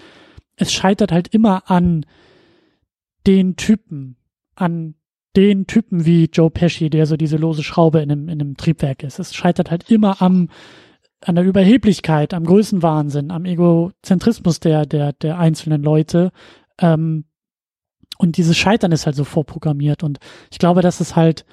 [0.57, 2.05] es scheitert halt immer an
[3.25, 4.17] den Typen,
[4.55, 4.95] an
[5.35, 9.01] den Typen wie Joe Pesci, der so diese lose Schraube in einem, in einem Triebwerk
[9.01, 9.17] ist.
[9.17, 10.49] Es scheitert halt immer am,
[11.27, 16.31] an der Überheblichkeit, am Größenwahnsinn, am Egozentrismus der, der, der einzelnen Leute.
[16.79, 17.25] Ähm,
[18.17, 20.03] und dieses Scheitern ist halt so vorprogrammiert.
[20.03, 20.19] Und
[20.51, 21.45] ich glaube, dass es halt,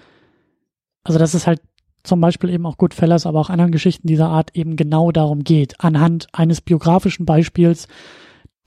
[1.04, 1.60] also dass es halt
[2.02, 5.80] zum Beispiel eben auch Goodfellas, aber auch anderen Geschichten dieser Art eben genau darum geht,
[5.80, 7.88] anhand eines biografischen Beispiels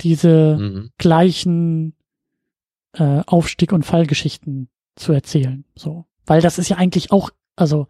[0.02, 0.90] diese mhm.
[0.98, 1.96] gleichen
[2.94, 5.66] äh, Aufstieg- und Fallgeschichten zu erzählen.
[5.76, 6.06] So.
[6.26, 7.88] Weil das ist ja eigentlich auch, also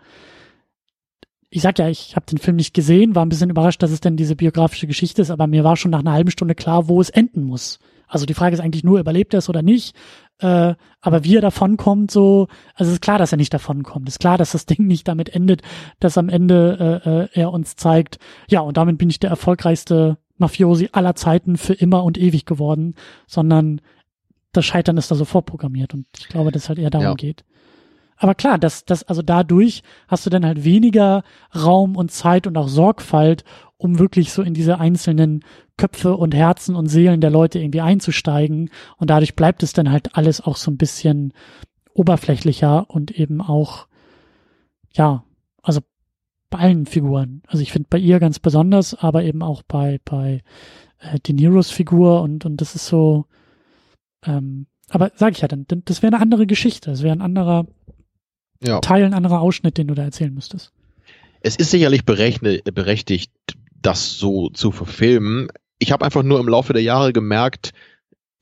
[1.54, 4.02] ich sag ja, ich habe den Film nicht gesehen, war ein bisschen überrascht, dass es
[4.02, 7.00] denn diese biografische Geschichte ist, aber mir war schon nach einer halben Stunde klar, wo
[7.00, 7.78] es enden muss.
[8.08, 9.96] Also die Frage ist eigentlich nur, überlebt er es oder nicht?
[10.40, 14.08] Äh, aber wie er davonkommt, so, also es ist klar, dass er nicht davonkommt.
[14.08, 15.62] Es ist klar, dass das Ding nicht damit endet,
[16.00, 18.18] dass am Ende äh, äh, er uns zeigt,
[18.50, 22.96] ja, und damit bin ich der erfolgreichste Mafiosi aller Zeiten für immer und ewig geworden,
[23.28, 23.80] sondern
[24.54, 27.14] das Scheitern ist da so vorprogrammiert und ich glaube, dass es halt eher darum ja.
[27.14, 27.44] geht.
[28.24, 31.24] Aber klar, das, das, also dadurch hast du dann halt weniger
[31.54, 33.44] Raum und Zeit und auch Sorgfalt,
[33.76, 35.44] um wirklich so in diese einzelnen
[35.76, 38.70] Köpfe und Herzen und Seelen der Leute irgendwie einzusteigen.
[38.96, 41.34] Und dadurch bleibt es dann halt alles auch so ein bisschen
[41.94, 43.88] oberflächlicher und eben auch,
[44.94, 45.26] ja,
[45.62, 45.82] also
[46.50, 47.44] bei allen Figuren.
[47.48, 50.44] Also ich finde bei ihr ganz besonders, aber eben auch bei, bei
[51.00, 53.26] äh, De Niros Figur und, und das ist so,
[54.26, 57.66] ähm, aber sag ich ja dann, das wäre eine andere Geschichte, das wäre ein anderer,
[58.64, 58.80] ja.
[58.80, 60.72] Teil, ein anderer Ausschnitt, den du da erzählen müsstest.
[61.42, 63.32] Es ist sicherlich berechtigt,
[63.82, 65.50] das so zu verfilmen.
[65.78, 67.74] Ich habe einfach nur im Laufe der Jahre gemerkt,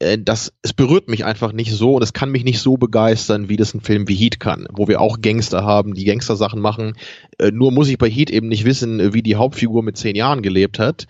[0.01, 3.49] äh, das, es berührt mich einfach nicht so und es kann mich nicht so begeistern,
[3.49, 6.93] wie das ein Film wie Heat kann, wo wir auch Gangster haben, die Gangster-Sachen machen.
[7.37, 10.41] Äh, nur muss ich bei Heat eben nicht wissen, wie die Hauptfigur mit zehn Jahren
[10.41, 11.07] gelebt hat.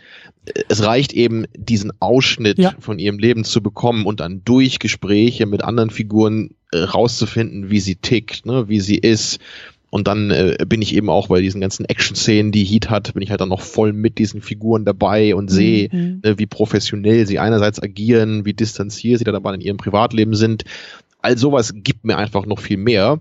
[0.67, 2.73] Es reicht eben, diesen Ausschnitt ja.
[2.79, 7.79] von ihrem Leben zu bekommen und dann durch Gespräche mit anderen Figuren äh, rauszufinden, wie
[7.79, 9.39] sie tickt, ne, wie sie ist
[9.91, 13.21] und dann äh, bin ich eben auch bei diesen ganzen Action-Szenen, die Heat hat, bin
[13.21, 16.21] ich halt dann noch voll mit diesen Figuren dabei und sehe, mhm.
[16.23, 20.63] äh, wie professionell sie einerseits agieren, wie distanziert sie da dabei in ihrem Privatleben sind.
[21.19, 23.19] All sowas gibt mir einfach noch viel mehr.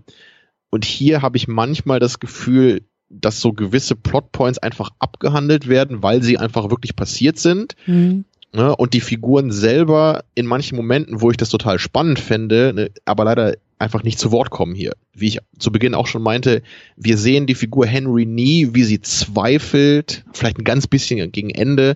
[0.71, 6.23] Und hier habe ich manchmal das Gefühl, dass so gewisse Plotpoints einfach abgehandelt werden, weil
[6.23, 7.75] sie einfach wirklich passiert sind.
[7.87, 8.25] Mhm.
[8.53, 12.91] Ne, und die Figuren selber in manchen Momenten, wo ich das total spannend fände, ne,
[13.05, 14.95] aber leider einfach nicht zu Wort kommen hier.
[15.15, 16.63] Wie ich zu Beginn auch schon meinte,
[16.97, 21.95] wir sehen die Figur Henry nie, wie sie zweifelt, vielleicht ein ganz bisschen gegen Ende,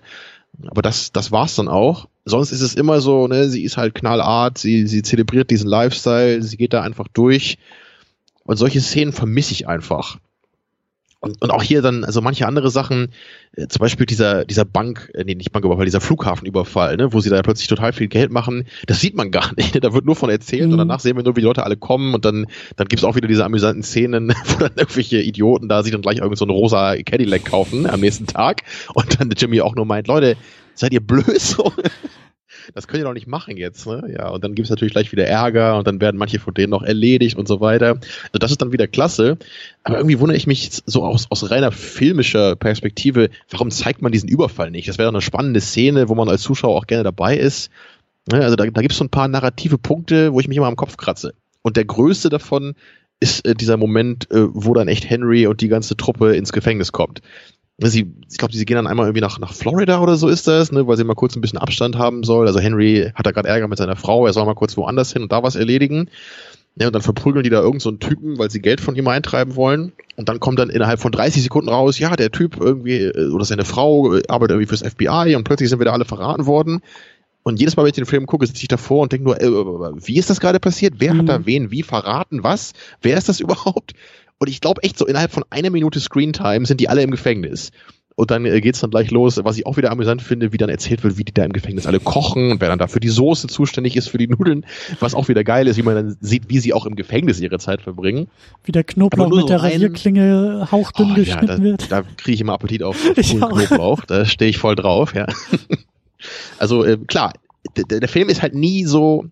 [0.67, 2.07] aber das, das war's dann auch.
[2.23, 6.41] Sonst ist es immer so, ne, sie ist halt knallart, sie, sie zelebriert diesen Lifestyle,
[6.41, 7.57] sie geht da einfach durch.
[8.45, 10.19] Und solche Szenen vermisse ich einfach.
[11.25, 13.09] Und, und auch hier dann, also manche andere Sachen,
[13.55, 17.31] äh, zum Beispiel dieser, dieser Bank, äh, nee, nicht Banküberfall, dieser Flughafenüberfall, ne, wo sie
[17.31, 19.83] da plötzlich total viel Geld machen, das sieht man gar nicht.
[19.83, 20.73] Da wird nur von erzählt mhm.
[20.73, 22.45] und danach sehen wir nur, wie die Leute alle kommen und dann,
[22.75, 26.19] dann gibt's auch wieder diese amüsanten Szenen, wo dann irgendwelche Idioten da sich dann gleich
[26.19, 28.61] irgend so eine rosa Cadillac kaufen am nächsten Tag
[28.93, 30.37] und dann Jimmy auch nur meint, Leute,
[30.75, 31.73] seid ihr blöd so?
[32.73, 34.03] das könnt ihr doch nicht machen jetzt, ne?
[34.15, 36.71] Ja, und dann gibt es natürlich gleich wieder Ärger und dann werden manche von denen
[36.71, 37.89] noch erledigt und so weiter.
[37.89, 39.37] Also das ist dann wieder klasse.
[39.83, 44.29] Aber irgendwie wundere ich mich so aus, aus reiner filmischer Perspektive, warum zeigt man diesen
[44.29, 44.87] Überfall nicht?
[44.87, 47.69] Das wäre doch eine spannende Szene, wo man als Zuschauer auch gerne dabei ist.
[48.31, 48.41] Ne?
[48.41, 50.75] Also da, da gibt es so ein paar narrative Punkte, wo ich mich immer am
[50.75, 51.33] Kopf kratze.
[51.61, 52.75] Und der größte davon
[53.19, 56.91] ist äh, dieser Moment, äh, wo dann echt Henry und die ganze Truppe ins Gefängnis
[56.91, 57.21] kommt.
[57.77, 60.71] Sie, ich glaube, sie gehen dann einmal irgendwie nach, nach Florida oder so ist das,
[60.71, 62.47] ne, weil sie mal kurz ein bisschen Abstand haben soll.
[62.47, 65.23] Also Henry hat da gerade Ärger mit seiner Frau, er soll mal kurz woanders hin
[65.23, 66.09] und da was erledigen.
[66.77, 69.55] Ja, und dann verprügeln die da irgendeinen so Typen, weil sie Geld von ihm eintreiben
[69.55, 69.93] wollen.
[70.17, 73.45] Und dann kommt dann innerhalb von 30 Sekunden raus, ja, der Typ irgendwie, äh, oder
[73.45, 76.81] seine Frau äh, arbeitet irgendwie fürs FBI und plötzlich sind wir da alle verraten worden.
[77.43, 79.47] Und jedes Mal, wenn ich den Film gucke, sitze ich davor und denke nur, äh,
[79.47, 80.95] wie ist das gerade passiert?
[80.97, 81.19] Wer mhm.
[81.19, 82.43] hat da wen wie verraten?
[82.43, 82.73] Was?
[83.01, 83.93] Wer ist das überhaupt?
[84.45, 87.71] Und ich glaube echt so innerhalb von einer Minute Screentime sind die alle im Gefängnis.
[88.15, 90.69] Und dann äh, geht's dann gleich los, was ich auch wieder amüsant finde, wie dann
[90.69, 93.09] erzählt wird, wie die da im Gefängnis alle kochen und wer dann da für die
[93.09, 94.67] Soße zuständig ist, für die Nudeln,
[94.99, 97.57] was auch wieder geil ist, wie man dann sieht, wie sie auch im Gefängnis ihre
[97.57, 98.27] Zeit verbringen.
[98.65, 101.91] Wie der Knoblauch mit so der Rasierklinge hauchdünn oh, geschnitten ja, da, wird.
[101.91, 105.25] Da kriege ich immer Appetit auf, auf Knoblauch, da stehe ich voll drauf, ja.
[106.59, 107.33] Also äh, klar,
[107.75, 109.25] der, der Film ist halt nie so,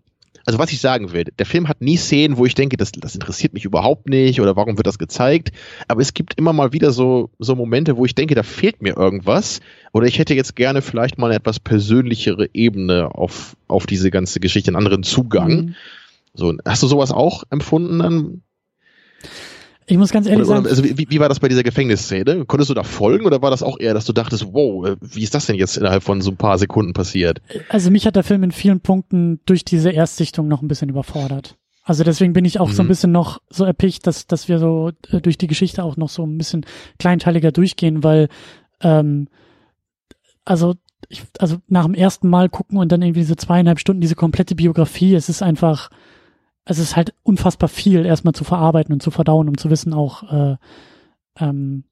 [0.45, 3.15] also was ich sagen will, der Film hat nie Szenen, wo ich denke, das, das
[3.15, 5.51] interessiert mich überhaupt nicht oder warum wird das gezeigt.
[5.87, 8.97] Aber es gibt immer mal wieder so, so Momente, wo ich denke, da fehlt mir
[8.97, 9.61] irgendwas.
[9.93, 14.39] Oder ich hätte jetzt gerne vielleicht mal eine etwas persönlichere Ebene auf, auf diese ganze
[14.39, 15.49] Geschichte, einen anderen Zugang.
[15.49, 15.75] Mhm.
[16.33, 18.41] So, hast du sowas auch empfunden dann?
[19.85, 20.67] Ich muss ganz ehrlich oder, sagen.
[20.67, 22.45] Also wie, wie war das bei dieser Gefängnisszene?
[22.45, 25.23] Konntest du da folgen oder war das auch eher, dass du dachtest, wow, äh, wie
[25.23, 27.41] ist das denn jetzt innerhalb von so ein paar Sekunden passiert?
[27.69, 31.57] Also mich hat der Film in vielen Punkten durch diese Erstsichtung noch ein bisschen überfordert.
[31.83, 32.73] Also deswegen bin ich auch mhm.
[32.73, 32.89] so ein mhm.
[32.89, 36.25] bisschen noch so erpicht, dass, dass wir so äh, durch die Geschichte auch noch so
[36.25, 36.65] ein bisschen
[36.97, 38.29] kleinteiliger durchgehen, weil
[38.81, 39.27] ähm,
[40.45, 40.75] also
[41.09, 44.55] ich, also nach dem ersten Mal gucken und dann irgendwie diese zweieinhalb Stunden diese komplette
[44.55, 45.89] Biografie, es ist einfach
[46.65, 50.23] es ist halt unfassbar viel erstmal zu verarbeiten und zu verdauen, um zu wissen auch,
[50.31, 50.57] äh,
[51.39, 51.83] ähm,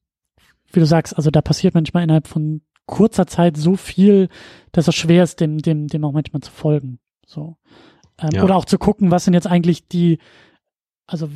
[0.72, 4.30] wie du sagst, also da passiert manchmal innerhalb von kurzer Zeit so viel,
[4.72, 7.00] dass es schwer ist, dem, dem, dem auch manchmal zu folgen.
[7.26, 7.58] So.
[8.20, 8.44] Ähm, ja.
[8.44, 10.20] Oder auch zu gucken, was sind jetzt eigentlich die,
[11.08, 11.30] also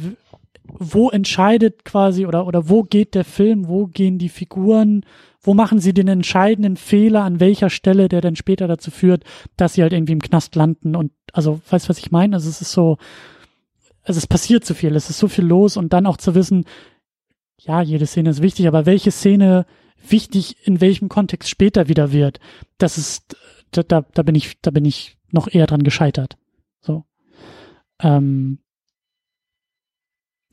[0.67, 5.05] wo entscheidet quasi oder, oder wo geht der Film, wo gehen die Figuren,
[5.41, 9.23] wo machen sie den entscheidenden Fehler, an welcher Stelle, der dann später dazu führt,
[9.57, 12.37] dass sie halt irgendwie im Knast landen und also, weißt du, was ich meine?
[12.37, 12.97] Also es ist so,
[14.03, 16.63] also es passiert zu viel, es ist so viel los und dann auch zu wissen,
[17.59, 19.65] ja, jede Szene ist wichtig, aber welche Szene
[20.07, 22.39] wichtig in welchem Kontext später wieder wird,
[22.77, 23.35] das ist,
[23.71, 26.37] da, da, da bin ich, da bin ich noch eher dran gescheitert.
[26.79, 27.03] So.
[27.99, 28.59] Ähm,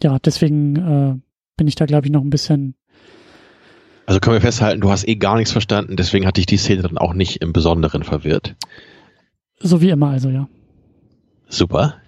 [0.02, 1.20] ja, deswegen äh,
[1.56, 2.74] bin ich da, glaube ich, noch ein bisschen.
[4.06, 6.82] Also können wir festhalten, du hast eh gar nichts verstanden, deswegen hatte ich die Szene
[6.82, 8.56] dann auch nicht im Besonderen verwirrt.
[9.60, 10.48] So wie immer, also ja.
[11.52, 12.00] Super.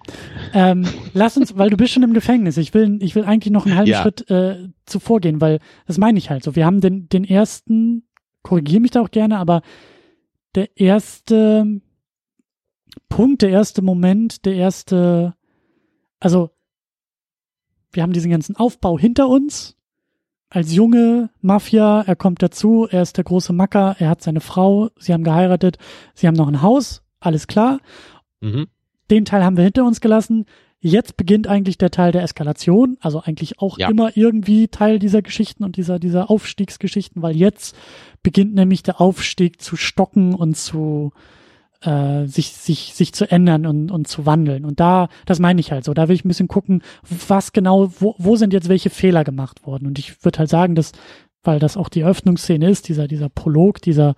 [0.53, 2.57] Ähm, lass uns, weil du bist schon im Gefängnis.
[2.57, 4.01] Ich will, ich will eigentlich noch einen halben ja.
[4.01, 6.55] Schritt äh, zuvor gehen, weil das meine ich halt so.
[6.55, 8.07] Wir haben den, den ersten,
[8.41, 9.61] korrigiere mich da auch gerne, aber
[10.55, 11.79] der erste
[13.07, 15.35] Punkt, der erste Moment, der erste,
[16.19, 16.49] also
[17.91, 19.77] wir haben diesen ganzen Aufbau hinter uns.
[20.49, 24.89] Als junge Mafia, er kommt dazu, er ist der große Macker, er hat seine Frau,
[24.97, 25.77] sie haben geheiratet,
[26.15, 27.79] sie haben noch ein Haus, alles klar.
[28.41, 28.67] Mhm.
[29.09, 30.45] Den Teil haben wir hinter uns gelassen.
[30.79, 33.89] Jetzt beginnt eigentlich der Teil der Eskalation, also eigentlich auch ja.
[33.89, 37.75] immer irgendwie Teil dieser Geschichten und dieser, dieser Aufstiegsgeschichten, weil jetzt
[38.21, 41.11] beginnt nämlich der Aufstieg zu stocken und zu,
[41.81, 44.63] äh, sich, sich, sich zu ändern und, und zu wandeln.
[44.63, 46.83] Und da, das meine ich halt so, da will ich ein bisschen gucken,
[47.27, 49.87] was genau, wo, wo sind jetzt welche Fehler gemacht worden.
[49.87, 50.91] Und ich würde halt sagen, dass,
[51.43, 54.15] weil das auch die Öffnungsszene ist, dieser, dieser Prolog, dieser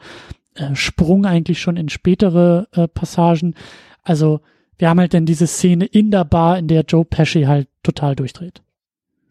[0.56, 3.56] äh, Sprung eigentlich schon in spätere äh, Passagen.
[4.04, 4.42] Also,
[4.78, 8.16] wir haben halt dann diese Szene in der Bar, in der Joe Pesci halt total
[8.16, 8.62] durchdreht.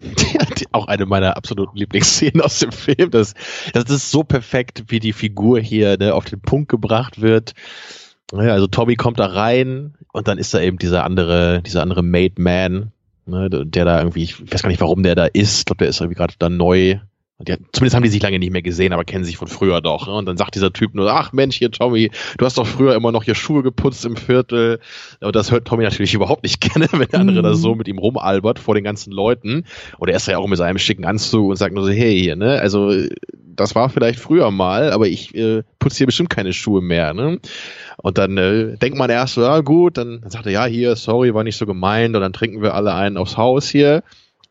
[0.00, 3.10] Ja, die, auch eine meiner absoluten Lieblingsszenen aus dem Film.
[3.10, 3.34] Das,
[3.72, 7.54] das ist so perfekt, wie die Figur hier ne, auf den Punkt gebracht wird.
[8.32, 12.02] Ja, also Tommy kommt da rein und dann ist da eben dieser andere, dieser andere
[12.02, 12.92] Made Man,
[13.24, 15.60] ne, der da irgendwie, ich weiß gar nicht, warum der da ist.
[15.60, 16.98] Ich glaube, der ist irgendwie gerade da neu
[17.38, 20.06] die, zumindest haben die sich lange nicht mehr gesehen, aber kennen sich von früher doch.
[20.06, 20.14] Ne?
[20.14, 23.12] Und dann sagt dieser Typ nur, ach Mensch, hier Tommy, du hast doch früher immer
[23.12, 24.80] noch hier Schuhe geputzt im Viertel.
[25.20, 27.44] Und das hört Tommy natürlich überhaupt nicht gerne, wenn der andere mhm.
[27.44, 29.64] da so mit ihm rumalbert vor den ganzen Leuten.
[29.98, 32.36] Und er ist ja auch mit seinem schicken Anzug und sagt nur so, hey, hier,
[32.36, 32.92] ne, also
[33.56, 37.14] das war vielleicht früher mal, aber ich äh, putze hier bestimmt keine Schuhe mehr.
[37.14, 37.38] Ne?
[37.98, 40.96] Und dann äh, denkt man erst so, ja gut, dann, dann sagt er, ja, hier,
[40.96, 42.14] sorry, war nicht so gemeint.
[42.14, 44.02] Und dann trinken wir alle einen aufs Haus hier.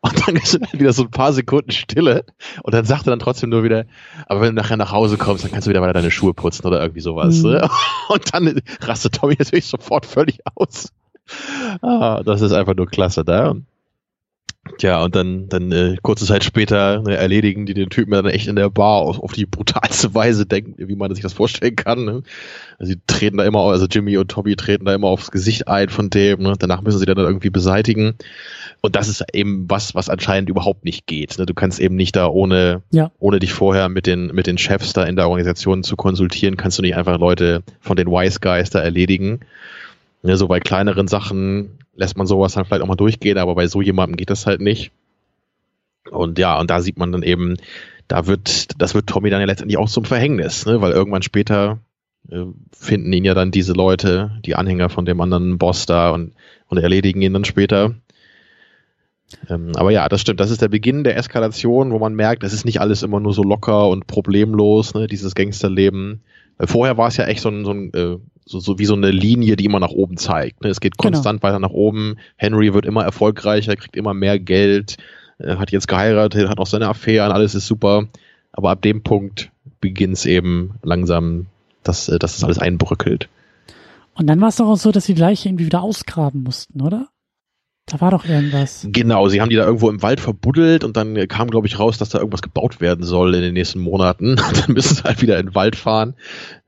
[0.08, 2.24] Und dann ist dann wieder so ein paar Sekunden Stille.
[2.62, 3.84] Und dann sagt er dann trotzdem nur wieder,
[4.26, 6.66] aber wenn du nachher nach Hause kommst, dann kannst du wieder weiter deine Schuhe putzen
[6.66, 7.42] oder irgendwie sowas.
[7.42, 7.50] Mhm.
[7.50, 7.70] Ne?
[8.08, 10.92] Und dann rastet Tommy natürlich sofort völlig aus.
[11.82, 13.56] Ah, das ist einfach nur klasse da.
[14.78, 18.48] Tja, und dann, dann äh, kurze Zeit später ne, erledigen die den Typen dann echt
[18.48, 22.04] in der Bar auf, auf die brutalste Weise, denken, wie man sich das vorstellen kann.
[22.04, 22.22] Ne?
[22.78, 25.88] Also sie treten da immer, also Jimmy und Toby treten da immer aufs Gesicht ein
[25.88, 26.42] von dem.
[26.42, 26.54] Ne?
[26.58, 28.16] Danach müssen sie dann irgendwie beseitigen.
[28.86, 31.40] Und das ist eben was, was anscheinend überhaupt nicht geht.
[31.40, 31.46] Ne?
[31.46, 33.10] Du kannst eben nicht da ohne, ja.
[33.18, 36.78] ohne dich vorher mit den, mit den Chefs da in der Organisation zu konsultieren, kannst
[36.78, 39.40] du nicht einfach Leute von den Wise Guys da erledigen.
[40.22, 43.66] Ne, so bei kleineren Sachen lässt man sowas dann vielleicht auch mal durchgehen, aber bei
[43.66, 44.92] so jemandem geht das halt nicht.
[46.12, 47.56] Und ja, und da sieht man dann eben,
[48.06, 50.80] da wird, das wird Tommy dann ja letztendlich auch zum Verhängnis, ne?
[50.80, 51.80] weil irgendwann später
[52.30, 56.34] äh, finden ihn ja dann diese Leute, die Anhänger von dem anderen Boss da und,
[56.68, 57.96] und erledigen ihn dann später.
[59.48, 60.40] Ähm, aber ja, das stimmt.
[60.40, 63.34] Das ist der Beginn der Eskalation, wo man merkt, es ist nicht alles immer nur
[63.34, 66.22] so locker und problemlos, ne, dieses Gangsterleben.
[66.58, 68.16] Vorher war es ja echt so ein, so, ein äh,
[68.46, 70.62] so, so wie so eine Linie, die immer nach oben zeigt.
[70.62, 70.70] Ne?
[70.70, 71.10] Es geht genau.
[71.10, 71.48] konstant genau.
[71.48, 72.16] weiter nach oben.
[72.36, 74.96] Henry wird immer erfolgreicher, kriegt immer mehr Geld,
[75.38, 78.06] äh, hat jetzt geheiratet, hat auch seine Affären, alles ist super.
[78.52, 79.50] Aber ab dem Punkt
[79.80, 81.46] beginnt es eben langsam,
[81.82, 83.28] dass, äh, dass das alles einbröckelt.
[84.14, 87.08] Und dann war es doch auch so, dass sie gleich irgendwie wieder ausgraben mussten, oder?
[87.86, 88.84] Da war doch irgendwas.
[88.90, 91.98] Genau, sie haben die da irgendwo im Wald verbuddelt und dann kam, glaube ich, raus,
[91.98, 94.34] dass da irgendwas gebaut werden soll in den nächsten Monaten.
[94.66, 96.14] dann müssen sie halt wieder in den Wald fahren,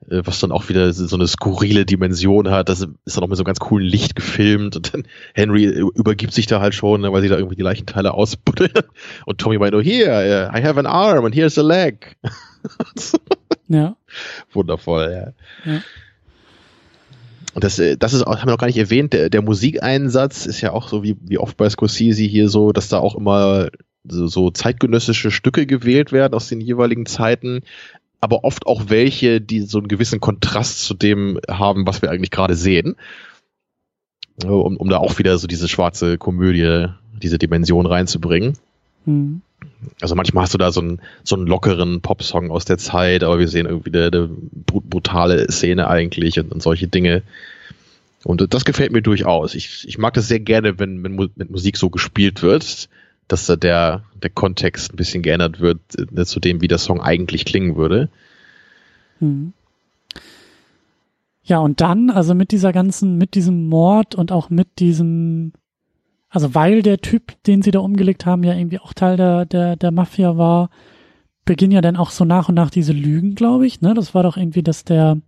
[0.08, 2.68] äh, was dann auch wieder so eine skurrile Dimension hat.
[2.68, 6.32] Das ist dann auch mit so einem ganz coolen Licht gefilmt und dann Henry übergibt
[6.32, 8.70] sich da halt schon, ne, weil sie da irgendwie die Leichenteile ausbuddeln.
[9.26, 12.16] Und Tommy meint nur, here, I have an arm and here's a leg.
[13.68, 13.96] ja.
[14.52, 15.34] Wundervoll,
[15.66, 15.72] ja.
[15.72, 15.80] ja.
[17.54, 20.72] Das, äh, das ist, haben wir noch gar nicht erwähnt, der, der Musikeinsatz ist ja
[20.72, 23.68] auch so wie, wie oft bei Scorsese hier so, dass da auch immer
[24.04, 27.62] so, so zeitgenössische Stücke gewählt werden aus den jeweiligen Zeiten,
[28.20, 32.30] aber oft auch welche, die so einen gewissen Kontrast zu dem haben, was wir eigentlich
[32.30, 32.96] gerade sehen.
[34.44, 36.86] Um, um da auch wieder so diese schwarze Komödie,
[37.20, 38.56] diese Dimension reinzubringen.
[39.04, 39.42] Mhm.
[40.00, 43.38] Also manchmal hast du da so einen, so einen lockeren Popsong aus der Zeit, aber
[43.38, 47.22] wir sehen irgendwie eine, eine brutale Szene eigentlich und, und, solche Dinge.
[48.24, 49.54] Und das gefällt mir durchaus.
[49.54, 52.88] Ich, ich mag das sehr gerne, wenn, wenn mit Musik so gespielt wird,
[53.28, 55.80] dass da der, der Kontext ein bisschen geändert wird
[56.10, 58.08] ne, zu dem, wie der Song eigentlich klingen würde.
[59.18, 59.52] Hm.
[61.44, 65.52] Ja, und dann, also mit dieser ganzen, mit diesem Mord und auch mit diesem
[66.30, 69.76] also weil der Typ, den sie da umgelegt haben, ja irgendwie auch Teil der, der,
[69.76, 70.70] der Mafia war,
[71.44, 73.94] beginnen ja dann auch so nach und nach diese Lügen, glaube ich, ne?
[73.94, 75.18] Das war doch irgendwie, dass der,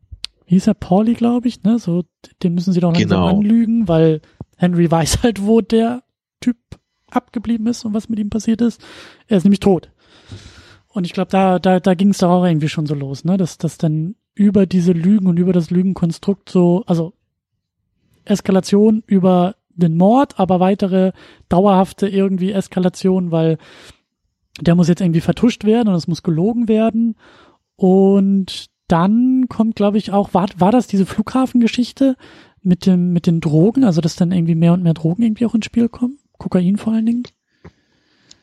[0.46, 1.78] wie hieß er, Pauli, glaube ich, ne?
[1.78, 2.04] So,
[2.42, 3.28] den müssen sie doch langsam genau.
[3.28, 4.20] anlügen, weil
[4.56, 6.02] Henry weiß halt, wo der
[6.40, 6.58] Typ
[7.10, 8.82] abgeblieben ist und was mit ihm passiert ist.
[9.26, 9.90] Er ist nämlich tot.
[10.88, 13.38] Und ich glaube, da, da, da ging es doch auch irgendwie schon so los, ne?
[13.38, 17.14] Dass das dann über diese Lügen und über das Lügenkonstrukt so, also
[18.26, 21.12] Eskalation über den Mord, aber weitere
[21.48, 23.58] dauerhafte irgendwie Eskalation, weil
[24.60, 27.16] der muss jetzt irgendwie vertuscht werden und es muss gelogen werden.
[27.76, 32.16] Und dann kommt, glaube ich, auch, war, war das diese Flughafengeschichte
[32.62, 35.54] mit dem, mit den Drogen, also dass dann irgendwie mehr und mehr Drogen irgendwie auch
[35.54, 36.18] ins Spiel kommen?
[36.38, 37.22] Kokain vor allen Dingen?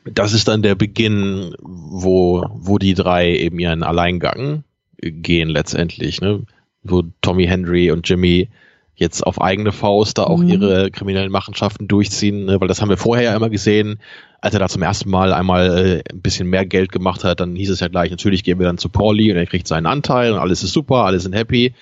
[0.05, 4.63] Das ist dann der Beginn, wo, wo die drei eben ihren Alleingang
[5.01, 6.43] gehen letztendlich, ne?
[6.83, 8.49] Wo Tommy Henry und Jimmy
[8.97, 10.49] jetzt auf eigene Faust da auch mhm.
[10.49, 12.59] ihre kriminellen Machenschaften durchziehen, ne?
[12.59, 13.99] weil das haben wir vorher ja immer gesehen.
[14.41, 17.55] Als er da zum ersten Mal einmal äh, ein bisschen mehr Geld gemacht hat, dann
[17.55, 20.33] hieß es ja gleich, natürlich gehen wir dann zu Pauli und er kriegt seinen Anteil
[20.33, 21.73] und alles ist super, alle sind happy.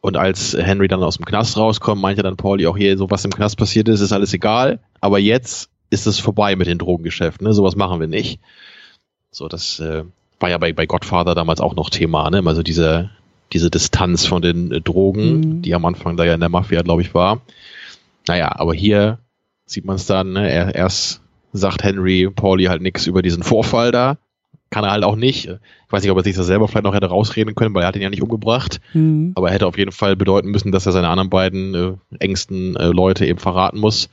[0.00, 3.24] Und als Henry dann aus dem Knast rauskommt, meinte dann Pauli auch hier, so was
[3.24, 4.80] im Knast passiert ist, ist alles egal.
[5.00, 7.52] Aber jetzt ist es vorbei mit den Drogengeschäften, ne?
[7.52, 8.40] Sowas machen wir nicht.
[9.30, 10.04] So, das äh,
[10.40, 12.42] war ja bei, bei Godfather damals auch noch Thema, ne?
[12.46, 13.10] Also diese,
[13.52, 15.62] diese Distanz von den äh, Drogen, mhm.
[15.62, 17.40] die am Anfang da ja in der Mafia, glaube ich, war.
[18.28, 19.18] Naja, aber hier
[19.66, 20.50] sieht man es dann, ne?
[20.50, 21.20] er, erst
[21.52, 24.18] sagt Henry Pauli halt nichts über diesen Vorfall da.
[24.70, 25.46] Kann er halt auch nicht.
[25.46, 27.88] Ich weiß nicht, ob er sich das selber vielleicht noch hätte rausreden können, weil er
[27.88, 28.80] hat ihn ja nicht umgebracht.
[28.94, 29.32] Mhm.
[29.34, 32.76] Aber er hätte auf jeden Fall bedeuten müssen, dass er seine anderen beiden äh, engsten
[32.76, 34.10] äh, Leute eben verraten muss.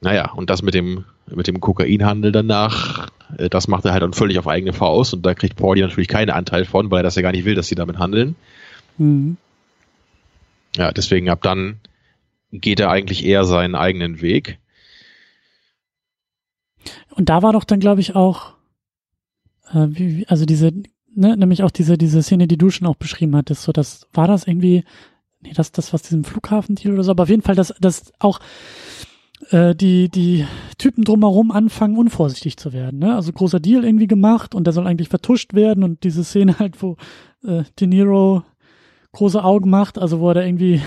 [0.00, 4.14] Naja, und das mit dem, mit dem Kokainhandel danach, äh, das macht er halt dann
[4.14, 7.16] völlig auf eigene Faust und da kriegt Pauli natürlich keinen Anteil von, weil er das
[7.16, 8.34] ja gar nicht will, dass sie damit handeln.
[8.98, 9.36] Mhm.
[10.76, 11.80] Ja, deswegen ab dann
[12.52, 14.58] geht er eigentlich eher seinen eigenen Weg.
[17.10, 18.54] Und da war doch dann, glaube ich, auch,
[19.72, 20.72] äh, wie, also diese,
[21.14, 24.26] ne, nämlich auch diese, diese Szene, die du schon auch beschrieben hattest, so das, war
[24.26, 24.84] das irgendwie,
[25.40, 28.40] nee, das, das was diesem Flughafendeal oder so, aber auf jeden Fall, dass, dass auch
[29.50, 30.46] äh, die, die
[30.78, 32.98] Typen drumherum anfangen, unvorsichtig zu werden.
[33.00, 33.14] Ne?
[33.14, 36.82] Also großer Deal irgendwie gemacht und der soll eigentlich vertuscht werden und diese Szene halt,
[36.82, 36.96] wo
[37.44, 38.42] äh, De Niro
[39.12, 40.80] große Augen macht, also wo er da irgendwie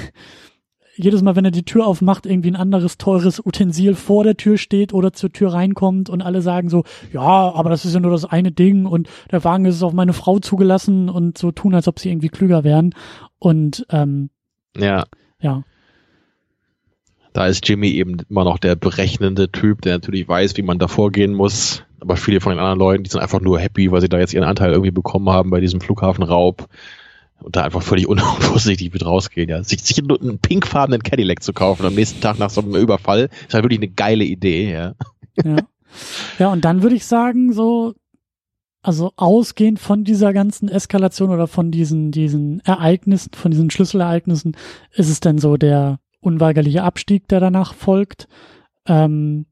[0.96, 4.58] jedes Mal, wenn er die Tür aufmacht, irgendwie ein anderes teures Utensil vor der Tür
[4.58, 8.12] steht oder zur Tür reinkommt und alle sagen so, ja, aber das ist ja nur
[8.12, 11.88] das eine Ding und der Wagen ist auf meine Frau zugelassen und so tun, als
[11.88, 12.94] ob sie irgendwie klüger wären.
[13.40, 14.30] Und ähm,
[14.78, 15.06] ja.
[15.42, 15.64] Ja.
[17.34, 20.88] Da ist Jimmy eben immer noch der berechnende Typ, der natürlich weiß, wie man da
[20.88, 21.84] vorgehen muss.
[22.00, 24.34] Aber viele von den anderen Leuten, die sind einfach nur happy, weil sie da jetzt
[24.34, 26.68] ihren Anteil irgendwie bekommen haben bei diesem Flughafenraub
[27.42, 29.50] und da einfach völlig unvorsichtig mit rausgehen.
[29.50, 29.64] Ja.
[29.64, 33.54] Sich, sich einen pinkfarbenen Cadillac zu kaufen am nächsten Tag nach so einem Überfall ist
[33.54, 34.72] halt wirklich eine geile Idee.
[34.72, 34.94] Ja,
[35.44, 35.56] ja.
[36.38, 37.96] ja und dann würde ich sagen, so,
[38.84, 44.56] also ausgehend von dieser ganzen Eskalation oder von diesen, diesen Ereignissen, von diesen Schlüsselereignissen,
[44.92, 48.28] ist es dann so der unweigerliche Abstieg, der danach folgt.
[48.88, 49.46] Ähm,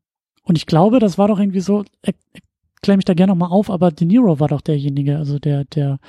[0.43, 2.15] und ich glaube, das war doch irgendwie so, ich
[2.81, 5.99] klär mich da gerne nochmal auf, aber De Niro war doch derjenige, also der, der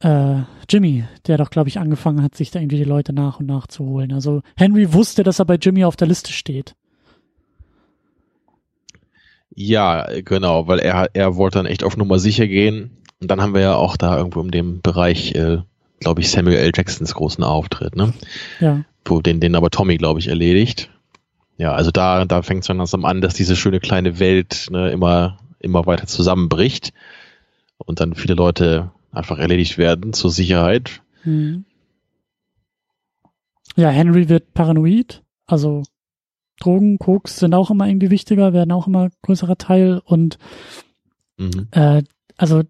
[0.00, 3.46] äh, Jimmy, der doch, glaube ich, angefangen hat, sich da irgendwie die Leute nach und
[3.46, 4.12] nach zu holen.
[4.12, 6.74] Also Henry wusste, dass er bei Jimmy auf der Liste steht.
[9.56, 12.98] Ja, genau, weil er, er wollte dann echt auf Nummer sicher gehen.
[13.20, 15.58] Und dann haben wir ja auch da irgendwo in dem Bereich, äh,
[16.04, 16.72] glaube ich, Samuel L.
[16.74, 18.14] Jacksons großen Auftritt, ne?
[18.60, 20.90] Ja wo den, den aber Tommy, glaube ich, erledigt.
[21.56, 24.90] Ja, also da, da fängt es dann langsam an, dass diese schöne kleine Welt ne,
[24.90, 26.92] immer, immer weiter zusammenbricht
[27.78, 31.02] und dann viele Leute einfach erledigt werden zur Sicherheit.
[31.22, 31.64] Mhm.
[33.76, 35.82] Ja, Henry wird paranoid, also
[36.60, 40.38] Drogen, Koks sind auch immer irgendwie wichtiger, werden auch immer größerer Teil und
[41.36, 41.68] mhm.
[41.72, 42.02] äh,
[42.36, 42.62] also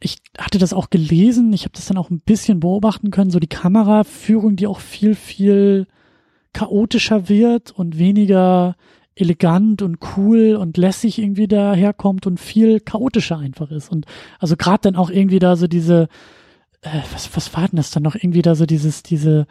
[0.00, 3.38] ich hatte das auch gelesen, ich habe das dann auch ein bisschen beobachten können, so
[3.38, 5.86] die Kameraführung, die auch viel, viel
[6.52, 8.76] chaotischer wird und weniger
[9.14, 13.90] elegant und cool und lässig irgendwie daherkommt und viel chaotischer einfach ist.
[13.90, 14.06] Und
[14.38, 16.08] also gerade dann auch irgendwie da so diese,
[16.82, 18.14] äh, was, was war denn das dann noch?
[18.14, 19.46] Irgendwie da so dieses, diese,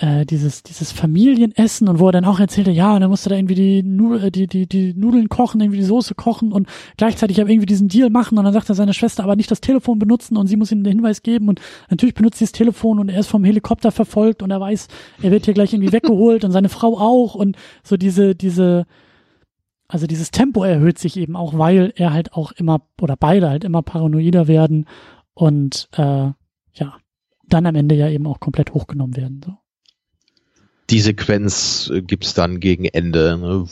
[0.00, 3.36] äh, dieses, dieses Familienessen und wo er dann auch erzählte, ja, und er musste da
[3.36, 7.50] irgendwie die, Nudel, die, die, die Nudeln kochen, irgendwie die Soße kochen und gleichzeitig aber
[7.50, 10.36] irgendwie diesen Deal machen und dann sagt er seiner Schwester aber nicht das Telefon benutzen
[10.36, 11.60] und sie muss ihm den Hinweis geben und
[11.90, 14.88] natürlich benutzt sie das Telefon und er ist vom Helikopter verfolgt und er weiß,
[15.22, 18.86] er wird hier gleich irgendwie weggeholt und seine Frau auch und so diese, diese,
[19.88, 23.64] also dieses Tempo erhöht sich eben auch, weil er halt auch immer, oder beide halt
[23.64, 24.86] immer paranoider werden
[25.34, 26.30] und äh,
[26.74, 26.96] ja,
[27.48, 29.40] dann am Ende ja eben auch komplett hochgenommen werden.
[29.44, 29.56] So
[30.90, 33.66] die Sequenz äh, gibt's dann gegen Ende, ne,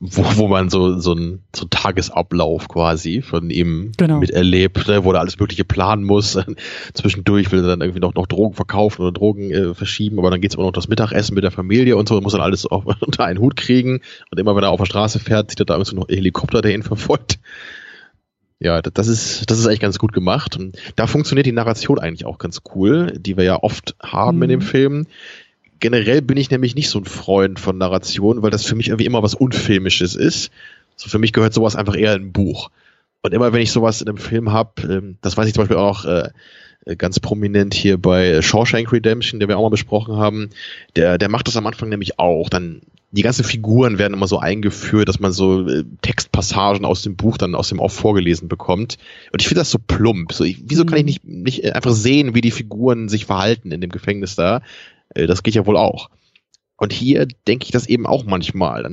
[0.00, 4.18] wo, wo man so, so ein so Tagesablauf quasi von ihm genau.
[4.18, 6.38] miterlebt, ne, wo er alles Mögliche planen muss.
[6.92, 10.42] Zwischendurch will er dann irgendwie noch, noch Drogen verkaufen oder Drogen äh, verschieben, aber dann
[10.42, 13.24] geht's immer noch das Mittagessen mit der Familie und so, muss dann alles auch unter
[13.24, 14.00] einen Hut kriegen.
[14.30, 16.60] Und immer wenn er auf der Straße fährt, sieht er da irgendwie so noch Helikopter,
[16.60, 17.38] der ihn verfolgt.
[18.60, 20.56] Ja, das ist, das ist eigentlich ganz gut gemacht.
[20.56, 24.42] Und da funktioniert die Narration eigentlich auch ganz cool, die wir ja oft haben mhm.
[24.42, 25.06] in dem Film
[25.80, 29.06] generell bin ich nämlich nicht so ein Freund von Narration, weil das für mich irgendwie
[29.06, 30.50] immer was Unfilmisches ist.
[30.96, 32.70] So für mich gehört sowas einfach eher in ein Buch.
[33.22, 35.76] Und immer wenn ich sowas in einem Film habe, ähm, das weiß ich zum Beispiel
[35.76, 36.30] auch äh,
[36.96, 40.50] ganz prominent hier bei Shawshank Redemption, der wir auch mal besprochen haben,
[40.96, 42.48] der, der macht das am Anfang nämlich auch.
[42.48, 47.16] Dann die ganzen Figuren werden immer so eingeführt, dass man so äh, Textpassagen aus dem
[47.16, 48.98] Buch dann aus dem Off vorgelesen bekommt.
[49.32, 50.32] Und ich finde das so plump.
[50.32, 51.42] So, ich, wieso kann ich mhm.
[51.42, 54.62] nicht, nicht einfach sehen, wie die Figuren sich verhalten in dem Gefängnis da?
[55.10, 56.10] Äh, das geht ja wohl auch.
[56.80, 58.88] Und hier denke ich das eben auch manchmal.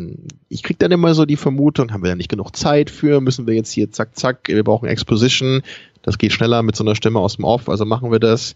[0.49, 3.45] Ich kriege dann immer so die Vermutung, haben wir ja nicht genug Zeit für, müssen
[3.45, 5.61] wir jetzt hier zack, zack, wir brauchen Exposition,
[6.01, 8.55] das geht schneller mit so einer Stimme aus dem Off, also machen wir das.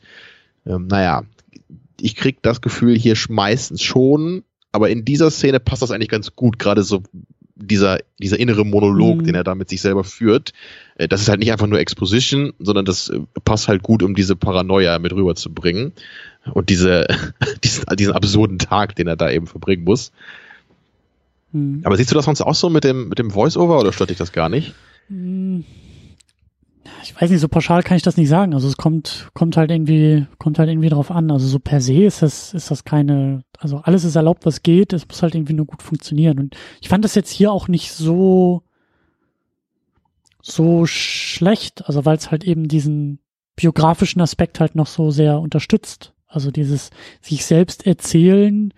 [0.65, 1.23] Ähm, naja,
[2.01, 6.35] ich krieg das Gefühl hier meistens schon, aber in dieser Szene passt das eigentlich ganz
[6.35, 7.03] gut, gerade so
[7.53, 9.25] dieser, dieser innere Monolog, mhm.
[9.25, 10.53] den er da mit sich selber führt.
[10.95, 14.15] Äh, das ist halt nicht einfach nur Exposition, sondern das äh, passt halt gut, um
[14.15, 15.93] diese Paranoia mit rüberzubringen
[16.53, 17.07] und diese,
[17.63, 20.11] diesen, diesen absurden Tag, den er da eben verbringen muss.
[21.51, 21.81] Hm.
[21.83, 24.17] Aber siehst du das sonst auch so mit dem, mit dem Voice-Over oder stört dich
[24.17, 24.73] das gar nicht?
[25.07, 25.65] Hm.
[27.03, 28.53] Ich weiß nicht, so pauschal kann ich das nicht sagen.
[28.53, 31.31] Also es kommt, kommt halt irgendwie, kommt halt irgendwie drauf an.
[31.31, 34.93] Also so per se ist das, ist das keine, also alles ist erlaubt, was geht.
[34.93, 36.39] Es muss halt irgendwie nur gut funktionieren.
[36.39, 38.63] Und ich fand das jetzt hier auch nicht so,
[40.41, 41.87] so schlecht.
[41.87, 43.19] Also weil es halt eben diesen
[43.55, 46.13] biografischen Aspekt halt noch so sehr unterstützt.
[46.29, 46.91] Also dieses
[47.21, 48.71] sich selbst erzählen,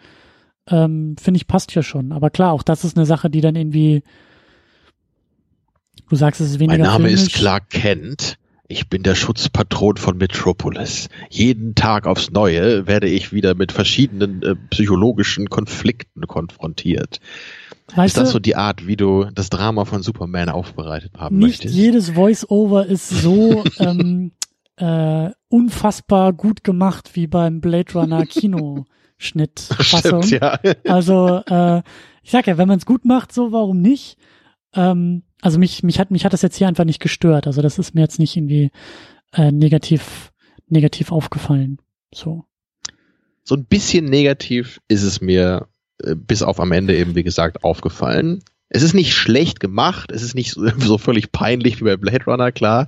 [0.67, 2.13] ähm, finde ich, passt ja schon.
[2.13, 4.03] Aber klar, auch das ist eine Sache, die dann irgendwie,
[6.09, 6.79] du sagst, es ist weniger.
[6.79, 7.23] Mein Name filmisch.
[7.27, 8.37] ist Clark Kent.
[8.69, 11.09] Ich bin der Schutzpatron von Metropolis.
[11.29, 17.19] Jeden Tag aufs Neue werde ich wieder mit verschiedenen äh, psychologischen Konflikten konfrontiert.
[17.93, 21.37] Weißt ist das du, so die Art, wie du das Drama von Superman aufbereitet haben
[21.37, 21.75] nicht möchtest?
[21.75, 24.31] Nicht jedes Voice-Over ist so ähm,
[24.77, 30.23] äh, unfassbar gut gemacht wie beim Blade Runner Kinoschnittfassung.
[30.23, 30.59] ja.
[30.87, 31.81] Also äh,
[32.23, 34.17] ich sag ja, wenn man es gut macht, so warum nicht?
[34.73, 37.47] Ähm, also mich mich hat mich hat das jetzt hier einfach nicht gestört.
[37.47, 38.71] Also das ist mir jetzt nicht irgendwie
[39.33, 40.31] äh, negativ
[40.67, 41.79] negativ aufgefallen.
[42.13, 42.45] So.
[43.43, 45.67] So ein bisschen negativ ist es mir
[46.03, 48.43] äh, bis auf am Ende eben wie gesagt aufgefallen.
[48.69, 52.25] Es ist nicht schlecht gemacht, es ist nicht so, so völlig peinlich wie bei Blade
[52.25, 52.87] Runner, klar.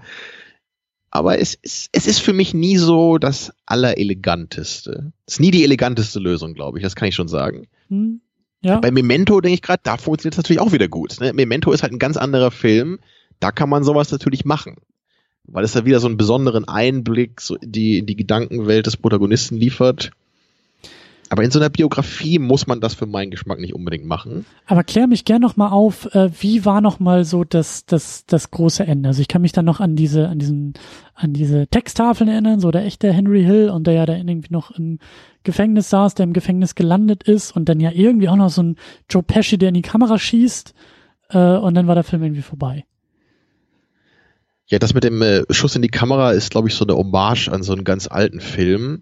[1.15, 5.14] Aber es ist, es ist für mich nie so das Allereleganteste.
[5.27, 6.84] Es ist nie die eleganteste Lösung, glaube ich.
[6.84, 7.68] Das kann ich schon sagen.
[7.90, 8.19] Hm.
[8.64, 8.80] Ja.
[8.80, 11.22] Bei Memento denke ich gerade, da funktioniert es natürlich auch wieder gut.
[11.22, 11.31] Ne?
[11.34, 12.98] Memento ist halt ein ganz anderer Film.
[13.40, 14.77] Da kann man sowas natürlich machen.
[15.44, 19.57] Weil es da wieder so einen besonderen Einblick so die, in die Gedankenwelt des Protagonisten
[19.57, 20.10] liefert.
[21.34, 24.46] Aber in so einer Biografie muss man das für meinen Geschmack nicht unbedingt machen.
[24.68, 28.28] Aber klär mich gern noch mal auf, äh, wie war noch mal so das, das,
[28.28, 29.10] das große Ende?
[29.10, 30.76] Also ich kann mich dann noch an diese, an diesen,
[31.16, 34.70] an diese Texttafeln erinnern, so der echte Henry Hill und der ja da irgendwie noch
[34.78, 35.00] im
[35.42, 38.76] Gefängnis saß, der im Gefängnis gelandet ist und dann ja irgendwie auch noch so ein
[39.10, 40.76] Joe Pesci, der in die Kamera schießt,
[41.30, 42.86] äh, und dann war der Film irgendwie vorbei.
[44.68, 47.50] Ja, das mit dem äh, Schuss in die Kamera ist, glaube ich, so eine Hommage
[47.50, 49.02] an so einen ganz alten Film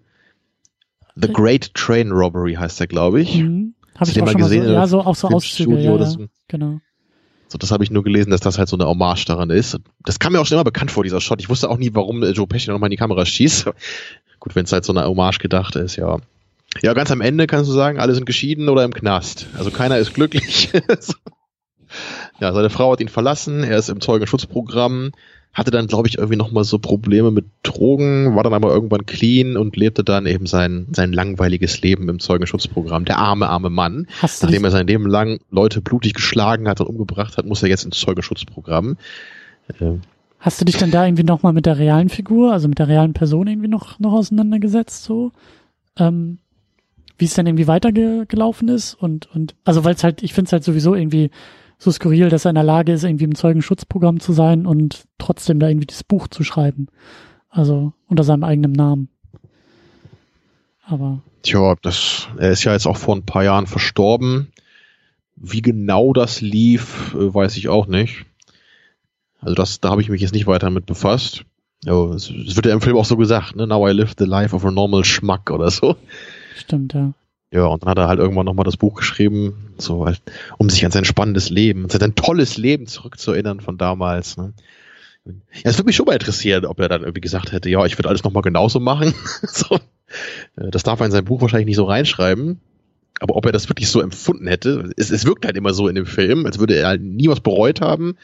[1.14, 3.38] The Great Train Robbery heißt der, glaube ich.
[3.38, 3.74] Mhm.
[3.96, 6.16] Habe ich auch schon gesehen, mal so, ja, so auch so Auszüge, ja, ja,
[6.48, 6.80] genau.
[7.48, 9.78] So, das habe ich nur gelesen, dass das halt so eine Hommage daran ist.
[10.06, 11.38] Das kam mir auch schon immer bekannt vor, dieser Shot.
[11.40, 13.66] Ich wusste auch nie, warum Joe Pesci nochmal in die Kamera schießt.
[14.40, 16.16] Gut, wenn es halt so eine Hommage gedacht ist, ja.
[16.80, 19.48] Ja, ganz am Ende kannst du sagen, alle sind geschieden oder im Knast.
[19.58, 20.72] Also keiner ist glücklich.
[22.40, 25.12] ja, seine Frau hat ihn verlassen, er ist im Zeugenschutzprogramm
[25.52, 29.56] hatte dann, glaube ich, irgendwie nochmal so Probleme mit Drogen, war dann aber irgendwann clean
[29.56, 33.04] und lebte dann eben sein, sein langweiliges Leben im Zeugenschutzprogramm.
[33.04, 34.06] Der arme, arme Mann.
[34.20, 37.68] Hast Nachdem er sein Leben lang Leute blutig geschlagen hat und umgebracht hat, muss er
[37.68, 38.96] jetzt ins Zeugenschutzprogramm.
[39.78, 39.98] Äh,
[40.38, 43.12] Hast du dich dann da irgendwie nochmal mit der realen Figur, also mit der realen
[43.12, 45.32] Person irgendwie noch, noch auseinandergesetzt, so?
[45.98, 46.38] Ähm,
[47.18, 50.52] wie es dann irgendwie weitergelaufen ist und, und, also weil es halt, ich finde es
[50.52, 51.30] halt sowieso irgendwie
[51.82, 55.58] so skurril, dass er in der Lage ist, irgendwie im Zeugenschutzprogramm zu sein und trotzdem
[55.58, 56.86] da irgendwie das Buch zu schreiben.
[57.50, 59.08] Also unter seinem eigenen Namen.
[60.84, 61.22] Aber.
[61.42, 64.52] Tja, das, er ist ja jetzt auch vor ein paar Jahren verstorben.
[65.34, 68.26] Wie genau das lief, äh, weiß ich auch nicht.
[69.40, 71.44] Also das, da habe ich mich jetzt nicht weiter mit befasst.
[71.84, 73.66] Es wird ja im Film auch so gesagt, ne?
[73.66, 75.96] Now I live the life of a normal Schmack oder so.
[76.54, 77.12] Stimmt, ja.
[77.52, 80.22] Ja, und dann hat er halt irgendwann nochmal das Buch geschrieben, so halt,
[80.56, 84.38] um sich an sein spannendes Leben, sein tolles Leben zurückzuerinnern von damals.
[84.38, 84.54] Ne?
[85.26, 85.34] Ja,
[85.64, 88.08] es würde mich schon mal interessieren, ob er dann irgendwie gesagt hätte, ja, ich würde
[88.08, 89.12] alles nochmal genauso machen.
[89.42, 89.76] so.
[90.56, 92.60] Äh, das darf er in sein Buch wahrscheinlich nicht so reinschreiben.
[93.20, 95.94] Aber ob er das wirklich so empfunden hätte, es, es wirkt halt immer so in
[95.94, 98.16] dem Film, als würde er halt nie was bereut haben.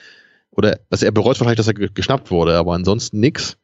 [0.50, 3.58] Oder dass er bereut wahrscheinlich, dass er geschnappt wurde, aber ansonsten nix.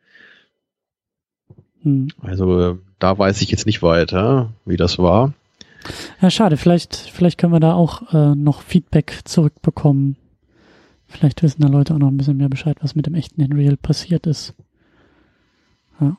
[1.82, 2.08] Hm.
[2.20, 5.32] Also äh, da weiß ich jetzt nicht weiter, wie das war.
[6.20, 6.56] Ja, schade.
[6.56, 10.16] Vielleicht, vielleicht können wir da auch äh, noch Feedback zurückbekommen.
[11.06, 13.76] Vielleicht wissen da Leute auch noch ein bisschen mehr Bescheid, was mit dem echten Hill
[13.76, 14.54] passiert ist.
[16.00, 16.16] Ja.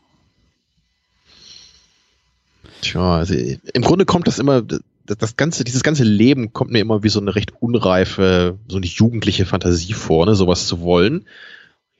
[2.82, 4.62] Tja, also im Grunde kommt das immer,
[5.06, 8.86] das ganze, dieses ganze Leben kommt mir immer wie so eine recht unreife, so eine
[8.86, 11.26] jugendliche Fantasie vor, ne, sowas zu wollen.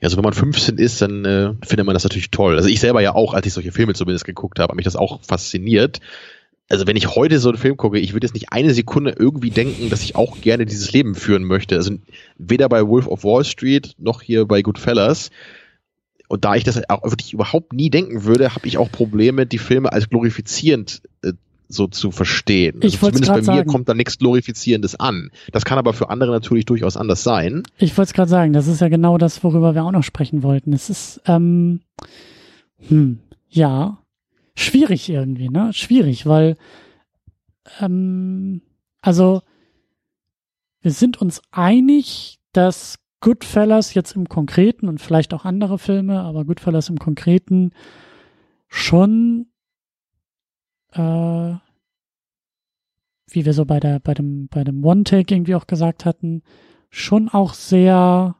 [0.00, 2.56] Also wenn man 15 ist, dann äh, findet man das natürlich toll.
[2.56, 4.96] Also ich selber ja auch, als ich solche Filme zumindest geguckt habe, hat mich das
[4.96, 6.00] auch fasziniert
[6.68, 9.50] also wenn ich heute so einen Film gucke, ich würde jetzt nicht eine Sekunde irgendwie
[9.50, 11.76] denken, dass ich auch gerne dieses Leben führen möchte.
[11.76, 11.92] Also
[12.38, 15.30] weder bei Wolf of Wall Street noch hier bei Goodfellas.
[16.28, 19.58] Und da ich das auch wirklich überhaupt nie denken würde, habe ich auch Probleme, die
[19.58, 21.32] Filme als glorifizierend äh,
[21.68, 22.80] so zu verstehen.
[22.82, 23.68] Ich also zumindest bei mir sagen.
[23.68, 25.30] kommt da nichts Glorifizierendes an.
[25.52, 27.62] Das kann aber für andere natürlich durchaus anders sein.
[27.78, 30.42] Ich wollte es gerade sagen, das ist ja genau das, worüber wir auch noch sprechen
[30.42, 30.72] wollten.
[30.72, 31.80] Es ist, ähm,
[32.88, 33.98] hm, ja,
[34.56, 35.72] schwierig irgendwie, ne?
[35.72, 36.56] Schwierig, weil,
[37.80, 38.62] ähm,
[39.00, 39.42] also,
[40.80, 46.44] wir sind uns einig, dass Goodfellas jetzt im Konkreten und vielleicht auch andere Filme, aber
[46.44, 47.72] Goodfellas im Konkreten
[48.68, 49.46] schon
[50.92, 51.54] äh,
[53.28, 56.42] wie wir so bei der bei dem bei dem One Take irgendwie auch gesagt hatten,
[56.90, 58.36] schon auch sehr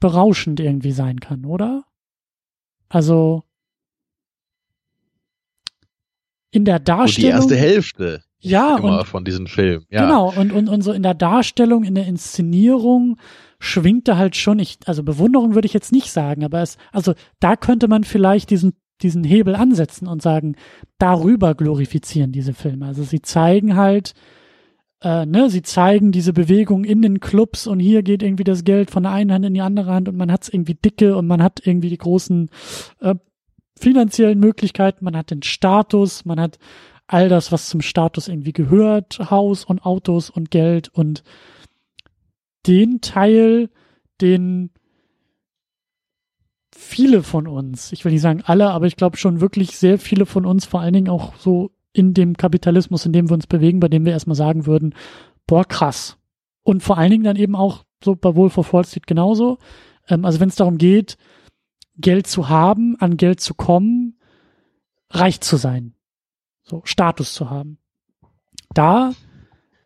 [0.00, 1.84] berauschend irgendwie sein kann, oder?
[2.88, 3.44] Also
[6.52, 7.40] in der Darstellung.
[7.40, 8.22] Und die erste Hälfte.
[8.38, 9.84] Ja, immer und, von diesem Film.
[9.88, 10.04] Ja.
[10.04, 13.18] Genau, und, und, und so in der Darstellung, in der Inszenierung
[13.58, 17.14] schwingt da halt schon, ich, also Bewunderung würde ich jetzt nicht sagen, aber es, also
[17.38, 20.56] da könnte man vielleicht diesen, diesen Hebel ansetzen und sagen,
[20.98, 22.86] darüber glorifizieren diese Filme.
[22.86, 24.14] Also sie zeigen halt,
[25.02, 28.90] äh, ne, sie zeigen diese Bewegung in den Clubs und hier geht irgendwie das Geld
[28.90, 31.28] von der einen Hand in die andere Hand und man hat es irgendwie dicke und
[31.28, 32.50] man hat irgendwie die großen
[33.00, 33.14] äh,
[33.82, 36.58] finanziellen Möglichkeiten, man hat den Status, man hat
[37.08, 41.24] all das, was zum Status irgendwie gehört, Haus und Autos und Geld und
[42.66, 43.70] den Teil,
[44.20, 44.70] den
[46.74, 50.26] viele von uns, ich will nicht sagen alle, aber ich glaube schon wirklich sehr viele
[50.26, 53.80] von uns, vor allen Dingen auch so in dem Kapitalismus, in dem wir uns bewegen,
[53.80, 54.94] bei dem wir erstmal sagen würden,
[55.46, 56.16] boah, krass.
[56.62, 59.58] Und vor allen Dingen dann eben auch so bei Wolf of Wall Street genauso.
[60.08, 61.18] Ähm, also wenn es darum geht,
[61.96, 64.18] Geld zu haben, an Geld zu kommen,
[65.10, 65.94] reich zu sein,
[66.62, 67.78] so Status zu haben.
[68.74, 69.12] Da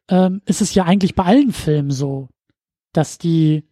[0.08, 2.28] ähm, ist es ja eigentlich bei allen Filmen so,
[2.92, 3.68] dass die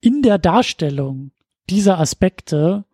[0.00, 1.32] in der Darstellung
[1.68, 2.84] dieser Aspekte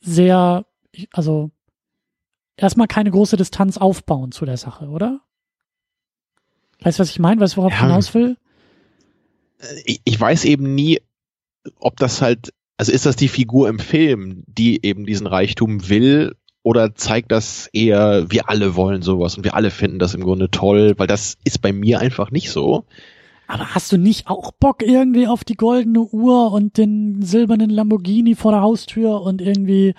[0.00, 0.66] sehr,
[1.12, 1.50] also
[2.56, 5.20] erstmal keine große Distanz aufbauen zu der Sache, oder?
[6.80, 7.40] Weißt du, was ich meine?
[7.40, 7.86] Weißt du, worauf ich Ja.
[7.86, 8.36] hinaus will?
[9.84, 11.00] ich, ich weiß eben nie,
[11.78, 16.34] ob das halt, also ist das die Figur im Film, die eben diesen Reichtum will,
[16.64, 20.50] oder zeigt das eher, wir alle wollen sowas und wir alle finden das im Grunde
[20.50, 22.86] toll, weil das ist bei mir einfach nicht so.
[23.46, 28.34] Aber hast du nicht auch Bock irgendwie auf die goldene Uhr und den silbernen Lamborghini
[28.34, 29.94] vor der Haustür und irgendwie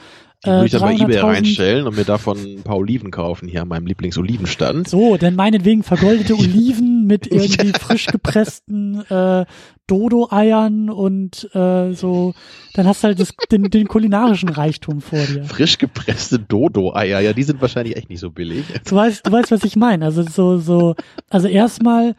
[0.45, 3.47] Die würde ich dann bei Ebay 300.000 reinstellen und mir davon ein paar Oliven kaufen,
[3.47, 4.87] hier an meinem Lieblingsolivenstand.
[4.87, 9.45] So, denn meinetwegen vergoldete Oliven mit irgendwie frisch gepressten äh,
[9.87, 12.33] Dodo-Eiern und äh, so,
[12.73, 15.43] dann hast du halt das, den, den kulinarischen Reichtum vor dir.
[15.43, 18.65] Frisch gepresste Dodo-Eier, ja, die sind wahrscheinlich echt nicht so billig.
[18.87, 20.05] Du weißt, du weißt, was ich meine.
[20.05, 20.95] Also so, so,
[21.29, 22.15] also erstmal,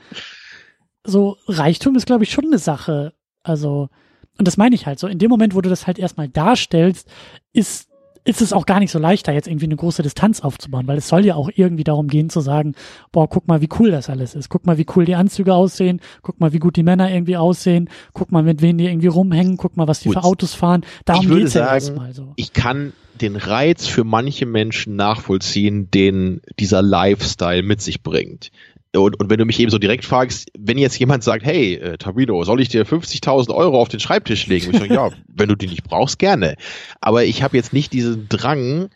[1.05, 3.13] so Reichtum ist, glaube ich, schon eine Sache.
[3.43, 3.89] Also,
[4.39, 5.07] und das meine ich halt so.
[5.07, 7.09] In dem Moment, wo du das halt erstmal darstellst,
[7.53, 7.86] ist
[8.27, 10.99] ist es auch gar nicht so leicht, da jetzt irgendwie eine große Distanz aufzubauen, weil
[10.99, 12.75] es soll ja auch irgendwie darum gehen zu sagen,
[13.13, 14.49] boah, guck mal, wie cool das alles ist.
[14.49, 16.01] Guck mal, wie cool die Anzüge aussehen.
[16.23, 17.89] Guck mal, wie gut die Männer irgendwie aussehen.
[18.13, 19.57] Guck mal, mit wem die irgendwie rumhängen.
[19.57, 20.19] Guck mal, was die Gut.
[20.19, 20.85] für Autos fahren.
[21.05, 22.33] Darum würde geht's ja sagen, erstmal so.
[22.37, 28.51] Ich kann den Reiz für manche Menschen nachvollziehen, den dieser Lifestyle mit sich bringt.
[28.97, 31.99] Und, und wenn du mich eben so direkt fragst, wenn jetzt jemand sagt, hey, äh,
[31.99, 34.71] Tabino, soll ich dir 50.000 Euro auf den Schreibtisch legen?
[34.73, 36.57] Ich sage, ja, wenn du die nicht brauchst, gerne.
[37.01, 38.89] Aber ich habe jetzt nicht diesen Drang,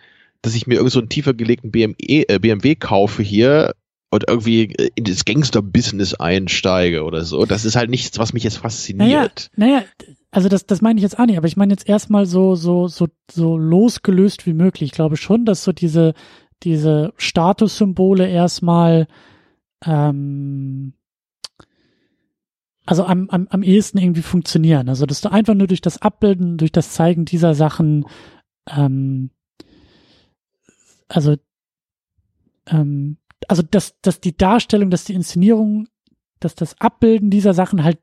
[0.42, 3.74] dass ich mir irgend so einen tiefer gelegten BMW, äh, BMW kaufe hier
[4.10, 7.46] und irgendwie in das Gangster-Business einsteige oder so.
[7.46, 9.50] Das ist halt nichts, was mich jetzt Naja, fasziniert.
[9.54, 9.84] naja,
[10.32, 12.88] also das, das meine ich jetzt auch nicht, aber ich meine jetzt erstmal so, so,
[12.88, 14.90] so, so losgelöst wie möglich.
[14.90, 16.14] Ich glaube schon, dass so diese,
[16.64, 19.06] diese Statussymbole erstmal,
[19.84, 20.94] ähm,
[22.86, 24.88] also am, am, am ehesten irgendwie funktionieren.
[24.88, 28.06] Also, dass du einfach nur durch das Abbilden, durch das Zeigen dieser Sachen,
[28.68, 29.30] ähm,
[31.08, 31.36] also,
[32.66, 35.88] ähm, also, dass, dass die Darstellung, dass die Inszenierung,
[36.40, 37.98] dass das Abbilden dieser Sachen halt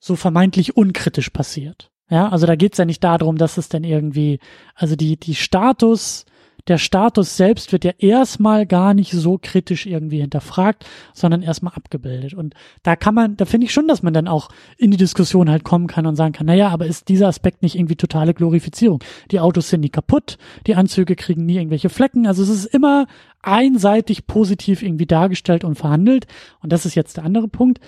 [0.00, 1.90] so vermeintlich unkritisch passiert.
[2.10, 4.40] Ja, also da geht's ja nicht darum, dass es dann irgendwie,
[4.74, 6.26] also die, die Status,
[6.68, 12.34] der Status selbst wird ja erstmal gar nicht so kritisch irgendwie hinterfragt, sondern erstmal abgebildet.
[12.34, 15.50] Und da kann man, da finde ich schon, dass man dann auch in die Diskussion
[15.50, 19.02] halt kommen kann und sagen kann, naja, aber ist dieser Aspekt nicht irgendwie totale Glorifizierung?
[19.30, 23.06] Die Autos sind nie kaputt, die Anzüge kriegen nie irgendwelche Flecken, also es ist immer
[23.42, 26.26] einseitig positiv irgendwie dargestellt und verhandelt.
[26.60, 27.80] Und das ist jetzt der andere Punkt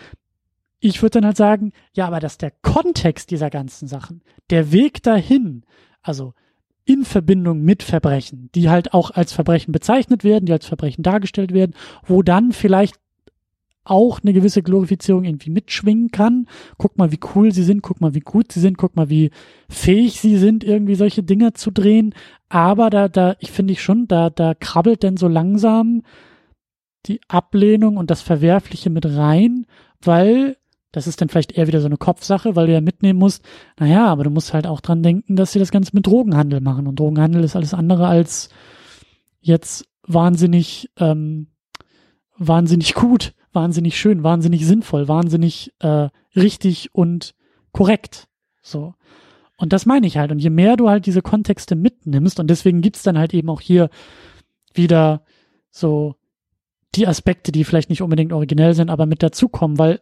[0.83, 4.21] ich würde dann halt sagen, ja, aber dass der Kontext dieser ganzen Sachen,
[4.51, 5.63] der Weg dahin,
[6.03, 6.35] also
[6.85, 11.53] in Verbindung mit Verbrechen, die halt auch als Verbrechen bezeichnet werden, die als Verbrechen dargestellt
[11.53, 12.97] werden, wo dann vielleicht
[13.85, 16.47] auch eine gewisse Glorifizierung irgendwie mitschwingen kann.
[16.79, 19.31] Guck mal, wie cool sie sind, guck mal, wie gut sie sind, guck mal, wie
[19.69, 22.15] fähig sie sind, irgendwie solche Dinge zu drehen.
[22.49, 26.03] Aber da, da, ich finde ich schon, da, da krabbelt denn so langsam
[27.07, 29.67] die Ablehnung und das Verwerfliche mit rein,
[30.01, 30.57] weil
[30.93, 33.45] das ist dann vielleicht eher wieder so eine Kopfsache, weil du ja mitnehmen musst,
[33.79, 36.87] naja, aber du musst halt auch dran denken, dass sie das Ganze mit Drogenhandel machen.
[36.87, 38.51] Und Drogenhandel ist alles andere als
[39.41, 41.49] jetzt wahnsinnig, ähm,
[42.37, 47.35] wahnsinnig gut wahnsinnig schön, wahnsinnig sinnvoll, wahnsinnig äh, richtig und
[47.73, 48.29] korrekt.
[48.63, 48.95] So.
[49.57, 50.33] Und das meine ich halt.
[50.33, 53.61] Und je mehr du halt diese Kontexte mitnimmst, und deswegen gibt's dann halt eben auch
[53.61, 53.91] hier
[54.75, 55.25] wieder
[55.71, 56.17] so
[56.95, 60.01] die Aspekte, die vielleicht nicht unbedingt originell sind, aber mit dazukommen, weil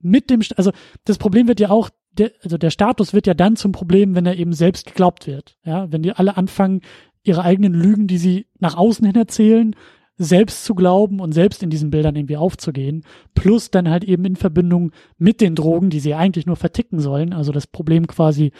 [0.00, 0.72] mit dem, also
[1.04, 4.26] das Problem wird ja auch, der, also der Status wird ja dann zum Problem, wenn
[4.26, 5.58] er eben selbst geglaubt wird.
[5.64, 6.80] Ja, wenn die alle anfangen,
[7.22, 9.74] ihre eigenen Lügen, die sie nach außen hin erzählen,
[10.18, 13.04] selbst zu glauben und selbst in diesen Bildern irgendwie aufzugehen,
[13.34, 17.32] plus dann halt eben in Verbindung mit den Drogen, die sie eigentlich nur verticken sollen,
[17.32, 18.52] also das Problem quasi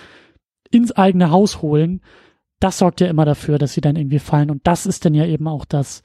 [0.71, 2.03] ins eigene Haus holen,
[2.61, 5.25] das sorgt ja immer dafür, dass sie dann irgendwie fallen und das ist dann ja
[5.25, 6.03] eben auch das,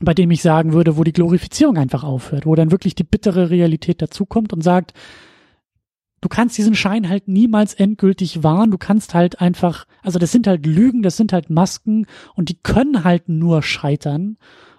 [0.00, 3.50] bei dem ich sagen würde, wo die Glorifizierung einfach aufhört, wo dann wirklich die bittere
[3.50, 4.92] Realität dazukommt und sagt,
[6.20, 8.70] du kannst diesen Schein halt niemals endgültig wahren.
[8.70, 12.58] Du kannst halt einfach, also das sind halt Lügen, das sind halt Masken und die
[12.62, 14.36] können halt nur scheitern.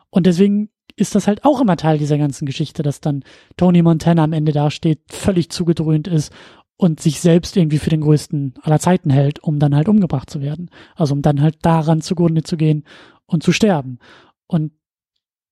[0.10, 3.24] Und deswegen ist das halt auch immer Teil dieser ganzen Geschichte, dass dann
[3.58, 6.34] Tony Montana am Ende dasteht, völlig zugedröhnt ist
[6.78, 10.42] und sich selbst irgendwie für den größten aller Zeiten hält, um dann halt umgebracht zu
[10.42, 10.70] werden.
[10.96, 12.84] Also um dann halt daran zugrunde zu gehen
[13.26, 14.00] und zu sterben.
[14.48, 14.72] Und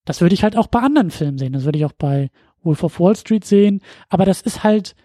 [0.06, 1.54] das würde ich halt auch bei anderen Filmen sehen.
[1.54, 2.30] Das würde ich auch bei
[2.62, 3.82] Wolf of Wall Street sehen.
[4.10, 4.96] Aber das ist halt,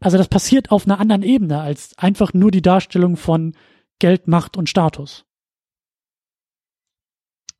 [0.00, 3.54] also das passiert auf einer anderen Ebene als einfach nur die Darstellung von
[3.98, 5.24] Geld, Macht und Status.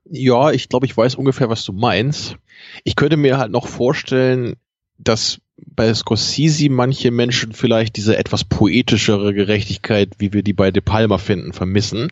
[0.05, 2.37] Ja, ich glaube, ich weiß ungefähr, was du meinst.
[2.85, 4.57] Ich könnte mir halt noch vorstellen,
[4.99, 10.83] dass bei Scorsese manche Menschen vielleicht diese etwas poetischere Gerechtigkeit, wie wir die bei De
[10.83, 12.11] Palma finden, vermissen.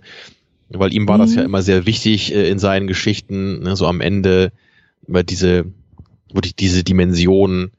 [0.75, 1.23] Weil ihm war mhm.
[1.23, 4.53] das ja immer sehr wichtig äh, in seinen Geschichten, ne, so am Ende,
[5.07, 5.67] über diese,
[6.33, 7.73] wirklich diese Dimension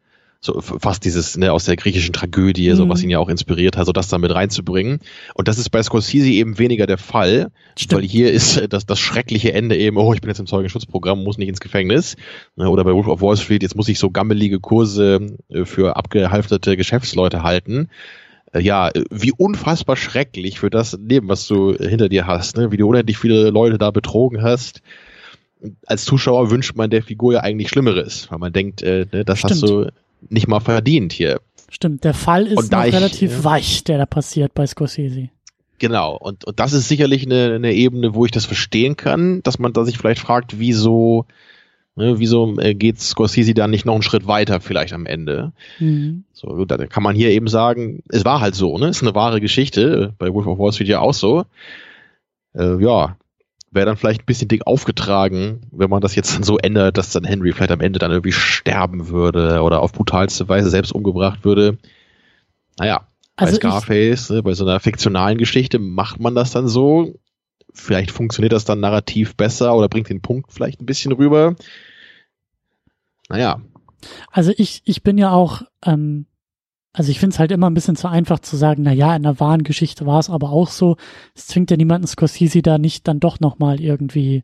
[0.44, 2.76] so fast dieses ne, aus der griechischen Tragödie, mhm.
[2.76, 5.00] so was ihn ja auch inspiriert hat, so das da mit reinzubringen.
[5.36, 8.02] Und das ist bei Scorsese eben weniger der Fall, Stimmt.
[8.02, 11.24] weil hier ist äh, das, das schreckliche Ende eben, oh, ich bin jetzt im Zeugenschutzprogramm,
[11.24, 12.18] muss nicht ins Gefängnis.
[12.58, 15.96] Ne, oder bei Wolf of Wall Street, jetzt muss ich so gammelige Kurse äh, für
[15.96, 17.88] abgehalfterte Geschäftsleute halten
[18.60, 22.72] ja, wie unfassbar schrecklich für das Leben, was du hinter dir hast, ne?
[22.72, 24.82] wie du unendlich viele Leute da betrogen hast.
[25.86, 29.40] Als Zuschauer wünscht man der Figur ja eigentlich Schlimmeres, weil man denkt, äh, ne, das
[29.40, 29.52] Stimmt.
[29.52, 29.88] hast du
[30.30, 31.40] nicht mal verdient hier.
[31.70, 35.30] Stimmt, der Fall ist noch ich, relativ ja, weich, der da passiert bei Scorsese.
[35.80, 39.58] Genau, und, und das ist sicherlich eine, eine Ebene, wo ich das verstehen kann, dass
[39.58, 41.26] man da sich vielleicht fragt, wieso,
[41.96, 45.54] ne, wieso äh, geht Scorsese dann nicht noch einen Schritt weiter vielleicht am Ende?
[45.80, 46.24] Mhm.
[46.34, 48.88] So, da kann man hier eben sagen, es war halt so, ne?
[48.88, 51.46] Ist eine wahre Geschichte, bei Wolf of Wall Street ja auch so.
[52.54, 53.18] Äh, ja,
[53.72, 57.12] wäre dann vielleicht ein bisschen dick aufgetragen, wenn man das jetzt dann so ändert, dass
[57.12, 61.44] dann Henry vielleicht am Ende dann irgendwie sterben würde oder auf brutalste Weise selbst umgebracht
[61.44, 61.78] würde.
[62.78, 67.16] Naja, also bei Scarface, ne, bei so einer fiktionalen Geschichte macht man das dann so.
[67.74, 71.56] Vielleicht funktioniert das dann narrativ besser oder bringt den Punkt vielleicht ein bisschen rüber.
[73.30, 73.62] Naja.
[74.32, 76.28] Also ich, ich bin ja auch ähm,
[76.94, 79.24] also ich finde es halt immer ein bisschen zu einfach zu sagen, na ja, in
[79.24, 80.96] der wahren Geschichte war es aber auch so.
[81.34, 84.44] Es zwingt ja niemanden Scorsese da nicht dann doch nochmal irgendwie,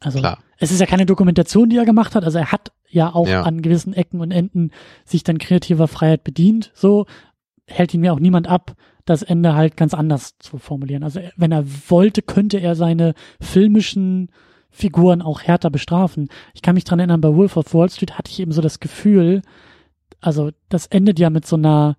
[0.00, 0.40] also Klar.
[0.58, 3.42] es ist ja keine Dokumentation, die er gemacht hat, also er hat ja auch ja.
[3.42, 4.72] an gewissen Ecken und Enden
[5.04, 7.06] sich dann kreativer Freiheit bedient, so
[7.68, 8.74] hält ihn mir auch niemand ab,
[9.06, 11.02] das Ende halt ganz anders zu formulieren.
[11.02, 14.30] Also wenn er wollte, könnte er seine filmischen
[14.70, 16.28] Figuren auch härter bestrafen.
[16.52, 18.80] Ich kann mich dran erinnern, bei Wolf of Wall Street hatte ich eben so das
[18.80, 19.40] Gefühl,
[20.20, 21.96] also das endet ja mit so einer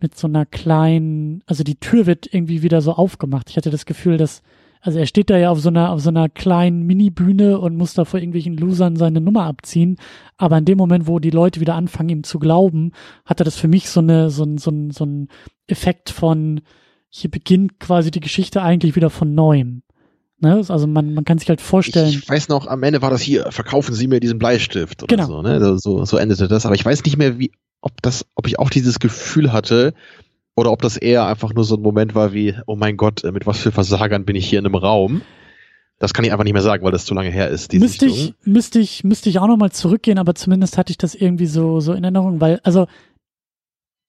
[0.00, 3.48] mit so einer kleinen, also die Tür wird irgendwie wieder so aufgemacht.
[3.48, 4.42] Ich hatte das Gefühl, dass,
[4.84, 7.94] also er steht da ja auf so einer, auf so einer kleinen Mini-Bühne und muss
[7.94, 9.96] da vor irgendwelchen Losern seine Nummer abziehen.
[10.36, 12.92] Aber in dem Moment, wo die Leute wieder anfangen, ihm zu glauben,
[13.24, 15.28] hatte das für mich so eine, so ein, so ein, so ein
[15.68, 16.60] Effekt von,
[17.08, 19.84] hier beginnt quasi die Geschichte eigentlich wieder von neuem.
[20.38, 20.62] Ne?
[20.68, 22.10] Also man, man kann sich halt vorstellen.
[22.10, 25.28] Ich weiß noch, am Ende war das hier, verkaufen Sie mir diesen Bleistift oder genau.
[25.28, 25.78] so, ne?
[25.78, 26.66] So, so endete das.
[26.66, 29.94] Aber ich weiß nicht mehr, wie, ob das, ob ich auch dieses Gefühl hatte,
[30.56, 33.46] oder ob das eher einfach nur so ein Moment war wie, oh mein Gott, mit
[33.46, 35.22] was für Versagern bin ich hier in einem Raum.
[35.98, 37.72] Das kann ich einfach nicht mehr sagen, weil das zu lange her ist.
[37.72, 41.14] Die müsste ich, müsste ich, müsste ich auch nochmal zurückgehen, aber zumindest hatte ich das
[41.14, 42.86] irgendwie so, so in Erinnerung, weil, also,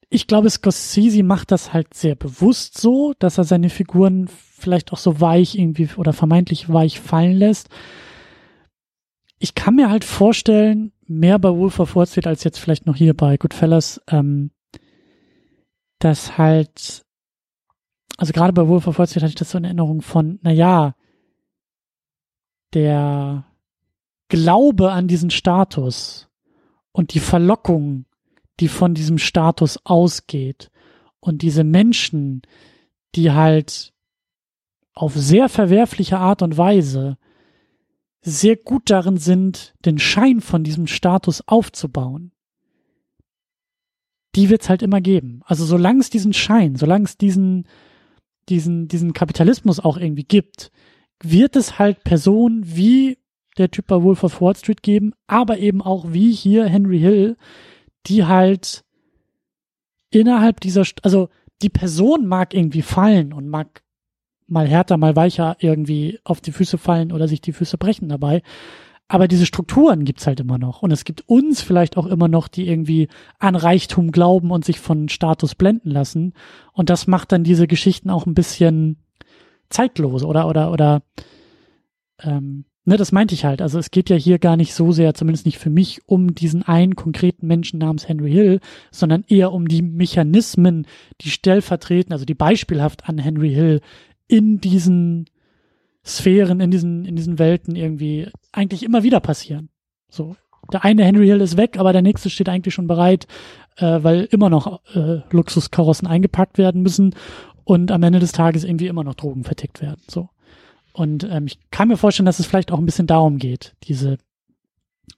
[0.09, 4.97] ich glaube, Scorsese macht das halt sehr bewusst so, dass er seine Figuren vielleicht auch
[4.97, 7.69] so weich irgendwie oder vermeintlich weich fallen lässt.
[9.39, 12.95] Ich kann mir halt vorstellen, mehr bei Wolf of Wall Street als jetzt vielleicht noch
[12.95, 14.51] hier bei Goodfellas, ähm,
[15.99, 17.05] dass halt,
[18.17, 20.51] also gerade bei Wolf of Wall Street hatte ich das so in Erinnerung von, na
[20.51, 20.95] ja,
[22.73, 23.45] der
[24.27, 26.29] Glaube an diesen Status
[26.91, 28.05] und die Verlockung,
[28.59, 30.71] die von diesem Status ausgeht
[31.19, 32.41] und diese Menschen,
[33.15, 33.93] die halt
[34.93, 37.17] auf sehr verwerfliche Art und Weise
[38.21, 42.31] sehr gut darin sind, den Schein von diesem Status aufzubauen,
[44.35, 45.41] die wird's halt immer geben.
[45.45, 47.67] Also solange es diesen Schein, solange es diesen,
[48.49, 50.71] diesen, diesen Kapitalismus auch irgendwie gibt,
[51.23, 53.17] wird es halt Personen wie
[53.57, 57.37] der Typ bei Wolf of Wall Street geben, aber eben auch wie hier Henry Hill,
[58.07, 58.83] die halt
[60.11, 61.29] innerhalb dieser, also
[61.61, 63.83] die Person mag irgendwie fallen und mag
[64.47, 68.41] mal härter, mal weicher irgendwie auf die Füße fallen oder sich die Füße brechen dabei.
[69.07, 70.81] Aber diese Strukturen gibt's halt immer noch.
[70.81, 73.07] Und es gibt uns vielleicht auch immer noch, die irgendwie
[73.37, 76.33] an Reichtum glauben und sich von Status blenden lassen.
[76.73, 78.97] Und das macht dann diese Geschichten auch ein bisschen
[79.69, 81.03] zeitlos oder, oder, oder,
[82.23, 83.61] ähm, ne, das meinte ich halt.
[83.61, 86.63] Also es geht ja hier gar nicht so sehr, zumindest nicht für mich, um diesen
[86.63, 88.59] einen konkreten Menschen namens Henry Hill,
[88.89, 90.87] sondern eher um die Mechanismen,
[91.21, 93.81] die stellvertreten, also die beispielhaft an Henry Hill
[94.27, 95.25] in diesen
[96.05, 99.69] Sphären, in diesen, in diesen Welten irgendwie eigentlich immer wieder passieren.
[100.09, 100.35] So.
[100.71, 103.27] Der eine Henry Hill ist weg, aber der nächste steht eigentlich schon bereit,
[103.77, 107.15] äh, weil immer noch äh, Luxuskarossen eingepackt werden müssen
[107.63, 110.01] und am Ende des Tages irgendwie immer noch Drogen vertickt werden.
[110.09, 110.29] So.
[110.93, 114.17] Und ähm, ich kann mir vorstellen, dass es vielleicht auch ein bisschen darum geht, diese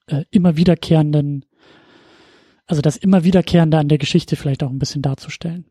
[0.07, 1.45] äh, immer wiederkehrenden,
[2.65, 5.65] also das immer wiederkehrende an der Geschichte vielleicht auch ein bisschen darzustellen.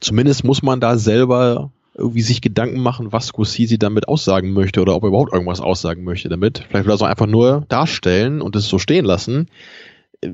[0.00, 4.94] Zumindest muss man da selber irgendwie sich Gedanken machen, was Scorsese damit aussagen möchte oder
[4.94, 6.64] ob er überhaupt irgendwas aussagen möchte damit.
[6.68, 9.48] Vielleicht will er es einfach nur darstellen und es so stehen lassen.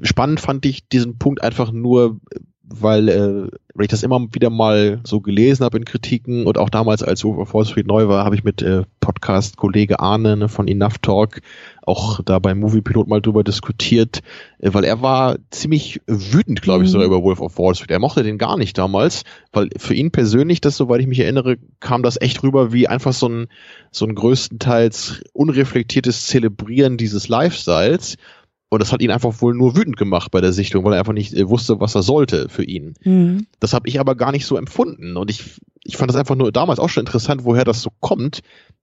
[0.02, 2.20] Spannend fand ich diesen Punkt einfach nur,
[2.68, 6.68] weil, äh, weil ich das immer wieder mal so gelesen habe in Kritiken und auch
[6.68, 10.68] damals, als Wolf Wall Street neu war, habe ich mit äh, Podcast-Kollege Arne ne, von
[10.68, 11.40] Enough Talk
[11.82, 14.20] auch da beim Movie-Pilot mal drüber diskutiert,
[14.58, 16.92] äh, weil er war ziemlich wütend, glaube ich, mhm.
[16.92, 17.90] sogar über Wolf of Wall Street.
[17.90, 21.56] Er mochte den gar nicht damals, weil für ihn persönlich, das, soweit ich mich erinnere,
[21.80, 23.46] kam das echt rüber wie einfach so ein,
[23.90, 28.16] so ein größtenteils unreflektiertes Zelebrieren dieses Lifestyles
[28.70, 31.14] und das hat ihn einfach wohl nur wütend gemacht bei der Sichtung, weil er einfach
[31.14, 32.94] nicht äh, wusste, was er sollte für ihn.
[33.02, 33.46] Mhm.
[33.60, 35.16] Das habe ich aber gar nicht so empfunden.
[35.16, 38.40] Und ich, ich fand das einfach nur damals auch schon interessant, woher das so kommt,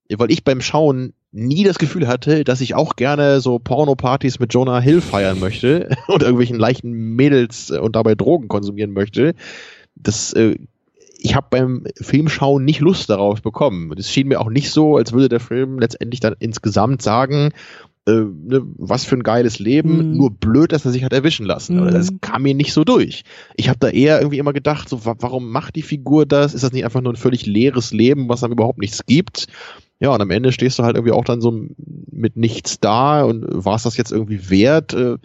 [0.10, 4.53] weil ich beim Schauen nie das Gefühl hatte, dass ich auch gerne so Porno-Partys mit
[4.53, 9.36] Jonah Hill feiern möchte und irgendwelchen leichten Mädels äh, und dabei Drogen konsumieren möchte.
[9.95, 10.56] Das äh,
[11.18, 13.91] ich habe beim Filmschauen nicht Lust darauf bekommen.
[13.98, 17.52] Es schien mir auch nicht so, als würde der Film letztendlich dann insgesamt sagen,
[18.07, 20.18] äh, ne, was für ein geiles Leben, mhm.
[20.18, 21.80] nur blöd, dass er sich hat erwischen lassen.
[21.80, 21.91] Mhm.
[21.91, 23.23] Das kam mir nicht so durch.
[23.56, 26.53] Ich habe da eher irgendwie immer gedacht, so, warum macht die Figur das?
[26.53, 29.48] Ist das nicht einfach nur ein völlig leeres Leben, was dann überhaupt nichts gibt?
[29.99, 31.68] Ja, und am Ende stehst du halt irgendwie auch dann so
[32.11, 34.94] mit nichts da und war es das jetzt irgendwie wert?
[34.94, 35.18] Äh,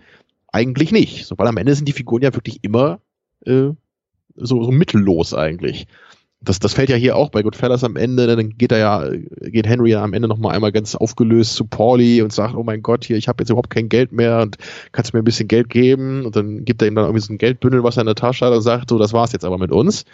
[0.52, 1.26] eigentlich nicht.
[1.26, 3.00] So, weil am Ende sind die Figuren ja wirklich immer
[3.44, 3.70] äh,
[4.36, 5.86] so, so mittellos eigentlich
[6.42, 9.04] das, das fällt ja hier auch bei Goodfellas am Ende, dann geht er ja,
[9.42, 12.82] geht Henry ja am Ende nochmal einmal ganz aufgelöst zu Pauli und sagt, oh mein
[12.82, 14.56] Gott, hier, ich habe jetzt überhaupt kein Geld mehr und
[14.92, 16.24] kannst du mir ein bisschen Geld geben?
[16.24, 18.46] Und dann gibt er ihm dann irgendwie so ein Geldbündel, was er in der Tasche
[18.46, 20.06] hat und sagt, so, das war's jetzt aber mit uns.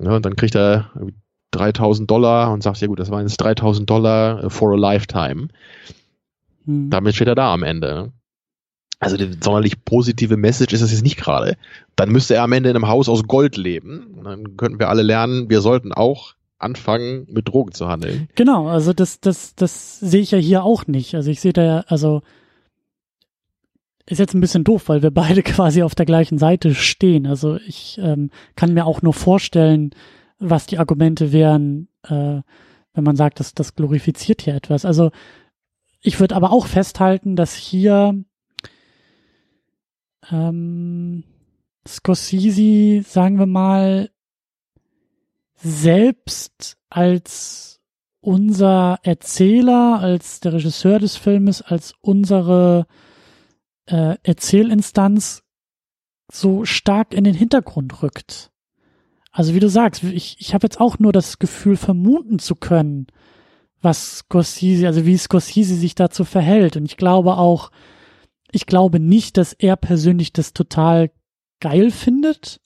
[0.00, 0.90] Ja, und dann kriegt er
[1.52, 5.48] 3000 Dollar und sagt, ja gut, das waren jetzt 3000 Dollar for a lifetime.
[6.64, 6.90] Hm.
[6.90, 8.12] Damit steht er da am Ende.
[9.00, 11.56] Also die sonderlich positive Message ist das jetzt nicht gerade.
[11.96, 14.14] Dann müsste er am Ende in einem Haus aus Gold leben.
[14.18, 18.28] Und dann könnten wir alle lernen, wir sollten auch anfangen, mit Drogen zu handeln.
[18.34, 21.14] Genau, also das, das, das sehe ich ja hier auch nicht.
[21.14, 22.20] Also ich sehe da ja, also
[24.04, 27.26] ist jetzt ein bisschen doof, weil wir beide quasi auf der gleichen Seite stehen.
[27.26, 29.92] Also ich ähm, kann mir auch nur vorstellen,
[30.38, 32.42] was die Argumente wären, äh,
[32.92, 34.84] wenn man sagt, dass das glorifiziert hier etwas.
[34.84, 35.10] Also
[36.02, 38.24] ich würde aber auch festhalten, dass hier
[40.30, 41.24] ähm,
[41.86, 44.10] Scorsese, sagen wir mal,
[45.54, 47.80] selbst als
[48.20, 52.86] unser Erzähler, als der Regisseur des Filmes, als unsere
[53.86, 55.42] äh, Erzählinstanz
[56.30, 58.50] so stark in den Hintergrund rückt.
[59.32, 63.06] Also wie du sagst, ich, ich habe jetzt auch nur das Gefühl, vermuten zu können,
[63.80, 66.76] was Scorsese, also wie Scorsese sich dazu verhält.
[66.76, 67.70] Und ich glaube auch,
[68.52, 71.10] ich glaube nicht, dass er persönlich das total
[71.60, 72.60] geil findet.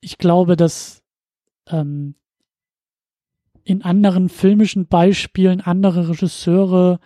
[0.00, 1.02] Ich glaube, dass
[1.68, 2.14] ähm,
[3.64, 7.00] in anderen filmischen Beispielen andere Regisseure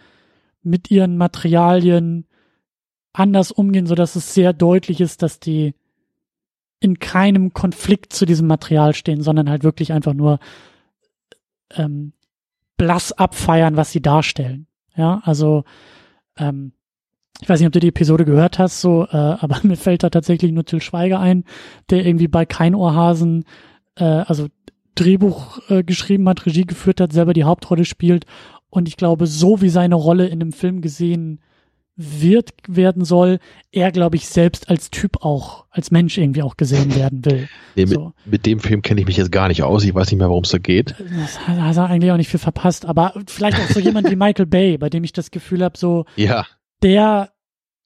[0.62, 2.26] mit ihren Materialien
[3.12, 5.74] anders umgehen, so dass es sehr deutlich ist, dass die
[6.80, 10.38] in keinem Konflikt zu diesem Material stehen, sondern halt wirklich einfach nur
[11.70, 12.12] ähm,
[12.76, 14.66] blass abfeiern, was sie darstellen.
[14.96, 15.64] Ja, also
[16.36, 16.72] ähm,
[17.40, 20.10] ich weiß nicht, ob du die Episode gehört hast, so, äh, aber mir fällt da
[20.10, 21.44] tatsächlich nur Till Schweiger ein,
[21.90, 23.44] der irgendwie bei Kein Ohrhasen,
[23.96, 24.48] äh, also
[24.94, 28.26] Drehbuch äh, geschrieben hat, Regie geführt hat, selber die Hauptrolle spielt
[28.70, 31.40] und ich glaube, so wie seine Rolle in dem Film gesehen
[31.96, 33.40] wird, werden soll,
[33.72, 37.48] er, glaube ich, selbst als Typ auch, als Mensch irgendwie auch gesehen werden will.
[37.76, 38.06] Nee, so.
[38.24, 39.84] mit, mit, dem Film kenne ich mich jetzt gar nicht aus.
[39.84, 40.96] Ich weiß nicht mehr, worum es da geht.
[40.98, 42.84] Das hat er eigentlich auch nicht viel verpasst.
[42.84, 46.04] Aber vielleicht auch so jemand wie Michael Bay, bei dem ich das Gefühl habe, so,
[46.16, 46.46] ja.
[46.82, 47.32] Der,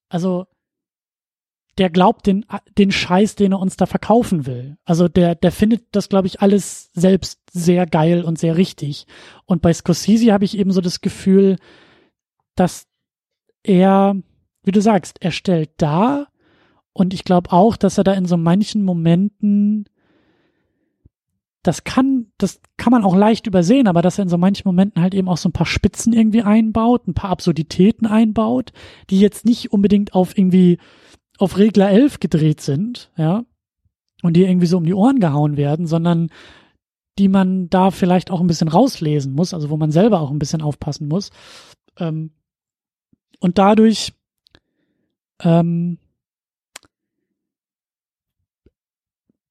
[0.08, 0.46] also,
[1.78, 2.46] der glaubt den,
[2.78, 4.76] den Scheiß, den er uns da verkaufen will.
[4.84, 9.06] Also der, der findet das, glaube ich, alles selbst sehr geil und sehr richtig.
[9.44, 11.56] Und bei Scorsese habe ich eben so das Gefühl,
[12.54, 12.86] dass
[13.64, 14.14] er,
[14.62, 16.28] wie du sagst, er stellt dar
[16.92, 19.86] und ich glaube auch, dass er da in so manchen Momenten
[21.64, 25.02] das kann, das kann man auch leicht übersehen, aber dass er in so manchen Momenten
[25.02, 28.72] halt eben auch so ein paar Spitzen irgendwie einbaut, ein paar Absurditäten einbaut,
[29.10, 30.78] die jetzt nicht unbedingt auf irgendwie
[31.38, 33.44] auf Regler 11 gedreht sind, ja,
[34.22, 36.28] und die irgendwie so um die Ohren gehauen werden, sondern
[37.18, 40.38] die man da vielleicht auch ein bisschen rauslesen muss, also wo man selber auch ein
[40.38, 41.30] bisschen aufpassen muss.
[41.98, 42.32] Ähm,
[43.40, 44.12] und dadurch
[45.40, 45.98] ähm,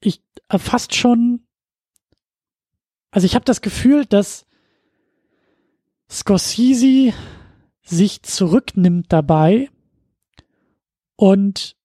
[0.01, 1.45] ich äh, fast schon,
[3.13, 4.47] also ich habe das Gefühl, dass
[6.09, 7.13] Scorsese
[7.83, 9.69] sich zurücknimmt dabei
[11.15, 11.77] und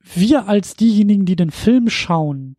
[0.00, 2.56] wir als diejenigen, die den Film schauen,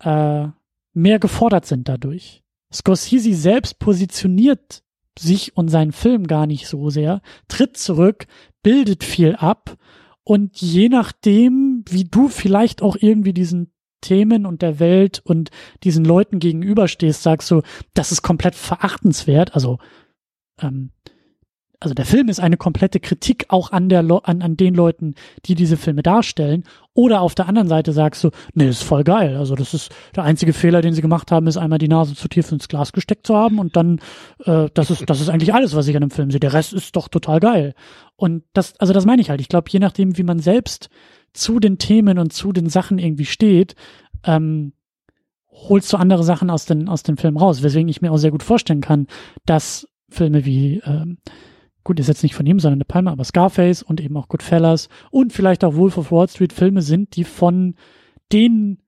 [0.00, 0.48] äh,
[0.92, 2.42] mehr gefordert sind dadurch.
[2.72, 4.82] Scorsese selbst positioniert
[5.16, 8.26] sich und seinen Film gar nicht so sehr, tritt zurück,
[8.64, 9.78] bildet viel ab
[10.24, 13.71] und je nachdem, wie du vielleicht auch irgendwie diesen
[14.02, 15.50] Themen und der Welt und
[15.82, 17.62] diesen Leuten gegenüberstehst, sagst du,
[17.94, 19.54] das ist komplett verachtenswert.
[19.54, 19.78] Also
[20.60, 20.90] ähm,
[21.82, 25.16] also der Film ist eine komplette Kritik auch an der an, an den Leuten,
[25.46, 26.62] die diese Filme darstellen.
[26.94, 29.36] Oder auf der anderen Seite sagst du, nee, ist voll geil.
[29.36, 32.28] Also das ist der einzige Fehler, den sie gemacht haben, ist einmal die Nase zu
[32.28, 34.00] tief ins Glas gesteckt zu haben und dann,
[34.44, 36.38] äh, das ist das ist eigentlich alles, was ich an dem Film sehe.
[36.38, 37.74] Der Rest ist doch total geil.
[38.14, 39.40] Und das, also das meine ich halt.
[39.40, 40.88] Ich glaube, je nachdem, wie man selbst
[41.32, 43.74] zu den Themen und zu den Sachen irgendwie steht,
[44.24, 44.72] ähm,
[45.50, 47.62] holst du andere Sachen aus den aus dem Film raus.
[47.62, 49.06] Weswegen ich mir auch sehr gut vorstellen kann,
[49.46, 51.18] dass Filme wie ähm,
[51.84, 54.88] gut, ist jetzt nicht von ihm, sondern eine Palme, aber Scarface und eben auch Goodfellas
[55.10, 57.74] und vielleicht auch Wolf of Wall Street Filme sind, die von
[58.32, 58.78] den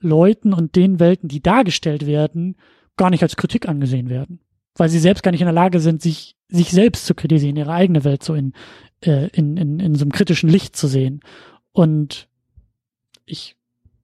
[0.00, 2.56] Leuten und den Welten, die dargestellt werden,
[2.96, 4.40] gar nicht als Kritik angesehen werden.
[4.76, 7.72] Weil sie selbst gar nicht in der Lage sind, sich, sich selbst zu kritisieren, ihre
[7.72, 8.54] eigene Welt so in,
[9.04, 11.20] äh, in, in, in so einem kritischen Licht zu sehen.
[11.72, 12.28] Und
[13.26, 13.56] ich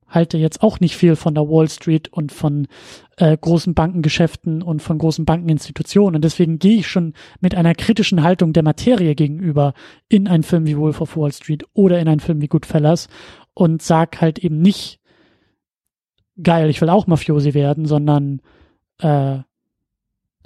[0.08, 2.68] halte jetzt auch nicht viel von der Wall Street und von
[3.16, 6.16] äh, großen Bankengeschäften und von großen Bankeninstitutionen.
[6.16, 9.74] Und deswegen gehe ich schon mit einer kritischen Haltung der Materie gegenüber
[10.08, 13.08] in einen Film wie Wolf of Wall Street oder in einen Film wie Goodfellas
[13.54, 15.00] und sag halt eben nicht,
[16.42, 18.40] geil, ich will auch Mafiosi werden, sondern
[18.98, 19.38] äh,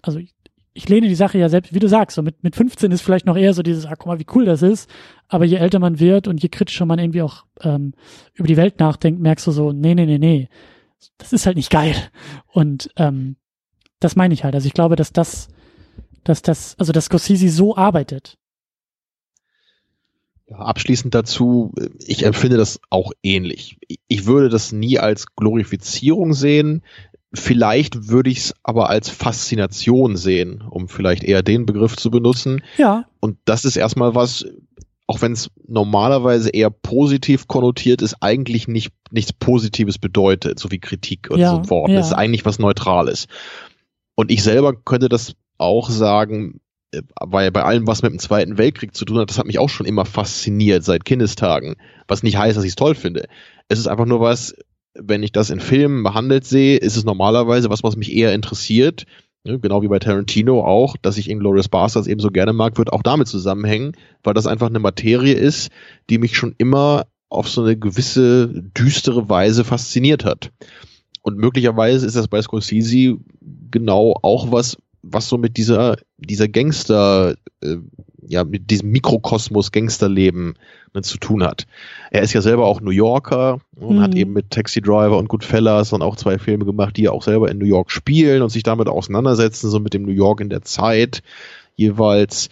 [0.02, 0.20] also
[0.72, 3.26] ich lehne die Sache ja selbst, wie du sagst, so mit, mit 15 ist vielleicht
[3.26, 4.88] noch eher so dieses, ah, guck mal, wie cool das ist.
[5.28, 7.92] Aber je älter man wird und je kritischer man irgendwie auch ähm,
[8.34, 10.48] über die Welt nachdenkt, merkst du so, nee, nee, nee, nee,
[11.18, 11.94] das ist halt nicht geil.
[12.46, 13.36] Und ähm,
[13.98, 14.54] das meine ich halt.
[14.54, 15.48] Also ich glaube, dass das,
[16.24, 18.38] dass das, also dass Scorsese so arbeitet.
[20.46, 23.78] Ja, abschließend dazu, ich empfinde das auch ähnlich.
[24.08, 26.82] Ich würde das nie als Glorifizierung sehen.
[27.32, 32.62] Vielleicht würde ich es aber als Faszination sehen, um vielleicht eher den Begriff zu benutzen.
[32.76, 33.04] Ja.
[33.20, 34.46] Und das ist erstmal was,
[35.06, 40.78] auch wenn es normalerweise eher positiv konnotiert ist, eigentlich nicht nichts Positives bedeutet, so wie
[40.78, 41.90] Kritik und ja, so fort.
[41.90, 41.96] Ja.
[41.96, 43.26] Das ist eigentlich was Neutrales.
[44.14, 46.60] Und ich selber könnte das auch sagen,
[47.20, 49.68] weil bei allem, was mit dem Zweiten Weltkrieg zu tun hat, das hat mich auch
[49.68, 51.76] schon immer fasziniert seit Kindestagen.
[52.08, 53.28] Was nicht heißt, dass ich es toll finde.
[53.68, 54.54] Es ist einfach nur was,
[54.94, 59.06] wenn ich das in Filmen behandelt sehe, ist es normalerweise was, was mich eher interessiert.
[59.44, 62.92] Ja, genau wie bei Tarantino auch, dass ich Inglourious Basterds eben so gerne mag, wird
[62.92, 63.92] auch damit zusammenhängen,
[64.22, 65.70] weil das einfach eine Materie ist,
[66.10, 70.50] die mich schon immer auf so eine gewisse düstere Weise fasziniert hat.
[71.22, 73.18] Und möglicherweise ist das bei Scorsese
[73.70, 77.76] genau auch was, was so mit dieser, dieser Gangster, äh,
[78.26, 80.54] ja, mit diesem Mikrokosmos Gangsterleben
[80.94, 81.66] ne, zu tun hat.
[82.10, 84.00] Er ist ja selber auch New Yorker und mhm.
[84.02, 87.22] hat eben mit Taxi Driver und Goodfellas dann auch zwei Filme gemacht, die ja auch
[87.22, 90.50] selber in New York spielen und sich damit auseinandersetzen, so mit dem New York in
[90.50, 91.22] der Zeit
[91.76, 92.50] jeweils.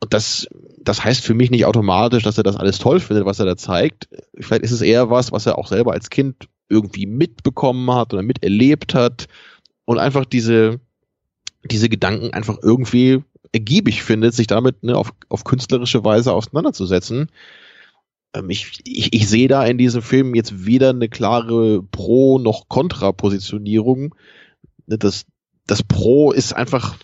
[0.00, 0.48] Und das,
[0.78, 3.56] das heißt für mich nicht automatisch, dass er das alles toll findet, was er da
[3.56, 4.08] zeigt.
[4.38, 8.22] Vielleicht ist es eher was, was er auch selber als Kind irgendwie mitbekommen hat oder
[8.22, 9.26] miterlebt hat
[9.84, 10.80] und einfach diese,
[11.70, 13.22] diese Gedanken einfach irgendwie
[13.52, 17.30] ergiebig findet, sich damit ne, auf, auf künstlerische Weise auseinanderzusetzen.
[18.34, 22.68] Ähm, ich, ich, ich sehe da in diesem Film jetzt weder eine klare Pro- noch
[22.68, 24.14] Kontra-Positionierung.
[24.86, 25.26] Ne, das,
[25.66, 26.96] das Pro ist einfach,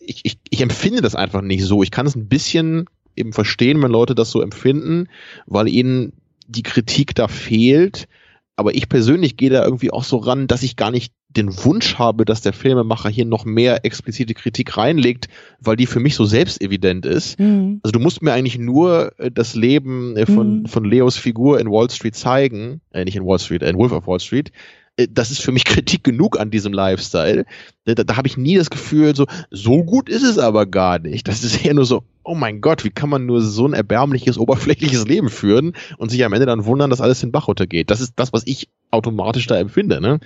[0.00, 1.82] ich, ich, ich empfinde das einfach nicht so.
[1.82, 5.08] Ich kann es ein bisschen eben verstehen, wenn Leute das so empfinden,
[5.46, 6.12] weil ihnen
[6.46, 8.08] die Kritik da fehlt.
[8.56, 11.96] Aber ich persönlich gehe da irgendwie auch so ran, dass ich gar nicht den Wunsch
[11.96, 15.28] habe, dass der Filmemacher hier noch mehr explizite Kritik reinlegt,
[15.60, 17.38] weil die für mich so selbstevident ist.
[17.38, 17.80] Mhm.
[17.82, 20.66] Also du musst mir eigentlich nur äh, das Leben äh, von, mhm.
[20.66, 23.92] von Leos Figur in Wall Street zeigen, äh, nicht in Wall Street, äh, in Wolf
[23.92, 24.52] of Wall Street.
[24.96, 27.44] Äh, das ist für mich Kritik genug an diesem Lifestyle.
[27.84, 31.28] Da, da habe ich nie das Gefühl, so, so gut ist es aber gar nicht.
[31.28, 34.38] Das ist eher nur so, oh mein Gott, wie kann man nur so ein erbärmliches,
[34.38, 37.90] oberflächliches Leben führen und sich am Ende dann wundern, dass alles den Bach runtergeht.
[37.90, 40.00] Das ist das, was ich automatisch da empfinde.
[40.00, 40.20] Ne?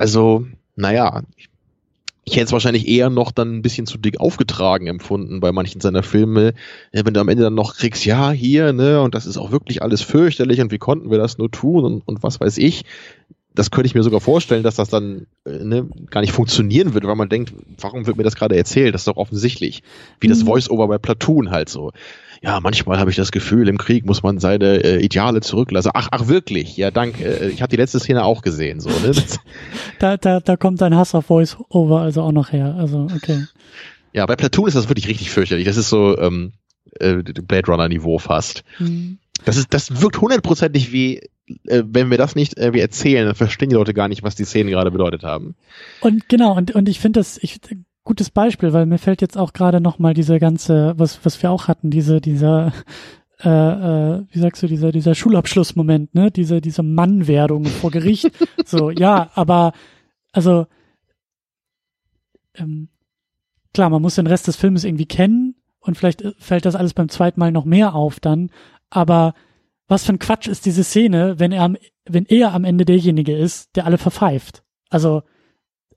[0.00, 0.46] Also,
[0.76, 1.24] naja,
[2.24, 5.82] ich hätte es wahrscheinlich eher noch dann ein bisschen zu dick aufgetragen empfunden bei manchen
[5.82, 6.54] seiner Filme,
[6.90, 9.82] wenn du am Ende dann noch kriegst, ja, hier, ne, und das ist auch wirklich
[9.82, 12.86] alles fürchterlich und wie konnten wir das nur tun und, und was weiß ich.
[13.54, 17.06] Das könnte ich mir sogar vorstellen, dass das dann äh, ne, gar nicht funktionieren würde,
[17.06, 18.94] weil man denkt, warum wird mir das gerade erzählt?
[18.94, 19.82] Das ist doch offensichtlich.
[20.18, 20.46] Wie das mhm.
[20.46, 21.92] Voice-Over bei Platoon halt so
[22.42, 25.90] ja, manchmal habe ich das Gefühl, im Krieg muss man seine äh, Ideale zurücklassen.
[25.92, 27.24] Ach, ach wirklich, ja, danke.
[27.24, 28.80] Äh, ich habe die letzte Szene auch gesehen.
[28.80, 29.12] So, ne?
[29.98, 32.76] da, da, da kommt dein Hass auf Voice-Over also auch noch her.
[32.78, 33.44] Also, okay.
[34.14, 35.66] Ja, bei Platoon ist das wirklich richtig fürchterlich.
[35.66, 36.52] Das ist so ähm,
[36.98, 38.64] äh, Blade Runner-Niveau fast.
[38.78, 39.18] Mhm.
[39.44, 41.18] Das, ist, das wirkt hundertprozentig wie,
[41.66, 44.34] äh, wenn wir das nicht äh, wir erzählen, dann verstehen die Leute gar nicht, was
[44.34, 45.56] die Szenen gerade bedeutet haben.
[46.00, 47.60] Und genau, und, und ich finde das, ich
[48.10, 51.52] gutes Beispiel, weil mir fällt jetzt auch gerade noch mal diese ganze, was was wir
[51.52, 52.72] auch hatten, diese dieser
[53.38, 58.32] äh, äh, wie sagst du, dieser dieser Schulabschlussmoment, ne, diese diese Mannwerdung vor Gericht,
[58.66, 59.74] so ja, aber
[60.32, 60.66] also
[62.56, 62.88] ähm,
[63.72, 66.94] klar, man muss den Rest des Filmes irgendwie kennen und vielleicht äh, fällt das alles
[66.94, 68.50] beim zweiten Mal noch mehr auf dann,
[68.88, 69.34] aber
[69.86, 71.76] was für ein Quatsch ist diese Szene, wenn er am,
[72.06, 74.64] wenn er am Ende derjenige ist, der alle verpfeift.
[74.88, 75.22] Also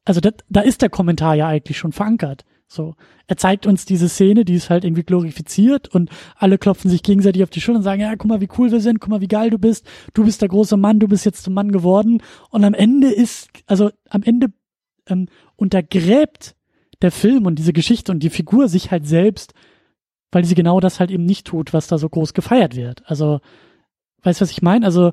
[0.06, 2.46] also da, da ist der Kommentar ja eigentlich schon verankert.
[2.68, 2.96] So,
[3.28, 7.44] er zeigt uns diese Szene, die ist halt irgendwie glorifiziert und alle klopfen sich gegenseitig
[7.44, 9.28] auf die Schulter und sagen, ja, guck mal, wie cool wir sind, guck mal, wie
[9.28, 9.86] geil du bist,
[10.16, 12.24] du bist der große Mann, du bist jetzt zum Mann geworden.
[12.50, 14.48] Und am Ende ist, also am Ende
[15.08, 16.56] ähm, untergräbt
[17.04, 19.54] der Film und diese Geschichte und die Figur sich halt selbst,
[20.32, 23.04] weil sie genau das halt eben nicht tut, was da so groß gefeiert wird.
[23.06, 23.40] Also,
[24.24, 24.86] weißt du, was ich meine?
[24.86, 25.12] Also,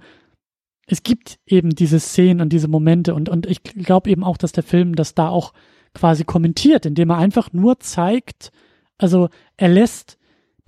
[0.87, 4.53] es gibt eben diese Szenen und diese Momente und, und ich glaube eben auch, dass
[4.53, 5.53] der Film das da auch
[5.95, 8.51] quasi kommentiert, indem er einfach nur zeigt,
[8.99, 10.19] also er lässt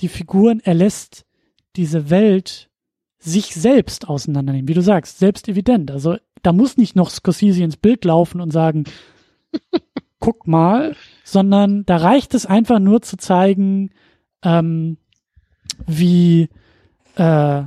[0.01, 1.27] die Figuren, er lässt
[1.77, 2.71] diese Welt
[3.19, 5.91] sich selbst auseinandernehmen, wie du sagst, selbst evident.
[5.91, 8.85] Also da muss nicht noch Scorsese ins Bild laufen und sagen,
[10.19, 13.91] guck mal, sondern da reicht es einfach nur zu zeigen,
[14.43, 14.97] ähm,
[15.87, 16.49] wie
[17.17, 17.63] äh,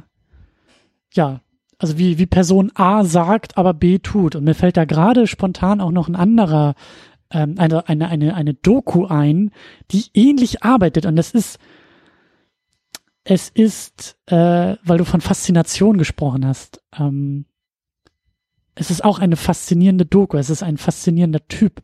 [1.13, 1.41] ja,
[1.77, 4.35] also wie, wie Person A sagt, aber B tut.
[4.35, 6.75] Und mir fällt da gerade spontan auch noch ein anderer,
[7.31, 9.51] ähm, eine, eine, eine, eine Doku ein,
[9.91, 11.05] die ähnlich arbeitet.
[11.05, 11.59] Und das ist,
[13.23, 17.45] es ist, äh, weil du von Faszination gesprochen hast, ähm,
[18.75, 21.81] es ist auch eine faszinierende Doku, es ist ein faszinierender Typ.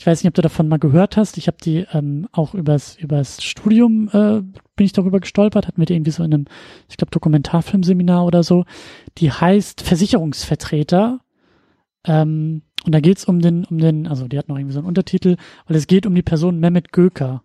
[0.00, 1.36] Ich weiß nicht, ob du davon mal gehört hast.
[1.36, 4.40] Ich habe die ähm, auch übers, übers Studium äh,
[4.74, 6.46] bin ich darüber gestolpert, hatten wir die irgendwie so in einem,
[6.88, 8.64] ich glaube, Dokumentarfilmseminar oder so.
[9.18, 11.20] Die heißt Versicherungsvertreter.
[12.06, 14.88] Ähm, und da geht's um den, um den, also die hat noch irgendwie so einen
[14.88, 15.36] Untertitel,
[15.66, 17.42] weil es geht um die Person Mehmet Göker.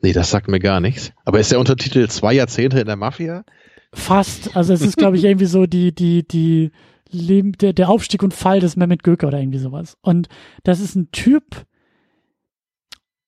[0.00, 1.12] Nee, das sagt mir gar nichts.
[1.24, 3.44] Aber ist der Untertitel zwei Jahrzehnte in der Mafia?
[3.92, 4.56] Fast.
[4.56, 6.70] Also es ist, glaube ich, irgendwie so die, die, die,
[7.12, 9.96] Leben, der, der Aufstieg und Fall des Mehmet Göker oder irgendwie sowas.
[10.02, 10.28] Und
[10.64, 11.66] das ist ein Typ,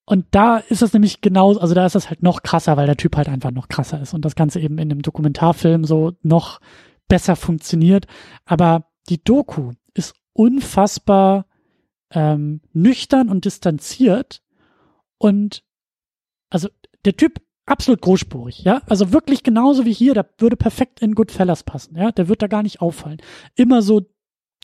[0.05, 2.97] und da ist das nämlich genau, also da ist das halt noch krasser, weil der
[2.97, 6.59] Typ halt einfach noch krasser ist und das Ganze eben in einem Dokumentarfilm so noch
[7.07, 8.05] besser funktioniert.
[8.45, 11.47] Aber die Doku ist unfassbar
[12.11, 14.43] ähm, nüchtern und distanziert
[15.17, 15.63] und
[16.51, 16.69] also
[17.03, 18.81] der Typ absolut großspurig, ja.
[18.87, 22.11] Also wirklich genauso wie hier, der würde perfekt in Goodfellas passen, ja.
[22.11, 23.17] Der wird da gar nicht auffallen.
[23.55, 24.01] Immer so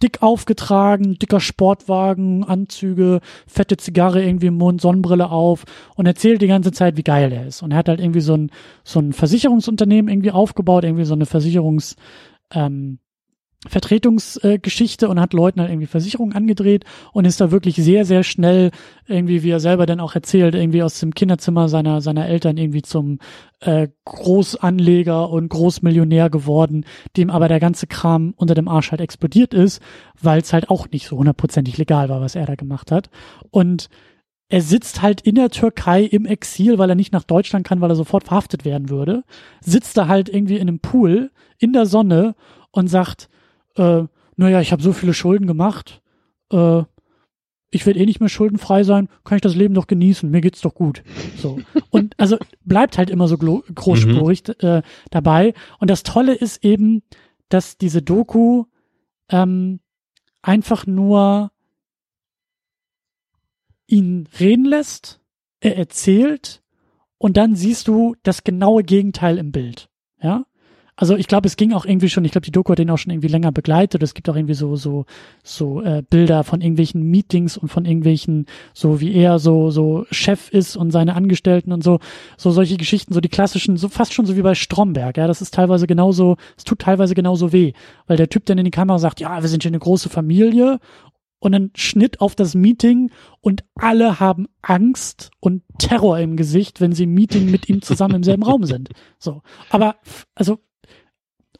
[0.01, 5.63] dick aufgetragen, dicker Sportwagen, Anzüge, fette Zigarre irgendwie im Mund, Sonnenbrille auf
[5.95, 7.61] und erzählt die ganze Zeit, wie geil er ist.
[7.61, 8.51] Und er hat halt irgendwie so ein,
[8.83, 11.95] so ein Versicherungsunternehmen irgendwie aufgebaut, irgendwie so eine Versicherungs,
[12.51, 12.99] ähm,
[13.67, 16.83] Vertretungsgeschichte äh, und hat Leuten halt irgendwie Versicherungen angedreht
[17.13, 18.71] und ist da wirklich sehr, sehr schnell
[19.07, 22.81] irgendwie, wie er selber dann auch erzählt, irgendwie aus dem Kinderzimmer seiner, seiner Eltern irgendwie
[22.81, 23.19] zum
[23.59, 26.85] äh, Großanleger und Großmillionär geworden,
[27.17, 29.79] dem aber der ganze Kram unter dem Arsch halt explodiert ist,
[30.19, 33.11] weil es halt auch nicht so hundertprozentig legal war, was er da gemacht hat.
[33.51, 33.89] Und
[34.49, 37.91] er sitzt halt in der Türkei im Exil, weil er nicht nach Deutschland kann, weil
[37.91, 39.23] er sofort verhaftet werden würde,
[39.61, 42.35] sitzt da halt irgendwie in einem Pool in der Sonne
[42.71, 43.29] und sagt,
[43.75, 44.03] äh,
[44.35, 46.01] naja, ich habe so viele Schulden gemacht,
[46.51, 46.83] äh,
[47.71, 50.61] ich werde eh nicht mehr schuldenfrei sein, kann ich das Leben doch genießen, mir geht's
[50.61, 51.03] doch gut.
[51.37, 51.59] So.
[51.89, 54.67] Und also bleibt halt immer so großspurig mhm.
[54.67, 55.53] äh, dabei.
[55.79, 57.01] Und das Tolle ist eben,
[57.47, 58.65] dass diese Doku
[59.29, 59.79] ähm,
[60.41, 61.51] einfach nur
[63.87, 65.21] ihn reden lässt,
[65.61, 66.61] er erzählt
[67.17, 69.89] und dann siehst du das genaue Gegenteil im Bild.
[70.21, 70.45] Ja,
[71.01, 72.97] also ich glaube, es ging auch irgendwie schon, ich glaube, die Doku hat den auch
[72.99, 74.03] schon irgendwie länger begleitet.
[74.03, 75.05] Es gibt auch irgendwie so, so,
[75.43, 78.45] so äh, Bilder von irgendwelchen Meetings und von irgendwelchen,
[78.75, 81.97] so wie er so, so Chef ist und seine Angestellten und so,
[82.37, 85.25] so solche Geschichten, so die klassischen, so fast schon so wie bei Stromberg, ja.
[85.25, 87.73] Das ist teilweise genauso, es tut teilweise genauso weh.
[88.05, 90.79] Weil der Typ dann in die Kamera sagt, ja, wir sind hier eine große Familie
[91.39, 93.09] und dann Schnitt auf das Meeting
[93.39, 98.17] und alle haben Angst und Terror im Gesicht, wenn sie im Meeting mit ihm zusammen
[98.17, 98.89] im selben Raum sind.
[99.17, 99.41] So.
[99.71, 99.95] Aber,
[100.35, 100.59] also,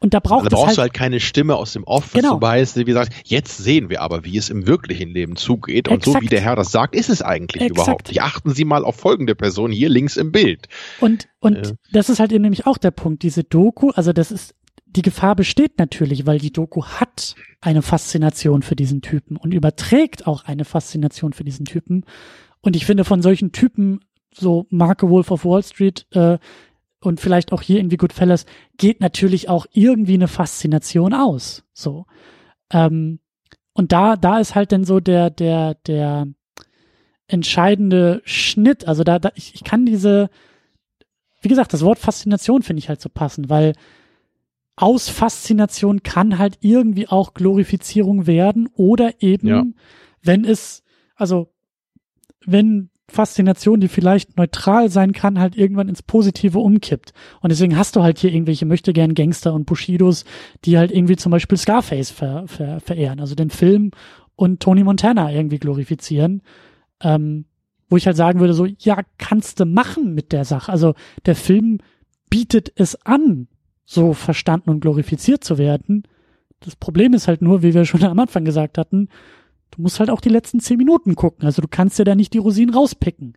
[0.02, 2.40] und da braucht da brauchst halt, du halt keine Stimme aus dem Off, genau.
[2.40, 5.86] so heißt, wie gesagt, jetzt sehen wir aber, wie es im wirklichen Leben zugeht.
[5.86, 6.16] Und Exakt.
[6.16, 7.86] so wie der Herr das sagt, ist es eigentlich Exakt.
[7.86, 8.20] überhaupt nicht.
[8.20, 10.66] Achten Sie mal auf folgende Person hier links im Bild.
[10.98, 11.74] Und, und äh.
[11.92, 14.56] das ist halt eben nämlich auch der Punkt, diese Doku, also das ist,
[14.86, 20.26] die Gefahr besteht natürlich, weil die Doku hat eine Faszination für diesen Typen und überträgt
[20.26, 22.04] auch eine Faszination für diesen Typen.
[22.60, 24.00] Und ich finde, von solchen Typen,
[24.34, 26.38] so Marke Wolf of Wall Street, äh,
[27.02, 28.46] und vielleicht auch hier irgendwie Goodfellas
[28.78, 31.64] geht natürlich auch irgendwie eine Faszination aus.
[31.72, 32.06] So.
[32.70, 33.18] Ähm,
[33.72, 36.28] und da, da ist halt dann so der, der, der
[37.26, 38.86] entscheidende Schnitt.
[38.86, 40.30] Also da, da ich, ich kann diese,
[41.40, 43.74] wie gesagt, das Wort Faszination finde ich halt so passend, weil
[44.76, 49.64] aus Faszination kann halt irgendwie auch Glorifizierung werden oder eben, ja.
[50.22, 50.82] wenn es,
[51.14, 51.52] also
[52.44, 57.12] wenn Faszination, die vielleicht neutral sein kann, halt irgendwann ins Positive umkippt.
[57.40, 60.24] Und deswegen hast du halt hier irgendwelche möchte gern Gangster und Bushidos,
[60.64, 63.92] die halt irgendwie zum Beispiel Scarface ver, ver, verehren, also den Film
[64.34, 66.42] und Tony Montana irgendwie glorifizieren.
[67.00, 67.44] Ähm,
[67.88, 70.72] wo ich halt sagen würde, so, ja, kannst du machen mit der Sache.
[70.72, 70.94] Also
[71.26, 71.78] der Film
[72.30, 73.48] bietet es an,
[73.84, 76.04] so verstanden und glorifiziert zu werden.
[76.60, 79.08] Das Problem ist halt nur, wie wir schon am Anfang gesagt hatten,
[79.72, 81.44] du musst halt auch die letzten zehn Minuten gucken.
[81.44, 83.34] Also du kannst dir da nicht die Rosinen rauspicken.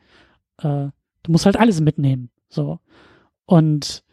[0.59, 0.89] Äh,
[1.23, 2.29] du musst halt alles mitnehmen.
[2.49, 2.79] So.
[3.45, 4.03] Und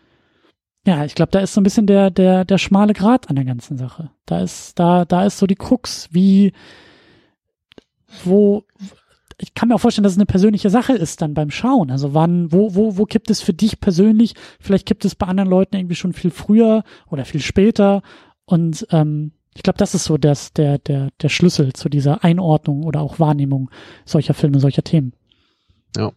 [0.87, 3.45] ja, ich glaube, da ist so ein bisschen der, der, der schmale Grat an der
[3.45, 4.11] ganzen Sache.
[4.27, 6.53] Da ist, da, da ist so die Krux, wie,
[8.25, 8.65] wo,
[9.39, 11.91] ich kann mir auch vorstellen, dass es eine persönliche Sache ist dann beim Schauen.
[11.91, 14.35] Also wann, wo, wo, wo kippt es für dich persönlich?
[14.61, 18.03] Vielleicht gibt es bei anderen Leuten irgendwie schon viel früher oder viel später.
[18.45, 22.85] Und ähm, ich glaube, das ist so das, der, der, der Schlüssel zu dieser Einordnung
[22.85, 23.71] oder auch Wahrnehmung
[24.05, 25.13] solcher Filme, solcher Themen.
[25.97, 26.13] Ja.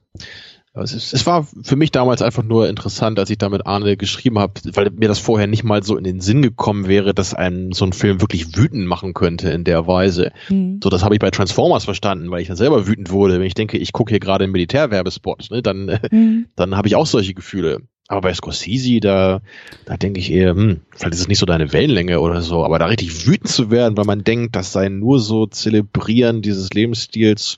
[0.77, 4.39] Es, ist, es war für mich damals einfach nur interessant, als ich damit Arne geschrieben
[4.39, 7.71] habe, weil mir das vorher nicht mal so in den Sinn gekommen wäre, dass einen
[7.71, 10.31] so ein Film wirklich wütend machen könnte in der Weise.
[10.49, 10.81] Mhm.
[10.83, 13.35] So, das habe ich bei Transformers verstanden, weil ich dann selber wütend wurde.
[13.35, 16.47] Wenn ich denke, ich gucke hier gerade einen Militärwerbespot, ne, dann, mhm.
[16.57, 17.83] dann habe ich auch solche Gefühle.
[18.07, 19.41] Aber bei Scorsese, da,
[19.85, 22.77] da denke ich eher, hm, vielleicht ist es nicht so deine Wellenlänge oder so, aber
[22.77, 27.57] da richtig wütend zu werden, weil man denkt, das sei nur so Zelebrieren dieses Lebensstils,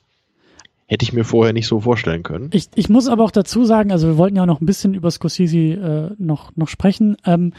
[0.86, 2.48] hätte ich mir vorher nicht so vorstellen können.
[2.54, 5.10] Ich, ich muss aber auch dazu sagen, also wir wollten ja noch ein bisschen über
[5.10, 7.18] Scorsese äh, noch, noch sprechen.
[7.26, 7.52] Ähm,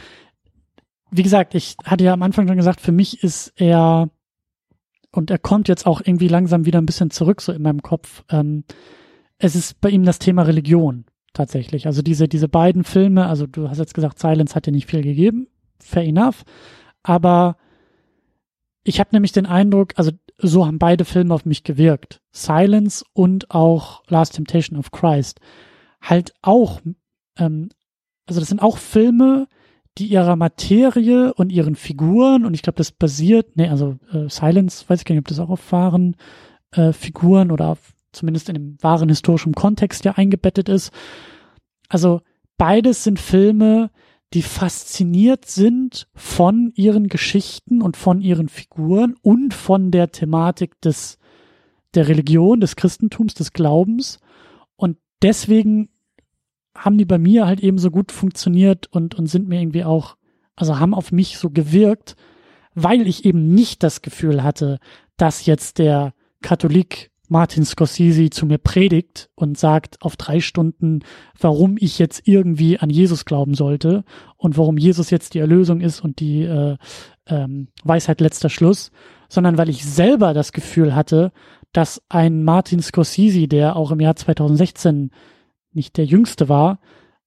[1.12, 4.10] wie gesagt, ich hatte ja am Anfang schon gesagt, für mich ist er,
[5.12, 8.24] und er kommt jetzt auch irgendwie langsam wieder ein bisschen zurück, so in meinem Kopf,
[8.30, 8.64] ähm,
[9.38, 11.86] es ist bei ihm das Thema Religion tatsächlich.
[11.86, 15.02] Also diese, diese beiden Filme, also du hast jetzt gesagt, Silence hat dir nicht viel
[15.02, 15.48] gegeben,
[15.78, 16.44] fair enough,
[17.02, 17.56] aber
[18.82, 22.20] ich habe nämlich den Eindruck, also so haben beide Filme auf mich gewirkt.
[22.32, 25.40] Silence und auch Last Temptation of Christ.
[26.00, 26.80] Halt auch,
[27.36, 27.68] ähm,
[28.26, 29.46] also das sind auch Filme,
[29.98, 34.88] die ihrer Materie und ihren Figuren, und ich glaube, das basiert, nee, also äh, Silence,
[34.88, 36.16] weiß ich gar nicht, ob das auch auf wahren
[36.72, 40.92] äh, Figuren oder auf zumindest in dem wahren historischen Kontext ja eingebettet ist.
[41.88, 42.20] Also
[42.56, 43.90] beides sind Filme,
[44.32, 51.18] die fasziniert sind von ihren Geschichten und von ihren Figuren und von der Thematik des,
[51.94, 54.20] der Religion, des Christentums, des Glaubens.
[54.76, 55.88] Und deswegen
[56.76, 60.16] haben die bei mir halt eben so gut funktioniert und, und sind mir irgendwie auch,
[60.54, 62.14] also haben auf mich so gewirkt,
[62.74, 64.78] weil ich eben nicht das Gefühl hatte,
[65.16, 71.00] dass jetzt der Katholik Martin Scorsese zu mir predigt und sagt auf drei Stunden,
[71.38, 74.04] warum ich jetzt irgendwie an Jesus glauben sollte
[74.36, 76.76] und warum Jesus jetzt die Erlösung ist und die äh,
[77.26, 78.90] ähm, Weisheit letzter Schluss,
[79.28, 81.30] sondern weil ich selber das Gefühl hatte,
[81.72, 85.12] dass ein Martin Scorsese, der auch im Jahr 2016
[85.72, 86.80] nicht der jüngste war,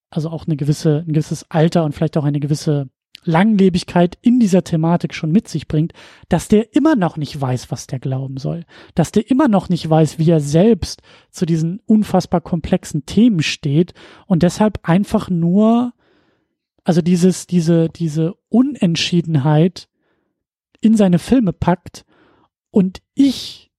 [0.10, 2.90] also auch eine gewisse, ein gewisses Alter und vielleicht auch eine gewisse
[3.26, 5.94] Langlebigkeit in dieser Thematik schon mit sich bringt,
[6.30, 9.90] dass der immer noch nicht weiß, was der glauben soll, dass der immer noch nicht
[9.90, 11.02] weiß, wie er selbst
[11.32, 13.94] zu diesen unfassbar komplexen Themen steht
[14.28, 15.94] und deshalb einfach nur,
[16.84, 19.88] also dieses, diese, diese Unentschiedenheit
[20.82, 22.06] in seine Filme packt
[22.72, 23.72] und ich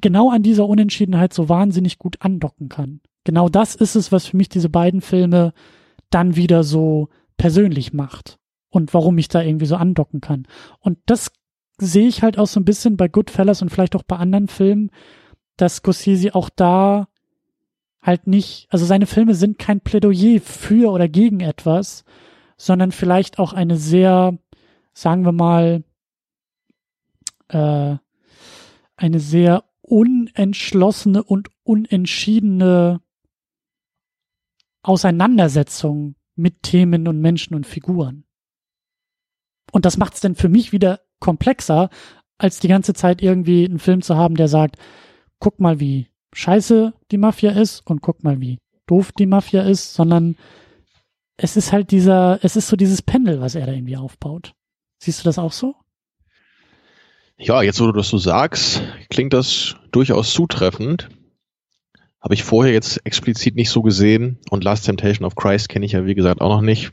[0.00, 3.00] genau an dieser Unentschiedenheit so wahnsinnig gut andocken kann.
[3.24, 5.52] Genau das ist es, was für mich diese beiden Filme
[6.10, 8.38] dann wieder so persönlich macht
[8.70, 10.46] und warum ich da irgendwie so andocken kann.
[10.80, 11.30] Und das
[11.78, 14.90] sehe ich halt auch so ein bisschen bei Goodfellas und vielleicht auch bei anderen Filmen,
[15.56, 17.08] dass Scorsese auch da
[18.00, 22.04] halt nicht, also seine Filme sind kein Plädoyer für oder gegen etwas,
[22.56, 24.38] sondern vielleicht auch eine sehr,
[24.92, 25.84] sagen wir mal,
[27.48, 27.96] äh,
[28.96, 33.00] eine sehr unentschlossene und unentschiedene
[34.82, 38.24] Auseinandersetzung mit Themen und Menschen und Figuren.
[39.72, 41.90] Und das macht es dann für mich wieder komplexer,
[42.38, 44.76] als die ganze Zeit irgendwie einen Film zu haben, der sagt,
[45.38, 49.94] guck mal, wie scheiße die Mafia ist und guck mal, wie doof die Mafia ist,
[49.94, 50.36] sondern
[51.36, 54.54] es ist halt dieser, es ist so dieses Pendel, was er da irgendwie aufbaut.
[54.98, 55.74] Siehst du das auch so?
[57.38, 61.08] Ja, jetzt wo du das so sagst, klingt das durchaus zutreffend.
[62.22, 65.92] Habe ich vorher jetzt explizit nicht so gesehen und Last Temptation of Christ kenne ich
[65.92, 66.92] ja wie gesagt auch noch nicht.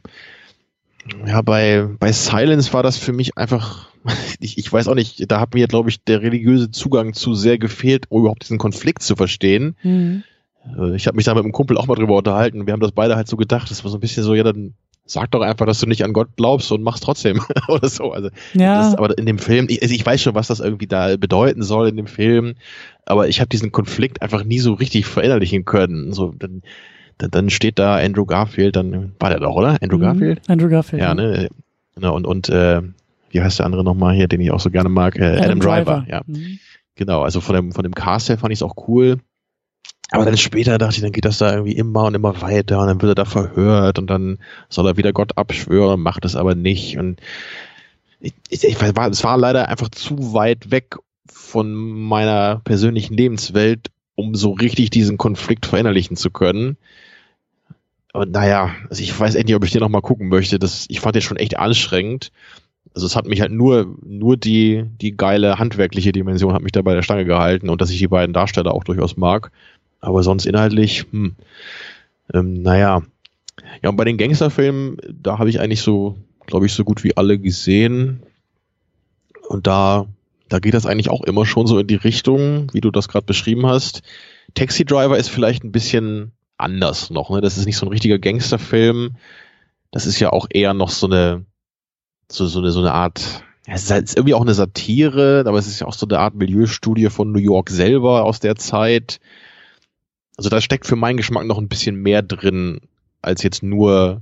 [1.25, 3.89] Ja, bei, bei Silence war das für mich einfach,
[4.39, 7.57] ich, ich weiß auch nicht, da hat mir, glaube ich, der religiöse Zugang zu sehr
[7.57, 9.75] gefehlt, um überhaupt diesen Konflikt zu verstehen.
[9.83, 10.23] Mhm.
[10.77, 12.65] Äh, ich habe mich da mit einem Kumpel auch mal drüber unterhalten.
[12.65, 13.69] Wir haben das beide halt so gedacht.
[13.71, 14.73] Das war so ein bisschen so, ja, dann
[15.09, 18.11] sag doch einfach, dass du nicht an Gott glaubst und mach's trotzdem oder so.
[18.11, 18.77] Also, ja.
[18.77, 21.63] das, aber in dem Film, ich, also ich weiß schon, was das irgendwie da bedeuten
[21.63, 22.55] soll in dem Film,
[23.05, 26.13] aber ich habe diesen Konflikt einfach nie so richtig verinnerlichen können.
[26.13, 26.61] So, dann,
[27.17, 29.77] dann, dann steht da Andrew Garfield, dann war der doch, oder?
[29.81, 30.01] Andrew mhm.
[30.01, 30.41] Garfield?
[30.47, 31.01] Andrew Garfield.
[31.01, 31.49] Ja, ne?
[31.95, 32.81] Genau, und, und äh,
[33.31, 35.17] wie heißt der andere nochmal hier, den ich auch so gerne mag?
[35.17, 36.05] Äh, Adam, Adam Driver, Driver.
[36.07, 36.21] ja.
[36.27, 36.59] Mhm.
[36.95, 39.19] Genau, also von dem, von dem Cast her fand ich es auch cool.
[40.11, 42.87] Aber dann später dachte ich, dann geht das da irgendwie immer und immer weiter und
[42.87, 46.55] dann wird er da verhört und dann soll er wieder Gott abschwören, macht es aber
[46.55, 46.97] nicht.
[46.97, 47.19] Und
[48.19, 50.95] ich, ich, ich war, es war leider einfach zu weit weg
[51.31, 56.77] von meiner persönlichen Lebenswelt, um so richtig diesen Konflikt verinnerlichen zu können.
[58.11, 60.57] Und naja, also ich weiß echt nicht, ob ich den noch mal gucken möchte.
[60.57, 62.31] Das, ich fand den schon echt anstrengend.
[62.95, 66.81] Also es hat mich halt nur, nur die, die geile handwerkliche Dimension hat mich da
[66.81, 69.51] bei der Stange gehalten und dass ich die beiden Darsteller auch durchaus mag.
[69.99, 71.35] Aber sonst inhaltlich, hm,
[72.33, 73.03] ähm, naja.
[73.81, 77.17] Ja, und bei den Gangsterfilmen, da habe ich eigentlich so, glaube ich, so gut wie
[77.17, 78.23] alle gesehen.
[79.47, 80.05] Und da,
[80.47, 83.25] da geht das eigentlich auch immer schon so in die Richtung, wie du das gerade
[83.25, 84.01] beschrieben hast.
[84.53, 87.29] Taxi Driver ist vielleicht ein bisschen anders noch.
[87.29, 87.41] Ne?
[87.41, 89.15] Das ist nicht so ein richtiger Gangsterfilm.
[89.91, 91.45] Das ist ja auch eher noch so eine,
[92.31, 95.67] so, so eine, so eine Art, es ist, halt irgendwie auch eine Satire, aber es
[95.67, 99.19] ist ja auch so eine Art Milieustudie von New York selber aus der Zeit.
[100.39, 102.79] Also da steckt für meinen Geschmack noch ein bisschen mehr drin,
[103.21, 104.21] als jetzt nur,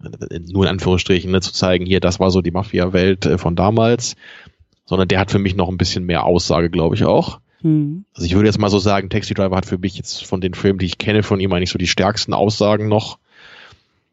[0.00, 4.16] nur in Anführungsstrichen, ne, zu zeigen, hier, das war so die Mafia-Welt äh, von damals,
[4.86, 7.38] sondern der hat für mich noch ein bisschen mehr Aussage, glaube ich auch.
[7.62, 8.04] Mhm.
[8.12, 10.54] Also ich würde jetzt mal so sagen, Taxi Driver hat für mich jetzt von den
[10.54, 13.20] Filmen, die ich kenne, von ihm eigentlich so die stärksten Aussagen noch.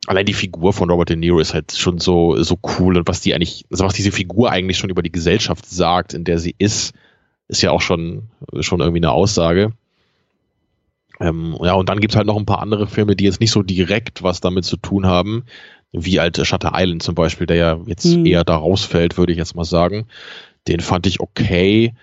[0.06, 3.22] Allein die Figur von Robert De Niro ist halt schon so, so cool und was
[3.22, 6.54] die eigentlich, also was diese Figur eigentlich schon über die Gesellschaft sagt, in der sie
[6.60, 6.94] ist,
[7.48, 8.28] ist ja auch schon,
[8.60, 9.74] schon irgendwie eine Aussage.
[11.20, 13.62] Ähm, ja, und dann gibt's halt noch ein paar andere Filme, die jetzt nicht so
[13.62, 15.44] direkt was damit zu tun haben,
[15.91, 18.26] wie halt Shutter Island zum Beispiel, der ja jetzt mhm.
[18.26, 20.08] eher da rausfällt, würde ich jetzt mal sagen.
[20.68, 21.94] Den fand ich okay.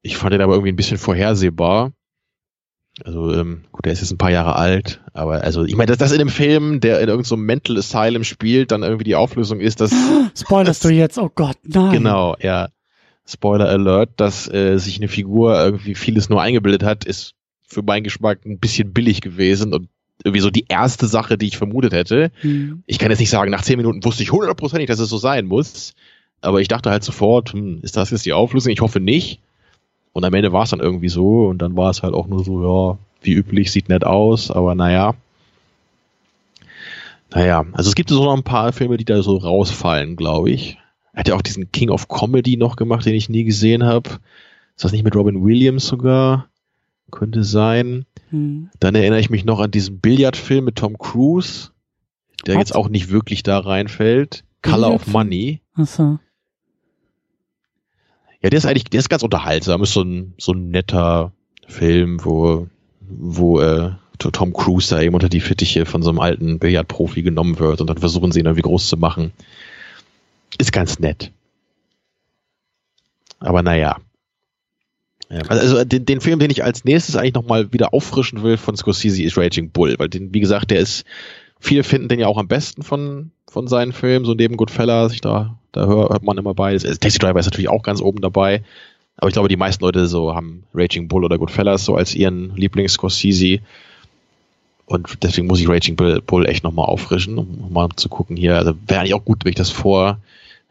[0.00, 1.92] Ich fand den aber irgendwie ein bisschen vorhersehbar.
[3.04, 5.98] Also, ähm, gut, der ist jetzt ein paar Jahre alt, aber also, ich meine, dass
[5.98, 9.60] das in einem Film, der in irgendeinem so Mental Asylum spielt, dann irgendwie die Auflösung
[9.60, 9.92] ist, dass.
[10.38, 11.18] Spoilerst du jetzt?
[11.18, 11.92] Oh Gott, nein.
[11.92, 12.68] Genau, ja.
[13.24, 17.34] Spoiler Alert, dass äh, sich eine Figur irgendwie vieles nur eingebildet hat, ist
[17.72, 19.88] für meinen Geschmack ein bisschen billig gewesen und
[20.24, 22.30] irgendwie so die erste Sache, die ich vermutet hätte.
[22.42, 22.82] Mhm.
[22.86, 25.46] Ich kann jetzt nicht sagen, nach zehn Minuten wusste ich hundertprozentig, dass es so sein
[25.46, 25.94] muss.
[26.40, 28.72] Aber ich dachte halt sofort, hm, ist das jetzt die Auflösung?
[28.72, 29.40] Ich hoffe nicht.
[30.12, 32.44] Und am Ende war es dann irgendwie so und dann war es halt auch nur
[32.44, 35.14] so, ja, wie üblich, sieht nett aus, aber naja.
[37.30, 40.78] Naja, also es gibt so noch ein paar Filme, die da so rausfallen, glaube ich.
[41.14, 44.10] Er hat ja auch diesen King of Comedy noch gemacht, den ich nie gesehen habe.
[44.76, 46.48] Ist das nicht mit Robin Williams sogar?
[47.12, 48.06] Könnte sein.
[48.30, 48.70] Hm.
[48.80, 51.70] Dann erinnere ich mich noch an diesen Billardfilm mit Tom Cruise,
[52.46, 52.60] der Was?
[52.60, 54.42] jetzt auch nicht wirklich da reinfällt.
[54.62, 55.60] Color of Money.
[55.74, 56.18] Achso.
[58.42, 59.82] Ja, der ist eigentlich, der ist ganz unterhaltsam.
[59.82, 61.32] Ist so ein, so ein netter
[61.68, 62.66] Film, wo,
[63.00, 67.58] wo äh, Tom Cruise da eben unter die Fittiche von so einem alten Billardprofi genommen
[67.58, 69.32] wird und dann versuchen sie ihn irgendwie groß zu machen.
[70.58, 71.32] Ist ganz nett.
[73.40, 73.96] Aber naja.
[75.48, 79.22] Also den, den Film, den ich als nächstes eigentlich nochmal wieder auffrischen will von Scorsese
[79.22, 81.04] ist Raging Bull, weil den, wie gesagt, der ist,
[81.58, 85.22] viele finden den ja auch am besten von, von seinen Filmen, so neben Goodfellas, ich
[85.22, 86.82] da, da hört man immer beides.
[86.98, 88.62] Taxi Driver ist natürlich auch ganz oben dabei,
[89.16, 92.54] aber ich glaube, die meisten Leute so haben Raging Bull oder Goodfellas so als ihren
[92.56, 93.60] Lieblings-Scorsese.
[94.84, 98.56] Und deswegen muss ich Raging Bull echt nochmal auffrischen, um mal zu gucken hier.
[98.56, 100.18] Also wäre eigentlich auch gut, wenn ich das vor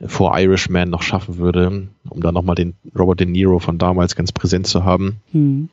[0.07, 4.31] vor Irishman noch schaffen würde, um da nochmal den Robert De Niro von damals ganz
[4.31, 5.17] präsent zu haben.
[5.31, 5.69] Hm.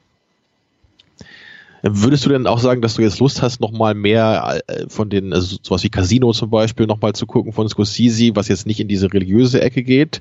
[1.83, 5.33] Würdest du denn auch sagen, dass du jetzt Lust hast, nochmal mehr äh, von den,
[5.33, 8.89] also sowas wie Casino zum Beispiel, nochmal zu gucken von Scorsese, was jetzt nicht in
[8.89, 10.21] diese religiöse Ecke geht?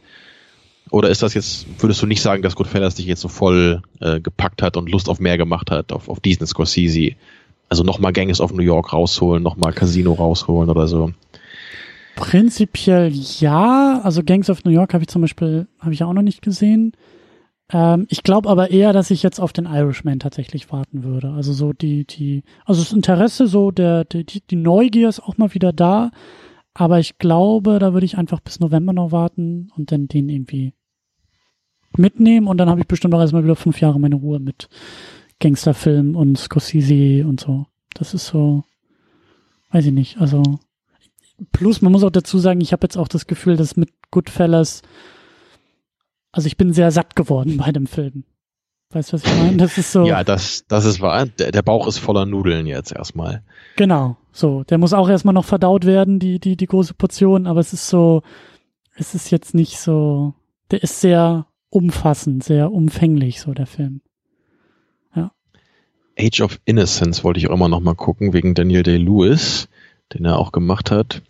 [0.91, 4.19] Oder ist das jetzt, würdest du nicht sagen, dass Goodfellas dich jetzt so voll äh,
[4.19, 7.13] gepackt hat und Lust auf mehr gemacht hat, auf, auf diesen Scorsese?
[7.69, 11.11] Also nochmal Gangs of New York rausholen, nochmal Casino rausholen oder so?
[12.17, 14.01] Prinzipiell ja.
[14.03, 16.93] Also Gangs of New York habe ich zum Beispiel, habe ich auch noch nicht gesehen.
[17.71, 21.29] Ähm, ich glaube aber eher, dass ich jetzt auf den Irishman tatsächlich warten würde.
[21.29, 25.53] Also so die, die, also das Interesse, so der, die, die Neugier ist auch mal
[25.53, 26.09] wieder da.
[26.73, 30.73] Aber ich glaube, da würde ich einfach bis November noch warten und dann den irgendwie
[31.97, 34.69] mitnehmen und dann habe ich bestimmt auch erstmal wieder fünf Jahre meine Ruhe mit
[35.39, 37.67] Gangsterfilm und Scorsese und so.
[37.93, 38.63] Das ist so,
[39.71, 40.41] weiß ich nicht, also
[41.51, 44.81] Plus, man muss auch dazu sagen, ich habe jetzt auch das Gefühl, dass mit Goodfellas,
[46.31, 48.23] also ich bin sehr satt geworden bei dem Film.
[48.91, 49.57] Weißt du, was ich meine?
[49.57, 50.05] Das ist so.
[50.05, 51.25] Ja, das, das ist wahr.
[51.25, 53.43] Der, der Bauch ist voller Nudeln jetzt erstmal.
[53.75, 54.63] Genau, so.
[54.63, 57.89] Der muss auch erstmal noch verdaut werden, die, die, die große Portion, aber es ist
[57.89, 58.23] so,
[58.95, 60.33] es ist jetzt nicht so,
[60.71, 64.01] der ist sehr umfassend, sehr umfänglich, so der Film.
[65.13, 65.31] Ja.
[66.17, 69.67] Age of Innocence wollte ich auch immer noch mal gucken, wegen Daniel Day-Lewis
[70.13, 71.21] den er auch gemacht hat.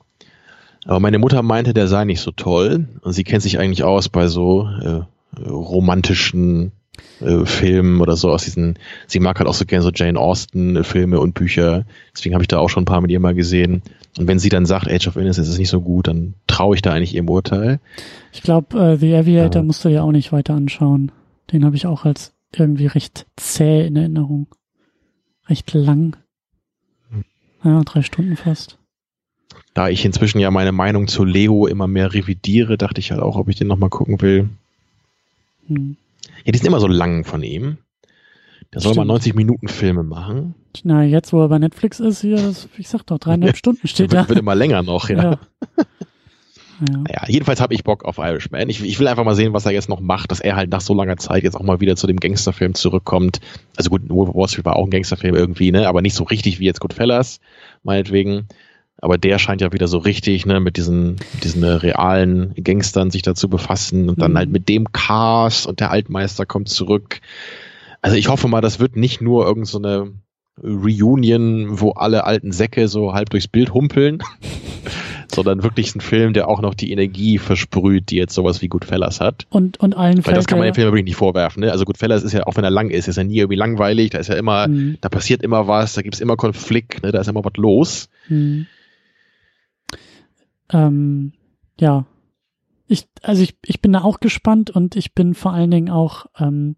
[0.85, 2.87] Aber meine Mutter meinte, der sei nicht so toll.
[3.01, 5.01] Und sie kennt sich eigentlich aus bei so äh,
[5.39, 6.71] romantischen
[7.19, 10.83] äh, Filmen oder so aus diesen, sie mag halt auch so gerne so Jane Austen
[10.83, 11.85] Filme und Bücher.
[12.15, 13.81] Deswegen habe ich da auch schon ein paar mit ihr mal gesehen.
[14.17, 16.81] Und wenn sie dann sagt, Age of Innocence ist nicht so gut, dann traue ich
[16.81, 17.79] da eigentlich ihrem Urteil.
[18.31, 19.65] Ich glaube, äh, The Aviator ja.
[19.65, 21.11] musst du ja auch nicht weiter anschauen.
[21.51, 24.47] Den habe ich auch als irgendwie recht zäh in Erinnerung.
[25.47, 26.17] Recht lang.
[27.67, 28.77] Ja, drei Stunden fast.
[29.73, 33.35] Da ich inzwischen ja meine Meinung zu Leo immer mehr revidiere, dachte ich halt auch,
[33.35, 34.47] ob ich den nochmal gucken will.
[35.67, 35.97] Hm.
[36.45, 37.77] Ja, die sind immer so lang von ihm.
[38.73, 40.55] Der soll mal 90 Minuten Filme machen.
[40.83, 44.13] Na, jetzt, wo er bei Netflix ist, hier, das, ich sag doch, dreieinhalb Stunden steht
[44.13, 44.29] da.
[44.29, 45.23] Wird immer länger noch, ja.
[45.31, 45.39] ja.
[46.79, 46.97] Ja.
[46.97, 48.69] Naja, jedenfalls habe ich Bock auf Irishman.
[48.69, 50.81] Ich, ich will einfach mal sehen, was er jetzt noch macht, dass er halt nach
[50.81, 53.39] so langer Zeit jetzt auch mal wieder zu dem Gangsterfilm zurückkommt.
[53.75, 56.23] Also gut, Wolf of Wall Street war auch ein Gangsterfilm irgendwie, ne, aber nicht so
[56.23, 57.39] richtig wie jetzt Goodfellas,
[57.83, 58.47] meinetwegen.
[58.99, 63.21] Aber der scheint ja wieder so richtig, ne, mit diesen, diesen äh, realen Gangstern sich
[63.21, 64.37] dazu befassen und dann mhm.
[64.37, 67.21] halt mit dem Cast und der Altmeister kommt zurück.
[68.01, 70.13] Also ich hoffe mal, das wird nicht nur irgendeine so
[70.63, 74.23] Reunion, wo alle alten Säcke so halb durchs Bild humpeln,
[75.33, 79.19] sondern wirklich ein Film, der auch noch die Energie versprüht, die jetzt sowas wie Goodfellas
[79.19, 79.45] hat.
[79.49, 81.61] Und, und allen Weil das kann man dem Film wirklich nicht vorwerfen.
[81.61, 81.71] Ne?
[81.71, 84.19] Also Goodfellas ist ja, auch wenn er lang ist, ist er nie irgendwie langweilig, da
[84.19, 84.97] ist ja immer, mhm.
[85.01, 87.11] da passiert immer was, da gibt's immer Konflikt, ne?
[87.11, 88.09] da ist immer was los.
[88.29, 88.67] Mhm.
[90.71, 91.33] Ähm,
[91.79, 92.05] ja.
[92.87, 96.25] Ich, also ich, ich bin da auch gespannt und ich bin vor allen Dingen auch
[96.39, 96.77] ähm,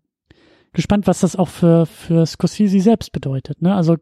[0.74, 3.62] gespannt, was das auch für, für Scorsese selbst bedeutet.
[3.62, 3.76] Ne?
[3.76, 3.98] Also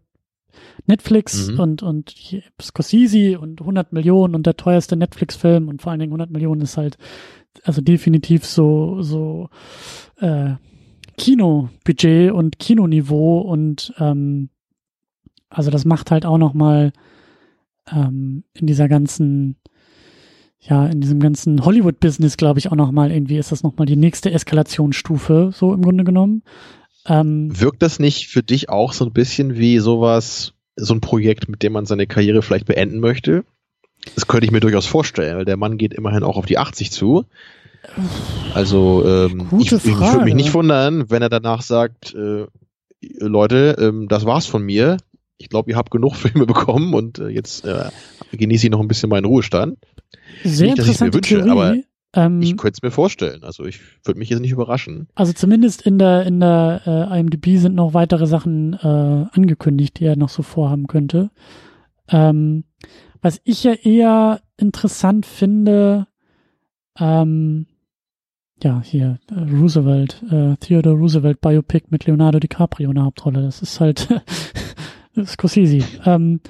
[0.85, 1.59] Netflix mhm.
[1.59, 2.15] und, und
[2.61, 6.77] Scorsese und 100 Millionen und der teuerste Netflix-Film und vor allen Dingen 100 Millionen ist
[6.77, 6.97] halt
[7.63, 9.49] also definitiv so, so
[10.19, 10.55] äh,
[11.17, 14.49] Kinobudget und Kinoniveau und ähm,
[15.49, 16.93] also das macht halt auch nochmal
[17.91, 19.57] ähm, in dieser ganzen
[20.59, 24.31] ja, in diesem ganzen Hollywood-Business, glaube ich, auch nochmal irgendwie ist das nochmal die nächste
[24.31, 26.43] Eskalationsstufe, so im Grunde genommen.
[27.07, 31.49] Ähm, Wirkt das nicht für dich auch so ein bisschen wie sowas, so ein Projekt,
[31.49, 33.45] mit dem man seine Karriere vielleicht beenden möchte?
[34.15, 36.91] Das könnte ich mir durchaus vorstellen, weil der Mann geht immerhin auch auf die 80
[36.91, 37.25] zu.
[38.53, 42.45] Also ähm, ich, ich würde mich nicht wundern, wenn er danach sagt, äh,
[43.19, 44.97] Leute, ähm, das war's von mir.
[45.37, 47.89] Ich glaube, ihr habt genug Filme bekommen und äh, jetzt äh,
[48.31, 49.77] genieße ich noch ein bisschen meinen Ruhestand.
[50.43, 51.49] Sehr nicht, dass ich mir wünsche, Theorie.
[51.49, 51.75] aber
[52.13, 53.43] ähm, ich könnte es mir vorstellen.
[53.43, 55.07] Also ich würde mich jetzt nicht überraschen.
[55.15, 60.05] Also zumindest in der in der äh, IMDb sind noch weitere Sachen äh, angekündigt, die
[60.05, 61.31] er noch so vorhaben könnte.
[62.09, 62.63] Ähm,
[63.21, 66.07] was ich ja eher interessant finde,
[66.99, 67.67] ähm,
[68.63, 73.43] ja, hier, äh, Roosevelt, äh, Theodore Roosevelt Biopic mit Leonardo DiCaprio in der Hauptrolle.
[73.43, 74.07] Das ist halt
[75.25, 75.85] Scorsese.
[76.05, 76.41] Ähm,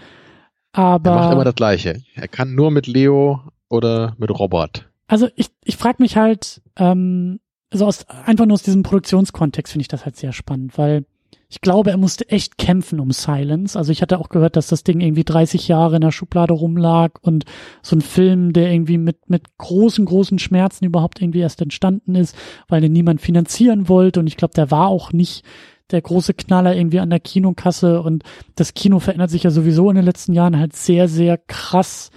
[0.72, 1.12] aber.
[1.12, 2.02] Er macht immer das Gleiche.
[2.16, 4.87] Er kann nur mit Leo oder mit Robert.
[5.08, 7.40] Also ich, ich frage mich halt, ähm,
[7.72, 11.06] also aus, einfach nur aus diesem Produktionskontext finde ich das halt sehr spannend, weil
[11.50, 13.78] ich glaube, er musste echt kämpfen um Silence.
[13.78, 17.12] Also ich hatte auch gehört, dass das Ding irgendwie 30 Jahre in der Schublade rumlag
[17.22, 17.46] und
[17.82, 22.36] so ein Film, der irgendwie mit, mit großen, großen Schmerzen überhaupt irgendwie erst entstanden ist,
[22.68, 24.20] weil den niemand finanzieren wollte.
[24.20, 25.46] Und ich glaube, der war auch nicht
[25.92, 28.02] der große Knaller irgendwie an der Kinokasse.
[28.02, 28.24] Und
[28.56, 32.12] das Kino verändert sich ja sowieso in den letzten Jahren halt sehr, sehr krass,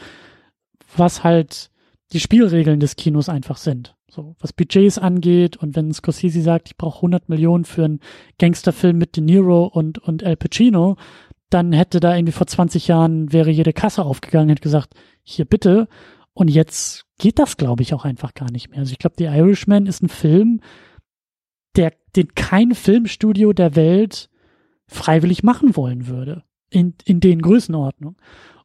[0.97, 1.70] was halt
[2.13, 3.97] die Spielregeln des Kinos einfach sind.
[4.09, 8.01] So, was Budgets angeht und wenn Scorsese sagt, ich brauche 100 Millionen für einen
[8.39, 10.97] Gangsterfilm mit De Niro und, und Al Pacino,
[11.49, 15.89] dann hätte da irgendwie vor 20 Jahren wäre jede Kasse aufgegangen, hätte gesagt, hier bitte.
[16.33, 18.81] Und jetzt geht das, glaube ich, auch einfach gar nicht mehr.
[18.81, 20.61] Also ich glaube, The Irishman ist ein Film,
[21.77, 24.29] der, den kein Filmstudio der Welt
[24.87, 26.45] freiwillig machen wollen würde.
[26.71, 28.17] In, in den Größenordnungen.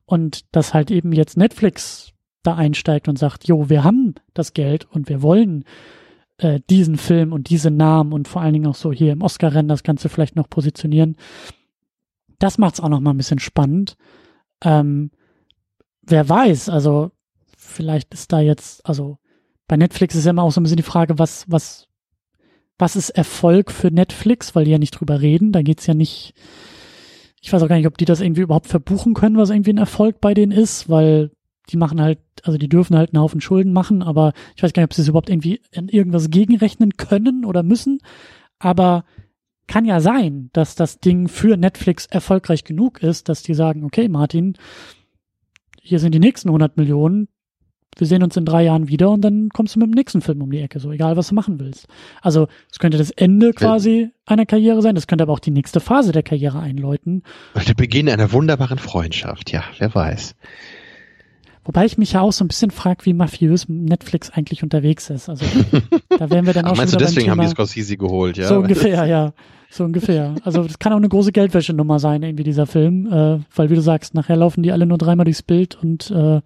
[0.05, 2.14] Und dass halt eben jetzt Netflix
[2.45, 5.65] da einsteigt und sagt, jo, wir haben das Geld und wir wollen
[6.37, 9.67] äh, diesen Film und diese Namen und vor allen Dingen auch so hier im Oscar-Rennen
[9.67, 11.15] das Ganze vielleicht noch positionieren.
[12.39, 13.95] Das macht es auch noch mal ein bisschen spannend.
[14.61, 15.11] Ähm,
[16.01, 17.11] wer weiß, also
[17.57, 19.17] vielleicht ist da jetzt, also
[19.67, 21.87] bei Netflix ist ja immer auch so ein bisschen die Frage, was, was,
[22.77, 25.51] was ist Erfolg für Netflix, weil die ja nicht drüber reden.
[25.51, 26.33] Da geht's ja nicht,
[27.41, 29.77] ich weiß auch gar nicht, ob die das irgendwie überhaupt verbuchen können, was irgendwie ein
[29.77, 31.31] Erfolg bei denen ist, weil
[31.69, 34.81] die machen halt, also die dürfen halt einen Haufen Schulden machen, aber ich weiß gar
[34.81, 37.99] nicht, ob sie es überhaupt irgendwie in irgendwas gegenrechnen können oder müssen.
[38.59, 39.05] Aber
[39.67, 44.07] kann ja sein, dass das Ding für Netflix erfolgreich genug ist, dass die sagen, okay,
[44.07, 44.57] Martin,
[45.81, 47.27] hier sind die nächsten 100 Millionen,
[47.97, 50.41] wir sehen uns in drei Jahren wieder und dann kommst du mit dem nächsten Film
[50.41, 51.87] um die Ecke, so egal was du machen willst.
[52.21, 55.79] Also es könnte das Ende quasi einer Karriere sein, das könnte aber auch die nächste
[55.79, 57.23] Phase der Karriere einläuten.
[57.67, 60.35] Der Beginn einer wunderbaren Freundschaft, ja, wer weiß.
[61.65, 65.29] Wobei ich mich ja auch so ein bisschen frage, wie mafiös Netflix eigentlich unterwegs ist.
[65.29, 65.45] Also
[66.09, 68.47] da wären wir dann auch Ach, meinst schon du, deswegen haben die Scorsese geholt, ja?
[68.47, 69.33] So ungefähr, ja.
[69.71, 70.35] So ungefähr.
[70.43, 73.07] Also das kann auch eine große Geldwäschenummer sein, irgendwie dieser Film.
[73.07, 76.37] Äh, weil wie du sagst, nachher laufen die alle nur dreimal durchs Bild und äh,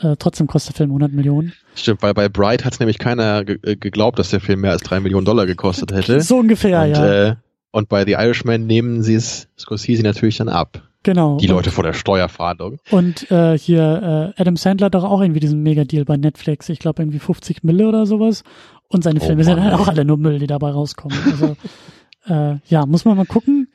[0.00, 1.52] äh, trotzdem kostet der Film 100 Millionen.
[1.74, 4.72] Stimmt, weil bei Bright hat es nämlich keiner ge äh, geglaubt, dass der Film mehr
[4.72, 6.20] als drei Millionen Dollar gekostet hätte.
[6.20, 7.28] So ungefähr, und, ja.
[7.28, 7.36] Äh,
[7.70, 10.87] und bei The Irishman nehmen sie es Scorsese natürlich dann ab.
[11.04, 11.36] Genau.
[11.36, 12.78] Die Leute und, vor der Steuerfahndung.
[12.90, 16.68] Und äh, hier, äh, Adam Sandler hat doch auch irgendwie diesen Mega-Deal bei Netflix.
[16.68, 18.42] Ich glaube irgendwie 50 Mille oder sowas.
[18.88, 21.18] Und seine oh Filme Mann, sind halt auch alle nur Müll, die dabei rauskommen.
[21.30, 21.56] Also
[22.26, 23.68] äh, ja, muss man mal gucken.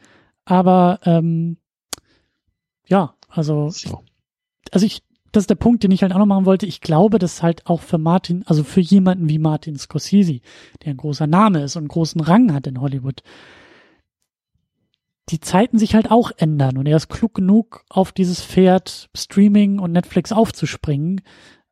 [0.46, 1.58] Aber ähm,
[2.88, 4.04] ja, also so.
[4.72, 5.02] also ich,
[5.32, 6.66] das ist der Punkt, den ich halt auch noch machen wollte.
[6.66, 10.42] Ich glaube, dass halt auch für Martin, also für jemanden wie Martin Scorsese,
[10.84, 13.24] der ein großer Name ist und einen großen Rang hat in Hollywood,
[15.30, 19.80] die Zeiten sich halt auch ändern und er ist klug genug, auf dieses Pferd Streaming
[19.80, 21.22] und Netflix aufzuspringen,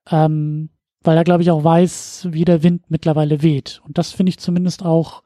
[0.10, 0.70] ähm,
[1.04, 3.82] weil er, glaube ich, auch weiß, wie der Wind mittlerweile weht.
[3.86, 5.24] Und das finde ich zumindest auch,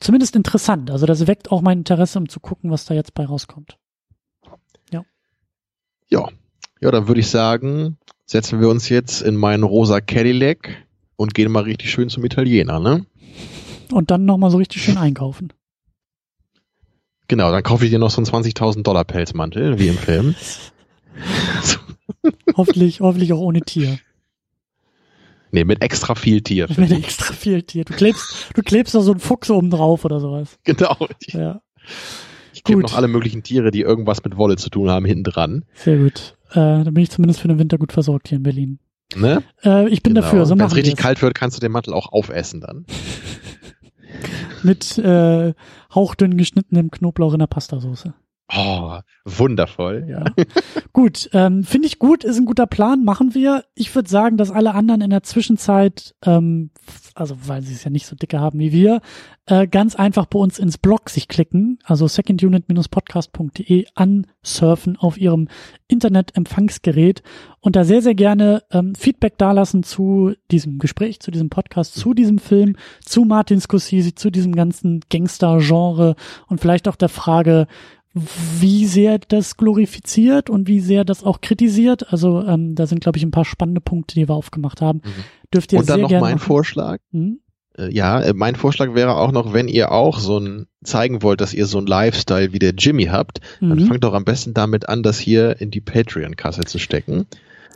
[0.00, 0.90] zumindest interessant.
[0.90, 3.78] Also das weckt auch mein Interesse, um zu gucken, was da jetzt bei rauskommt.
[4.92, 5.04] Ja.
[6.08, 6.28] Ja.
[6.80, 10.86] Ja, dann würde ich sagen, setzen wir uns jetzt in meinen rosa Cadillac
[11.16, 13.04] und gehen mal richtig schön zum Italiener, ne?
[13.90, 15.52] Und dann nochmal so richtig schön einkaufen.
[17.28, 20.34] Genau, dann kaufe ich dir noch so einen 20.000 Dollar Pelzmantel, wie im Film.
[22.56, 23.98] hoffentlich, hoffentlich auch ohne Tier.
[25.50, 26.68] Nee, mit extra viel Tier.
[26.76, 27.84] Mit extra viel Tier.
[27.84, 30.58] Du klebst, du klebst da so einen Fuchs oben drauf oder sowas.
[30.64, 30.96] Genau.
[31.28, 31.60] Ja.
[32.52, 35.64] Ich klebe noch alle möglichen Tiere, die irgendwas mit Wolle zu tun haben, hinten dran.
[35.74, 36.36] Sehr gut.
[36.50, 38.78] Äh, dann bin ich zumindest für den Winter gut versorgt hier in Berlin.
[39.14, 39.42] Ne?
[39.64, 40.24] Äh, ich bin genau.
[40.24, 40.44] dafür.
[40.44, 42.84] So Wenn es richtig kalt wird, kannst du den Mantel auch aufessen dann.
[44.64, 45.54] mit äh,
[45.94, 48.12] hauchdünn geschnittenem Knoblauch in der Pastasauce.
[48.50, 50.06] Oh, wundervoll.
[50.08, 50.24] Ja.
[50.94, 53.64] gut, ähm, finde ich gut, ist ein guter Plan, machen wir.
[53.74, 56.70] Ich würde sagen, dass alle anderen in der Zwischenzeit, ähm,
[57.14, 59.02] also weil sie es ja nicht so dicke haben wie wir,
[59.44, 65.48] äh, ganz einfach bei uns ins Blog sich klicken, also secondunit-podcast.de ansurfen auf ihrem
[65.88, 67.22] Internetempfangsgerät
[67.60, 72.14] und da sehr, sehr gerne ähm, Feedback dalassen zu diesem Gespräch, zu diesem Podcast, zu
[72.14, 76.14] diesem Film, zu Martin Scorsese, zu diesem ganzen Gangster-Genre
[76.46, 77.66] und vielleicht auch der Frage,
[78.60, 82.12] wie sehr das glorifiziert und wie sehr das auch kritisiert.
[82.12, 85.02] Also ähm, da sind, glaube ich, ein paar spannende Punkte, die wir aufgemacht haben.
[85.04, 85.24] Mhm.
[85.52, 86.38] Dürft ihr und dann noch mein machen.
[86.38, 86.98] Vorschlag.
[87.12, 87.40] Hm?
[87.76, 91.40] Äh, Ja, äh, mein Vorschlag wäre auch noch, wenn ihr auch so ein zeigen wollt,
[91.40, 93.86] dass ihr so ein Lifestyle wie der Jimmy habt, dann Mhm.
[93.86, 97.26] fangt doch am besten damit an, das hier in die Patreon-Kasse zu stecken.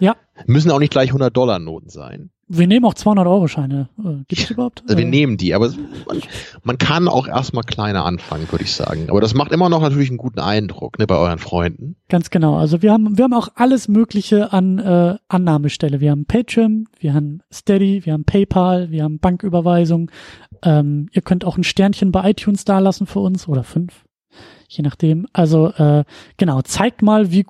[0.00, 0.16] Ja.
[0.46, 2.30] Müssen auch nicht gleich 100 Dollar Noten sein.
[2.48, 3.88] Wir nehmen auch 200 Euro Scheine.
[3.98, 4.82] Äh, Gibt es überhaupt?
[4.82, 5.70] Also wir Äh, nehmen die, aber
[6.06, 6.20] man,
[6.64, 9.06] man kann auch erstmal kleiner anfangen, würde ich sagen.
[9.08, 11.96] Aber das macht immer noch natürlich einen guten Eindruck ne, bei euren Freunden.
[12.10, 12.56] Ganz genau.
[12.56, 16.00] Also wir haben, wir haben auch alles Mögliche an äh, Annahmestelle.
[16.00, 20.10] Wir haben Patreon, wir haben Steady, wir haben PayPal, wir haben Banküberweisung.
[20.62, 24.04] Ähm, ihr könnt auch ein Sternchen bei iTunes dalassen für uns oder fünf,
[24.68, 25.26] je nachdem.
[25.32, 26.04] Also äh,
[26.36, 27.46] genau, zeigt mal, wie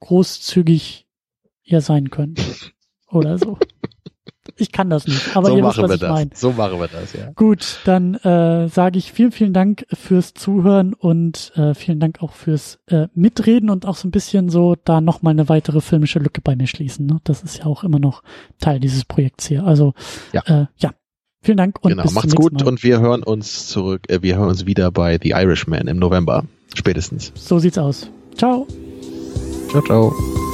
[0.00, 1.03] großzügig
[1.64, 2.72] ihr sein könnt
[3.10, 3.58] oder so.
[4.56, 6.10] Ich kann das nicht, aber so ihr wisst, machen was wir ich das.
[6.10, 6.30] meine.
[6.34, 7.32] So machen wir das, ja.
[7.34, 12.32] Gut, dann äh, sage ich vielen, vielen Dank fürs Zuhören und äh, vielen Dank auch
[12.32, 16.40] fürs äh, Mitreden und auch so ein bisschen so da nochmal eine weitere filmische Lücke
[16.40, 17.06] bei mir schließen.
[17.06, 17.20] Ne?
[17.24, 18.22] Das ist ja auch immer noch
[18.60, 19.64] Teil dieses Projekts hier.
[19.64, 19.94] Also
[20.32, 20.42] Ja.
[20.46, 20.90] äh, ja.
[21.40, 22.68] Vielen Dank und genau, bis macht's zum nächsten gut Mal.
[22.70, 26.44] und wir hören uns zurück, äh, wir hören uns wieder bei The Irishman im November.
[26.74, 27.32] Spätestens.
[27.34, 28.08] so sieht's aus.
[28.36, 28.66] Ciao.
[29.70, 30.53] Ciao, ciao.